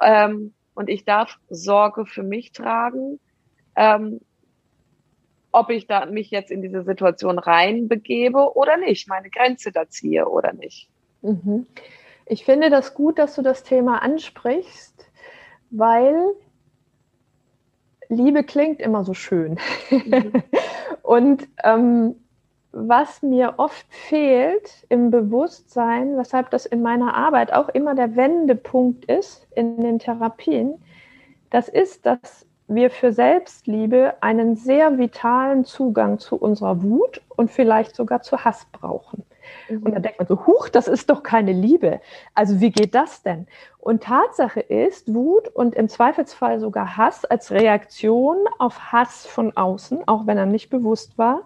Ähm, 0.00 0.54
und 0.74 0.88
ich 0.88 1.04
darf 1.04 1.38
Sorge 1.48 2.04
für 2.06 2.22
mich 2.22 2.52
tragen. 2.52 3.20
Ähm, 3.76 4.20
ob 5.54 5.70
ich 5.70 5.86
da 5.86 6.04
mich 6.06 6.30
jetzt 6.30 6.50
in 6.50 6.62
diese 6.62 6.82
Situation 6.82 7.38
reinbegebe 7.38 8.56
oder 8.56 8.76
nicht, 8.76 9.08
meine 9.08 9.30
Grenze 9.30 9.70
da 9.70 9.88
ziehe 9.88 10.28
oder 10.28 10.52
nicht. 10.52 10.88
Mhm. 11.22 11.66
Ich 12.26 12.44
finde 12.44 12.70
das 12.70 12.94
gut, 12.94 13.18
dass 13.18 13.36
du 13.36 13.42
das 13.42 13.62
Thema 13.62 14.02
ansprichst, 14.02 15.06
weil 15.70 16.32
Liebe 18.08 18.42
klingt 18.42 18.80
immer 18.80 19.04
so 19.04 19.14
schön. 19.14 19.58
Mhm. 19.90 20.32
Und 21.02 21.46
ähm, 21.62 22.16
was 22.72 23.22
mir 23.22 23.54
oft 23.58 23.86
fehlt 23.88 24.84
im 24.88 25.12
Bewusstsein, 25.12 26.16
weshalb 26.16 26.50
das 26.50 26.66
in 26.66 26.82
meiner 26.82 27.14
Arbeit 27.14 27.52
auch 27.52 27.68
immer 27.68 27.94
der 27.94 28.16
Wendepunkt 28.16 29.04
ist 29.04 29.46
in 29.54 29.80
den 29.80 30.00
Therapien, 30.00 30.82
das 31.50 31.68
ist, 31.68 32.04
dass 32.04 32.44
wir 32.66 32.90
für 32.90 33.12
Selbstliebe 33.12 34.14
einen 34.20 34.56
sehr 34.56 34.98
vitalen 34.98 35.64
Zugang 35.64 36.18
zu 36.18 36.36
unserer 36.36 36.82
Wut 36.82 37.20
und 37.36 37.50
vielleicht 37.50 37.94
sogar 37.94 38.22
zu 38.22 38.44
Hass 38.44 38.66
brauchen. 38.72 39.24
Mhm. 39.68 39.82
Und 39.82 39.94
da 39.94 40.00
denkt 40.00 40.18
man 40.18 40.26
so, 40.26 40.46
huch, 40.46 40.68
das 40.68 40.88
ist 40.88 41.10
doch 41.10 41.22
keine 41.22 41.52
Liebe. 41.52 42.00
Also 42.34 42.60
wie 42.60 42.70
geht 42.70 42.94
das 42.94 43.22
denn? 43.22 43.46
Und 43.78 44.04
Tatsache 44.04 44.60
ist, 44.60 45.12
Wut 45.12 45.48
und 45.48 45.74
im 45.74 45.88
Zweifelsfall 45.88 46.60
sogar 46.60 46.96
Hass 46.96 47.24
als 47.24 47.50
Reaktion 47.50 48.38
auf 48.58 48.92
Hass 48.92 49.26
von 49.26 49.56
außen, 49.56 50.08
auch 50.08 50.26
wenn 50.26 50.38
er 50.38 50.46
nicht 50.46 50.70
bewusst 50.70 51.18
war, 51.18 51.42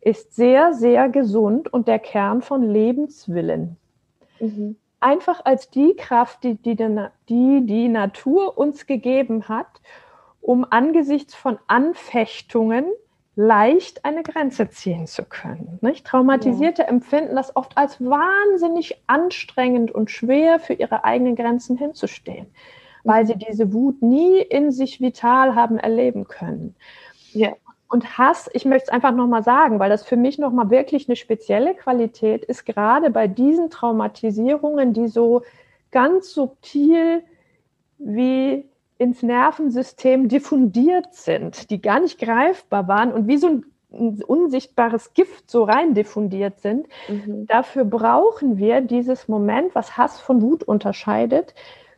ist 0.00 0.36
sehr, 0.36 0.74
sehr 0.74 1.08
gesund 1.08 1.72
und 1.72 1.88
der 1.88 1.98
Kern 1.98 2.42
von 2.42 2.62
Lebenswillen. 2.62 3.76
Mhm. 4.38 4.76
Einfach 5.00 5.44
als 5.44 5.70
die 5.70 5.94
Kraft, 5.96 6.44
die 6.44 6.54
die, 6.54 6.76
die 7.28 7.66
die 7.66 7.88
Natur 7.88 8.56
uns 8.56 8.86
gegeben 8.86 9.48
hat, 9.48 9.80
um 10.44 10.66
angesichts 10.68 11.34
von 11.34 11.58
Anfechtungen 11.68 12.84
leicht 13.34 14.04
eine 14.04 14.22
Grenze 14.22 14.68
ziehen 14.68 15.06
zu 15.06 15.24
können. 15.24 15.78
Nicht? 15.80 16.06
Traumatisierte 16.06 16.82
ja. 16.82 16.88
empfinden 16.88 17.34
das 17.34 17.56
oft 17.56 17.76
als 17.78 17.98
wahnsinnig 18.04 19.02
anstrengend 19.06 19.90
und 19.90 20.10
schwer, 20.10 20.60
für 20.60 20.74
ihre 20.74 21.02
eigenen 21.02 21.34
Grenzen 21.34 21.78
hinzustehen, 21.78 22.46
weil 23.04 23.26
sie 23.26 23.36
diese 23.36 23.72
Wut 23.72 24.02
nie 24.02 24.38
in 24.38 24.70
sich 24.70 25.00
vital 25.00 25.54
haben 25.54 25.78
erleben 25.78 26.28
können. 26.28 26.76
Ja. 27.32 27.54
Und 27.88 28.18
Hass, 28.18 28.50
ich 28.52 28.66
möchte 28.66 28.88
es 28.88 28.92
einfach 28.92 29.14
nochmal 29.14 29.42
sagen, 29.42 29.78
weil 29.78 29.90
das 29.90 30.04
für 30.04 30.16
mich 30.16 30.38
nochmal 30.38 30.68
wirklich 30.68 31.08
eine 31.08 31.16
spezielle 31.16 31.74
Qualität 31.74 32.44
ist, 32.44 32.66
gerade 32.66 33.10
bei 33.10 33.28
diesen 33.28 33.70
Traumatisierungen, 33.70 34.92
die 34.92 35.08
so 35.08 35.42
ganz 35.90 36.34
subtil 36.34 37.22
wie 37.98 38.68
ins 39.04 39.22
Nervensystem 39.22 40.28
diffundiert 40.28 41.12
sind, 41.12 41.70
die 41.70 41.82
gar 41.82 42.00
nicht 42.00 42.18
greifbar 42.18 42.88
waren 42.88 43.12
und 43.12 43.28
wie 43.28 43.36
so 43.36 43.48
ein, 43.48 43.64
ein 43.92 44.22
unsichtbares 44.24 45.12
Gift 45.12 45.50
so 45.50 45.62
rein 45.64 45.92
diffundiert 45.92 46.60
sind. 46.60 46.88
Mhm. 47.08 47.46
Dafür 47.46 47.84
brauchen 47.84 48.56
wir 48.56 48.80
dieses 48.80 49.28
Moment, 49.28 49.74
was 49.74 49.98
Hass 49.98 50.20
von 50.20 50.40
Wut 50.40 50.62
unterscheidet, 50.62 51.54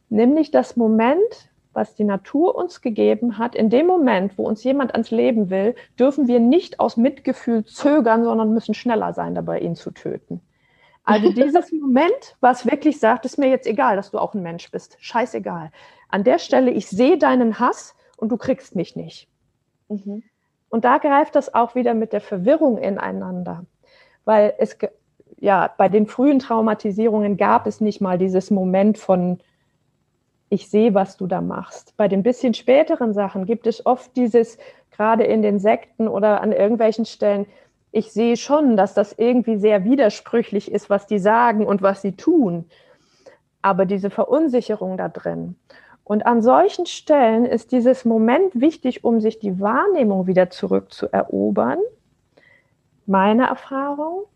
nämlich 0.08 0.50
das 0.50 0.76
Moment, 0.76 1.48
was 1.72 1.94
die 1.94 2.04
Natur 2.04 2.56
uns 2.56 2.80
gegeben 2.80 3.38
hat. 3.38 3.54
In 3.54 3.70
dem 3.70 3.86
Moment, 3.86 4.36
wo 4.36 4.42
uns 4.42 4.64
jemand 4.64 4.92
ans 4.92 5.12
Leben 5.12 5.48
will, 5.48 5.76
dürfen 5.98 6.26
wir 6.26 6.40
nicht 6.40 6.80
aus 6.80 6.96
Mitgefühl 6.96 7.64
zögern, 7.64 8.24
sondern 8.24 8.52
müssen 8.52 8.74
schneller 8.74 9.12
sein, 9.12 9.36
dabei 9.36 9.60
ihn 9.60 9.76
zu 9.76 9.92
töten. 9.92 10.40
Also 11.04 11.30
dieses 11.36 11.70
Moment, 11.70 12.36
was 12.40 12.66
wirklich 12.66 12.98
sagt, 12.98 13.24
ist 13.26 13.38
mir 13.38 13.48
jetzt 13.48 13.68
egal, 13.68 13.94
dass 13.94 14.10
du 14.10 14.18
auch 14.18 14.34
ein 14.34 14.42
Mensch 14.42 14.72
bist. 14.72 14.96
Scheißegal 14.98 15.70
an 16.08 16.24
der 16.24 16.38
Stelle, 16.38 16.70
ich 16.70 16.88
sehe 16.88 17.18
deinen 17.18 17.58
Hass 17.58 17.94
und 18.16 18.30
du 18.30 18.36
kriegst 18.36 18.76
mich 18.76 18.96
nicht. 18.96 19.28
Mhm. 19.88 20.22
Und 20.68 20.84
da 20.84 20.98
greift 20.98 21.36
das 21.36 21.54
auch 21.54 21.74
wieder 21.74 21.94
mit 21.94 22.12
der 22.12 22.20
Verwirrung 22.20 22.78
ineinander, 22.78 23.64
weil 24.24 24.54
es 24.58 24.76
ja 25.38 25.72
bei 25.76 25.88
den 25.88 26.06
frühen 26.06 26.38
Traumatisierungen 26.38 27.36
gab 27.36 27.66
es 27.66 27.80
nicht 27.80 28.00
mal 28.00 28.18
dieses 28.18 28.50
Moment 28.50 28.98
von 28.98 29.38
ich 30.48 30.68
sehe, 30.70 30.94
was 30.94 31.16
du 31.16 31.26
da 31.26 31.40
machst. 31.40 31.96
Bei 31.96 32.08
den 32.08 32.22
bisschen 32.22 32.54
späteren 32.54 33.12
Sachen 33.12 33.46
gibt 33.46 33.66
es 33.66 33.84
oft 33.84 34.16
dieses, 34.16 34.58
gerade 34.92 35.24
in 35.24 35.42
den 35.42 35.58
Sekten 35.58 36.06
oder 36.06 36.40
an 36.40 36.52
irgendwelchen 36.52 37.04
Stellen, 37.04 37.46
ich 37.92 38.12
sehe 38.12 38.36
schon, 38.36 38.76
dass 38.76 38.94
das 38.94 39.14
irgendwie 39.16 39.56
sehr 39.56 39.84
widersprüchlich 39.84 40.70
ist, 40.70 40.90
was 40.90 41.06
die 41.06 41.18
sagen 41.18 41.66
und 41.66 41.82
was 41.82 42.02
sie 42.02 42.12
tun. 42.12 42.66
Aber 43.62 43.86
diese 43.86 44.10
Verunsicherung 44.10 44.96
da 44.96 45.08
drin. 45.08 45.56
Und 46.06 46.24
an 46.24 46.40
solchen 46.40 46.86
Stellen 46.86 47.44
ist 47.44 47.72
dieses 47.72 48.04
Moment 48.04 48.60
wichtig, 48.60 49.02
um 49.02 49.20
sich 49.20 49.40
die 49.40 49.58
Wahrnehmung 49.58 50.28
wieder 50.28 50.50
zurückzuerobern. 50.50 51.80
Meine 53.06 53.48
Erfahrung, 53.48 54.26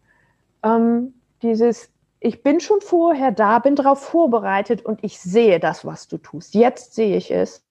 ähm, 0.64 1.14
dieses, 1.42 1.88
ich 2.18 2.42
bin 2.42 2.58
schon 2.58 2.80
vorher 2.80 3.30
da, 3.30 3.60
bin 3.60 3.76
darauf 3.76 4.02
vorbereitet 4.02 4.84
und 4.84 5.04
ich 5.04 5.20
sehe 5.20 5.60
das, 5.60 5.84
was 5.84 6.08
du 6.08 6.18
tust. 6.18 6.56
Jetzt 6.56 6.94
sehe 6.94 7.16
ich 7.16 7.30
es. 7.30 7.64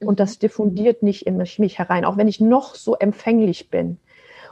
Und 0.00 0.18
das 0.18 0.34
mhm. 0.34 0.40
diffundiert 0.40 1.04
nicht 1.04 1.24
in 1.24 1.36
mich, 1.36 1.60
mich 1.60 1.78
herein, 1.78 2.04
auch 2.04 2.16
wenn 2.16 2.26
ich 2.26 2.40
noch 2.40 2.74
so 2.74 2.96
empfänglich 2.96 3.70
bin. 3.70 4.00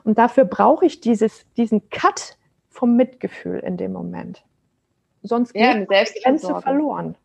Und 0.04 0.18
dafür 0.18 0.44
brauche 0.44 0.86
ich 0.86 1.00
dieses, 1.00 1.46
diesen 1.56 1.90
Cut 1.90 2.36
vom 2.70 2.94
Mitgefühl 2.94 3.58
in 3.58 3.76
dem 3.76 3.92
Moment. 3.92 4.44
sonst 5.24 5.52
geht 5.52 5.62
ja, 5.62 5.74
die 5.74 6.20
Grenze 6.22 6.60
verloren. 6.60 7.16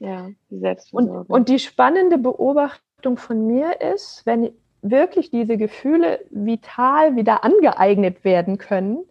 Ja, 0.00 0.30
die 0.50 0.58
Selbstversorgung. 0.58 1.26
Und, 1.26 1.30
und 1.30 1.48
die 1.48 1.58
spannende 1.58 2.18
Beobachtung 2.18 3.18
von 3.18 3.46
mir 3.46 3.80
ist, 3.80 4.22
wenn 4.24 4.50
wirklich 4.82 5.30
diese 5.30 5.58
Gefühle 5.58 6.24
vital 6.30 7.16
wieder 7.16 7.44
angeeignet 7.44 8.24
werden 8.24 8.56
können, 8.56 9.04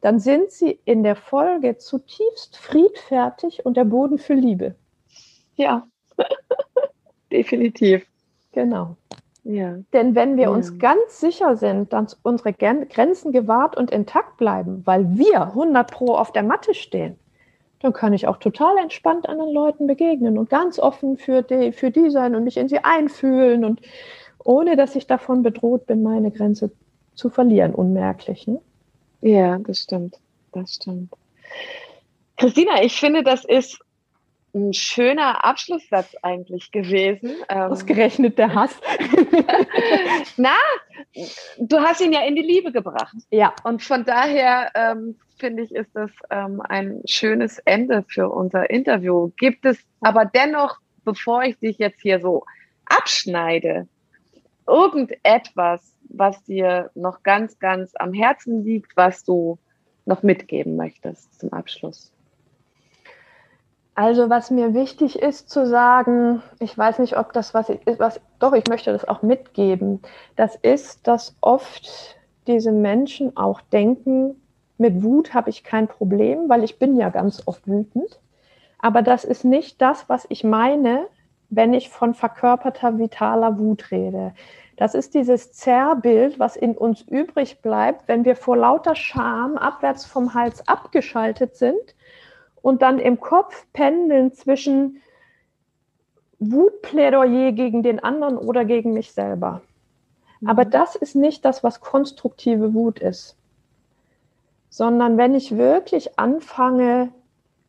dann 0.00 0.18
sind 0.18 0.50
sie 0.50 0.80
in 0.86 1.02
der 1.02 1.16
Folge 1.16 1.76
zutiefst 1.76 2.56
friedfertig 2.56 3.66
und 3.66 3.76
der 3.76 3.84
Boden 3.84 4.18
für 4.18 4.34
Liebe. 4.34 4.74
Ja, 5.56 5.86
definitiv. 7.32 8.06
Genau. 8.52 8.96
Ja. 9.44 9.76
Denn 9.92 10.14
wenn 10.14 10.36
wir 10.36 10.44
ja. 10.44 10.50
uns 10.50 10.78
ganz 10.78 11.20
sicher 11.20 11.56
sind, 11.56 11.92
dass 11.92 12.18
unsere 12.22 12.54
Grenzen 12.54 13.32
gewahrt 13.32 13.76
und 13.76 13.90
intakt 13.90 14.38
bleiben, 14.38 14.82
weil 14.86 15.18
wir 15.18 15.42
100 15.42 15.90
Pro 15.90 16.14
auf 16.14 16.32
der 16.32 16.42
Matte 16.42 16.74
stehen, 16.74 17.18
dann 17.80 17.92
kann 17.92 18.12
ich 18.12 18.26
auch 18.26 18.38
total 18.38 18.78
entspannt 18.78 19.28
anderen 19.28 19.52
Leuten 19.52 19.86
begegnen 19.86 20.38
und 20.38 20.48
ganz 20.48 20.78
offen 20.78 21.18
für 21.18 21.42
die, 21.42 21.72
für 21.72 21.90
die 21.90 22.10
sein 22.10 22.34
und 22.34 22.44
mich 22.44 22.56
in 22.56 22.68
sie 22.68 22.78
einfühlen 22.78 23.64
und 23.64 23.80
ohne 24.44 24.76
dass 24.76 24.96
ich 24.96 25.06
davon 25.06 25.42
bedroht 25.42 25.86
bin, 25.86 26.02
meine 26.02 26.30
Grenze 26.30 26.70
zu 27.14 27.30
verlieren, 27.30 27.74
unmerklich. 27.74 28.46
Ne? 28.46 28.60
Ja, 29.20 29.58
das 29.58 29.78
stimmt. 29.80 30.18
Das 30.52 30.74
stimmt. 30.74 31.12
Christina, 32.36 32.82
ich 32.82 32.98
finde, 32.98 33.22
das 33.22 33.44
ist 33.44 33.80
ein 34.54 34.72
schöner 34.72 35.44
Abschlusssatz 35.44 36.14
eigentlich 36.22 36.70
gewesen. 36.70 37.30
Ähm, 37.48 37.72
Ausgerechnet 37.72 38.38
der 38.38 38.54
Hass. 38.54 38.74
Na, 40.36 40.56
du 41.58 41.78
hast 41.78 42.00
ihn 42.00 42.12
ja 42.12 42.22
in 42.22 42.36
die 42.36 42.42
Liebe 42.42 42.72
gebracht. 42.72 43.16
Ja. 43.30 43.54
Und 43.64 43.82
von 43.82 44.04
daher 44.04 44.70
ähm, 44.74 45.16
finde 45.36 45.62
ich, 45.62 45.74
ist 45.74 45.94
das 45.94 46.10
ähm, 46.30 46.60
ein 46.60 47.02
schönes 47.06 47.58
Ende 47.60 48.04
für 48.08 48.28
unser 48.28 48.70
Interview. 48.70 49.30
Gibt 49.36 49.64
es 49.64 49.78
aber 50.00 50.24
dennoch, 50.24 50.78
bevor 51.04 51.42
ich 51.42 51.58
dich 51.58 51.78
jetzt 51.78 52.00
hier 52.00 52.20
so 52.20 52.44
abschneide, 52.86 53.86
irgendetwas, 54.66 55.92
was 56.08 56.42
dir 56.44 56.90
noch 56.94 57.22
ganz, 57.22 57.58
ganz 57.58 57.92
am 57.96 58.12
Herzen 58.12 58.64
liegt, 58.64 58.96
was 58.96 59.24
du 59.24 59.58
noch 60.04 60.22
mitgeben 60.22 60.76
möchtest 60.76 61.38
zum 61.38 61.52
Abschluss? 61.52 62.12
Also 63.94 64.28
was 64.28 64.50
mir 64.50 64.74
wichtig 64.74 65.18
ist 65.20 65.48
zu 65.48 65.66
sagen, 65.66 66.42
ich 66.58 66.76
weiß 66.76 66.98
nicht, 66.98 67.16
ob 67.16 67.32
das 67.32 67.54
was 67.54 67.70
ist, 67.70 67.98
was, 67.98 68.20
doch, 68.38 68.52
ich 68.52 68.66
möchte 68.68 68.92
das 68.92 69.08
auch 69.08 69.22
mitgeben, 69.22 70.02
das 70.36 70.54
ist, 70.56 71.06
dass 71.08 71.34
oft 71.40 72.18
diese 72.46 72.72
Menschen 72.72 73.36
auch 73.38 73.62
denken, 73.62 74.36
mit 74.78 75.02
Wut 75.02 75.34
habe 75.34 75.50
ich 75.50 75.64
kein 75.64 75.88
Problem, 75.88 76.48
weil 76.48 76.64
ich 76.64 76.78
bin 76.78 76.96
ja 76.96 77.08
ganz 77.08 77.42
oft 77.46 77.66
wütend. 77.66 78.20
Aber 78.78 79.02
das 79.02 79.24
ist 79.24 79.44
nicht 79.44 79.80
das, 79.80 80.08
was 80.08 80.26
ich 80.28 80.44
meine, 80.44 81.06
wenn 81.48 81.72
ich 81.74 81.88
von 81.88 82.14
verkörperter 82.14 82.98
vitaler 82.98 83.58
Wut 83.58 83.90
rede. 83.90 84.34
Das 84.76 84.94
ist 84.94 85.14
dieses 85.14 85.52
Zerrbild, 85.52 86.38
was 86.38 86.56
in 86.56 86.76
uns 86.76 87.00
übrig 87.02 87.62
bleibt, 87.62 88.08
wenn 88.08 88.24
wir 88.24 88.36
vor 88.36 88.56
lauter 88.56 88.94
Scham 88.94 89.56
abwärts 89.56 90.04
vom 90.04 90.34
Hals 90.34 90.68
abgeschaltet 90.68 91.56
sind 91.56 91.94
und 92.60 92.82
dann 92.82 92.98
im 92.98 93.18
Kopf 93.18 93.66
pendeln 93.72 94.32
zwischen 94.34 95.00
Wutplädoyer 96.38 97.52
gegen 97.52 97.82
den 97.82 98.04
anderen 98.04 98.36
oder 98.36 98.66
gegen 98.66 98.92
mich 98.92 99.12
selber. 99.12 99.62
Aber 100.44 100.66
mhm. 100.66 100.70
das 100.70 100.96
ist 100.96 101.16
nicht 101.16 101.44
das, 101.46 101.64
was 101.64 101.80
konstruktive 101.80 102.74
Wut 102.74 102.98
ist, 102.98 103.36
sondern 104.76 105.16
wenn 105.16 105.34
ich 105.34 105.56
wirklich 105.56 106.18
anfange, 106.18 107.10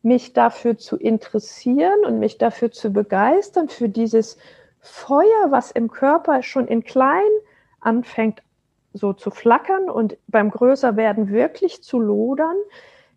mich 0.01 0.34
dafür 0.34 0.78
zu 0.78 0.97
interessieren 0.97 2.03
und 2.05 2.20
mich 2.20 2.38
dafür 2.38 2.70
zu 2.70 2.91
begeistern, 2.91 3.70
für 3.70 3.88
dieses 3.88 4.38
Feuer, 4.82 5.47
was 5.49 5.72
im 5.72 5.89
Körper 5.89 6.43
schon 6.43 6.68
in 6.68 6.84
klein 6.84 7.32
anfängt 7.80 8.43
so 8.91 9.14
zu 9.14 9.32
flackern 9.32 9.89
und 9.89 10.18
beim 10.28 10.51
Größerwerden 10.51 11.30
wirklich 11.30 11.82
zu 11.82 11.97
lodern, 11.97 12.58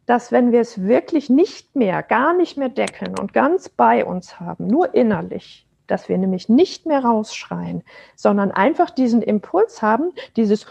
dass 0.06 0.30
wenn 0.30 0.52
wir 0.52 0.60
es 0.60 0.84
wirklich 0.84 1.28
nicht 1.28 1.74
mehr, 1.74 2.04
gar 2.04 2.32
nicht 2.32 2.56
mehr 2.56 2.68
deckeln 2.68 3.18
und 3.18 3.32
ganz 3.32 3.68
bei 3.68 4.04
uns 4.04 4.38
haben, 4.38 4.68
nur 4.68 4.94
innerlich, 4.94 5.66
dass 5.88 6.08
wir 6.08 6.16
nämlich 6.16 6.48
nicht 6.48 6.86
mehr 6.86 7.04
rausschreien, 7.04 7.82
sondern 8.14 8.52
einfach 8.52 8.90
diesen 8.90 9.20
Impuls 9.20 9.82
haben, 9.82 10.12
dieses 10.36 10.66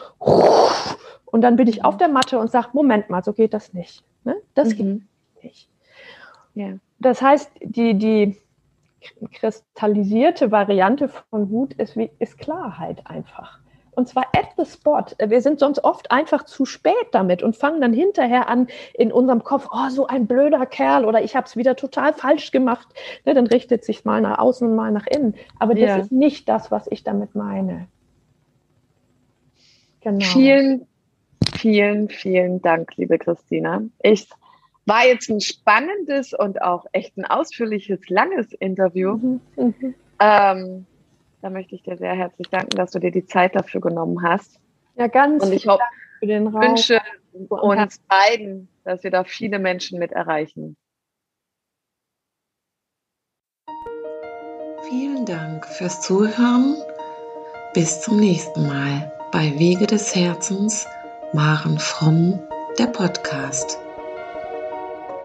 und 1.32 1.42
dann 1.42 1.56
bin 1.56 1.68
ich 1.68 1.86
auf 1.86 1.98
der 1.98 2.10
Matte 2.10 2.40
und 2.40 2.52
sage, 2.52 2.70
Moment 2.74 3.10
mal, 3.10 3.24
so 3.24 3.34
geht 3.34 3.54
das 3.54 3.74
nicht. 3.74 4.04
Ne? 4.24 4.36
Das 4.54 4.70
mhm. 4.70 4.76
geht 4.76 5.44
nicht. 5.44 5.70
Ja. 6.56 6.74
Das 7.00 7.22
heißt, 7.22 7.52
die, 7.62 7.94
die 7.94 8.38
kristallisierte 9.32 10.52
Variante 10.52 11.08
von 11.08 11.50
Wut 11.50 11.74
ist, 11.74 11.96
ist 11.96 12.38
Klarheit 12.38 13.06
einfach. 13.06 13.60
Und 13.92 14.08
zwar 14.08 14.28
at 14.34 14.48
the 14.58 14.66
spot. 14.66 15.16
Wir 15.26 15.42
sind 15.42 15.60
sonst 15.60 15.84
oft 15.84 16.12
einfach 16.12 16.46
zu 16.46 16.66
spät 16.66 16.94
damit 17.12 17.44
und 17.44 17.58
fangen 17.58 17.82
dann 17.82 17.92
hinterher 17.92 18.48
an, 18.48 18.68
in 18.94 19.12
unserem 19.12 19.44
Kopf, 19.44 19.68
oh, 19.72 19.90
so 19.90 20.08
ein 20.08 20.26
blöder 20.26 20.66
Kerl 20.66 21.06
oder 21.06 21.22
ich 21.22 21.36
habe 21.36 21.48
es 21.48 21.58
wieder 21.58 21.76
total 21.76 22.14
falsch 22.14 22.52
gemacht. 22.52 22.88
Ne, 23.26 23.34
dann 23.34 23.48
richtet 23.48 23.84
sich 23.84 24.06
mal 24.06 24.22
nach 24.22 24.40
außen 24.40 24.70
und 24.70 24.76
mal 24.76 24.92
nach 24.92 25.08
innen. 25.08 25.36
Aber 25.60 25.74
das 25.74 25.84
ja. 25.84 25.98
ist 25.98 26.12
nicht 26.12 26.48
das, 26.48 26.72
was 26.72 26.88
ich 26.90 27.04
damit 27.04 27.36
meine. 27.36 27.88
Genau. 30.02 30.24
Vielen, 30.24 30.88
vielen, 31.58 32.10
vielen 32.10 32.62
Dank, 32.62 32.96
liebe 32.98 33.18
Christina. 33.18 33.82
Ich 34.02 34.28
war 34.86 35.06
jetzt 35.06 35.30
ein 35.30 35.42
spannendes 35.42 36.34
und 36.34 36.62
auch 36.62 36.86
echt 36.92 37.18
ein 37.18 37.26
ausführliches, 37.26 38.10
langes 38.10 38.52
Interview. 38.54 39.18
Mhm. 39.18 39.42
Mhm. 39.56 39.96
Ähm, 40.20 40.86
da 41.42 41.50
möchte 41.50 41.76
ich 41.76 41.84
dir 41.84 41.98
sehr 41.98 42.16
herzlich 42.16 42.50
danken, 42.50 42.76
dass 42.76 42.92
du 42.92 43.00
dir 43.00 43.12
die 43.12 43.26
Zeit 43.26 43.56
dafür 43.56 43.82
genommen 43.82 44.22
hast. 44.24 44.60
Ja, 44.96 45.08
ganz. 45.08 45.44
Und 45.44 45.54
ich 45.54 45.68
hoffe, 45.68 45.84
für 46.20 46.28
den 46.28 46.48
Raum. 46.48 46.62
wünsche 46.62 47.00
uns 47.50 48.00
beiden, 48.00 48.68
dass 48.84 49.04
wir 49.04 49.12
da 49.12 49.24
viele 49.24 49.60
Menschen 49.60 50.00
mit 50.00 50.12
erreichen. 50.12 50.76
Vielen 54.90 55.26
Dank 55.26 55.66
fürs 55.66 56.02
Zuhören. 56.02 56.76
Bis 57.74 58.02
zum 58.02 58.20
nächsten 58.20 58.68
Mal 58.68 59.12
bei 59.32 59.58
Wege 59.60 59.86
des 59.86 60.16
Herzens, 60.16 60.88
Maren 61.32 61.78
Fromm, 61.78 62.40
der 62.80 62.88
Podcast. 62.88 63.78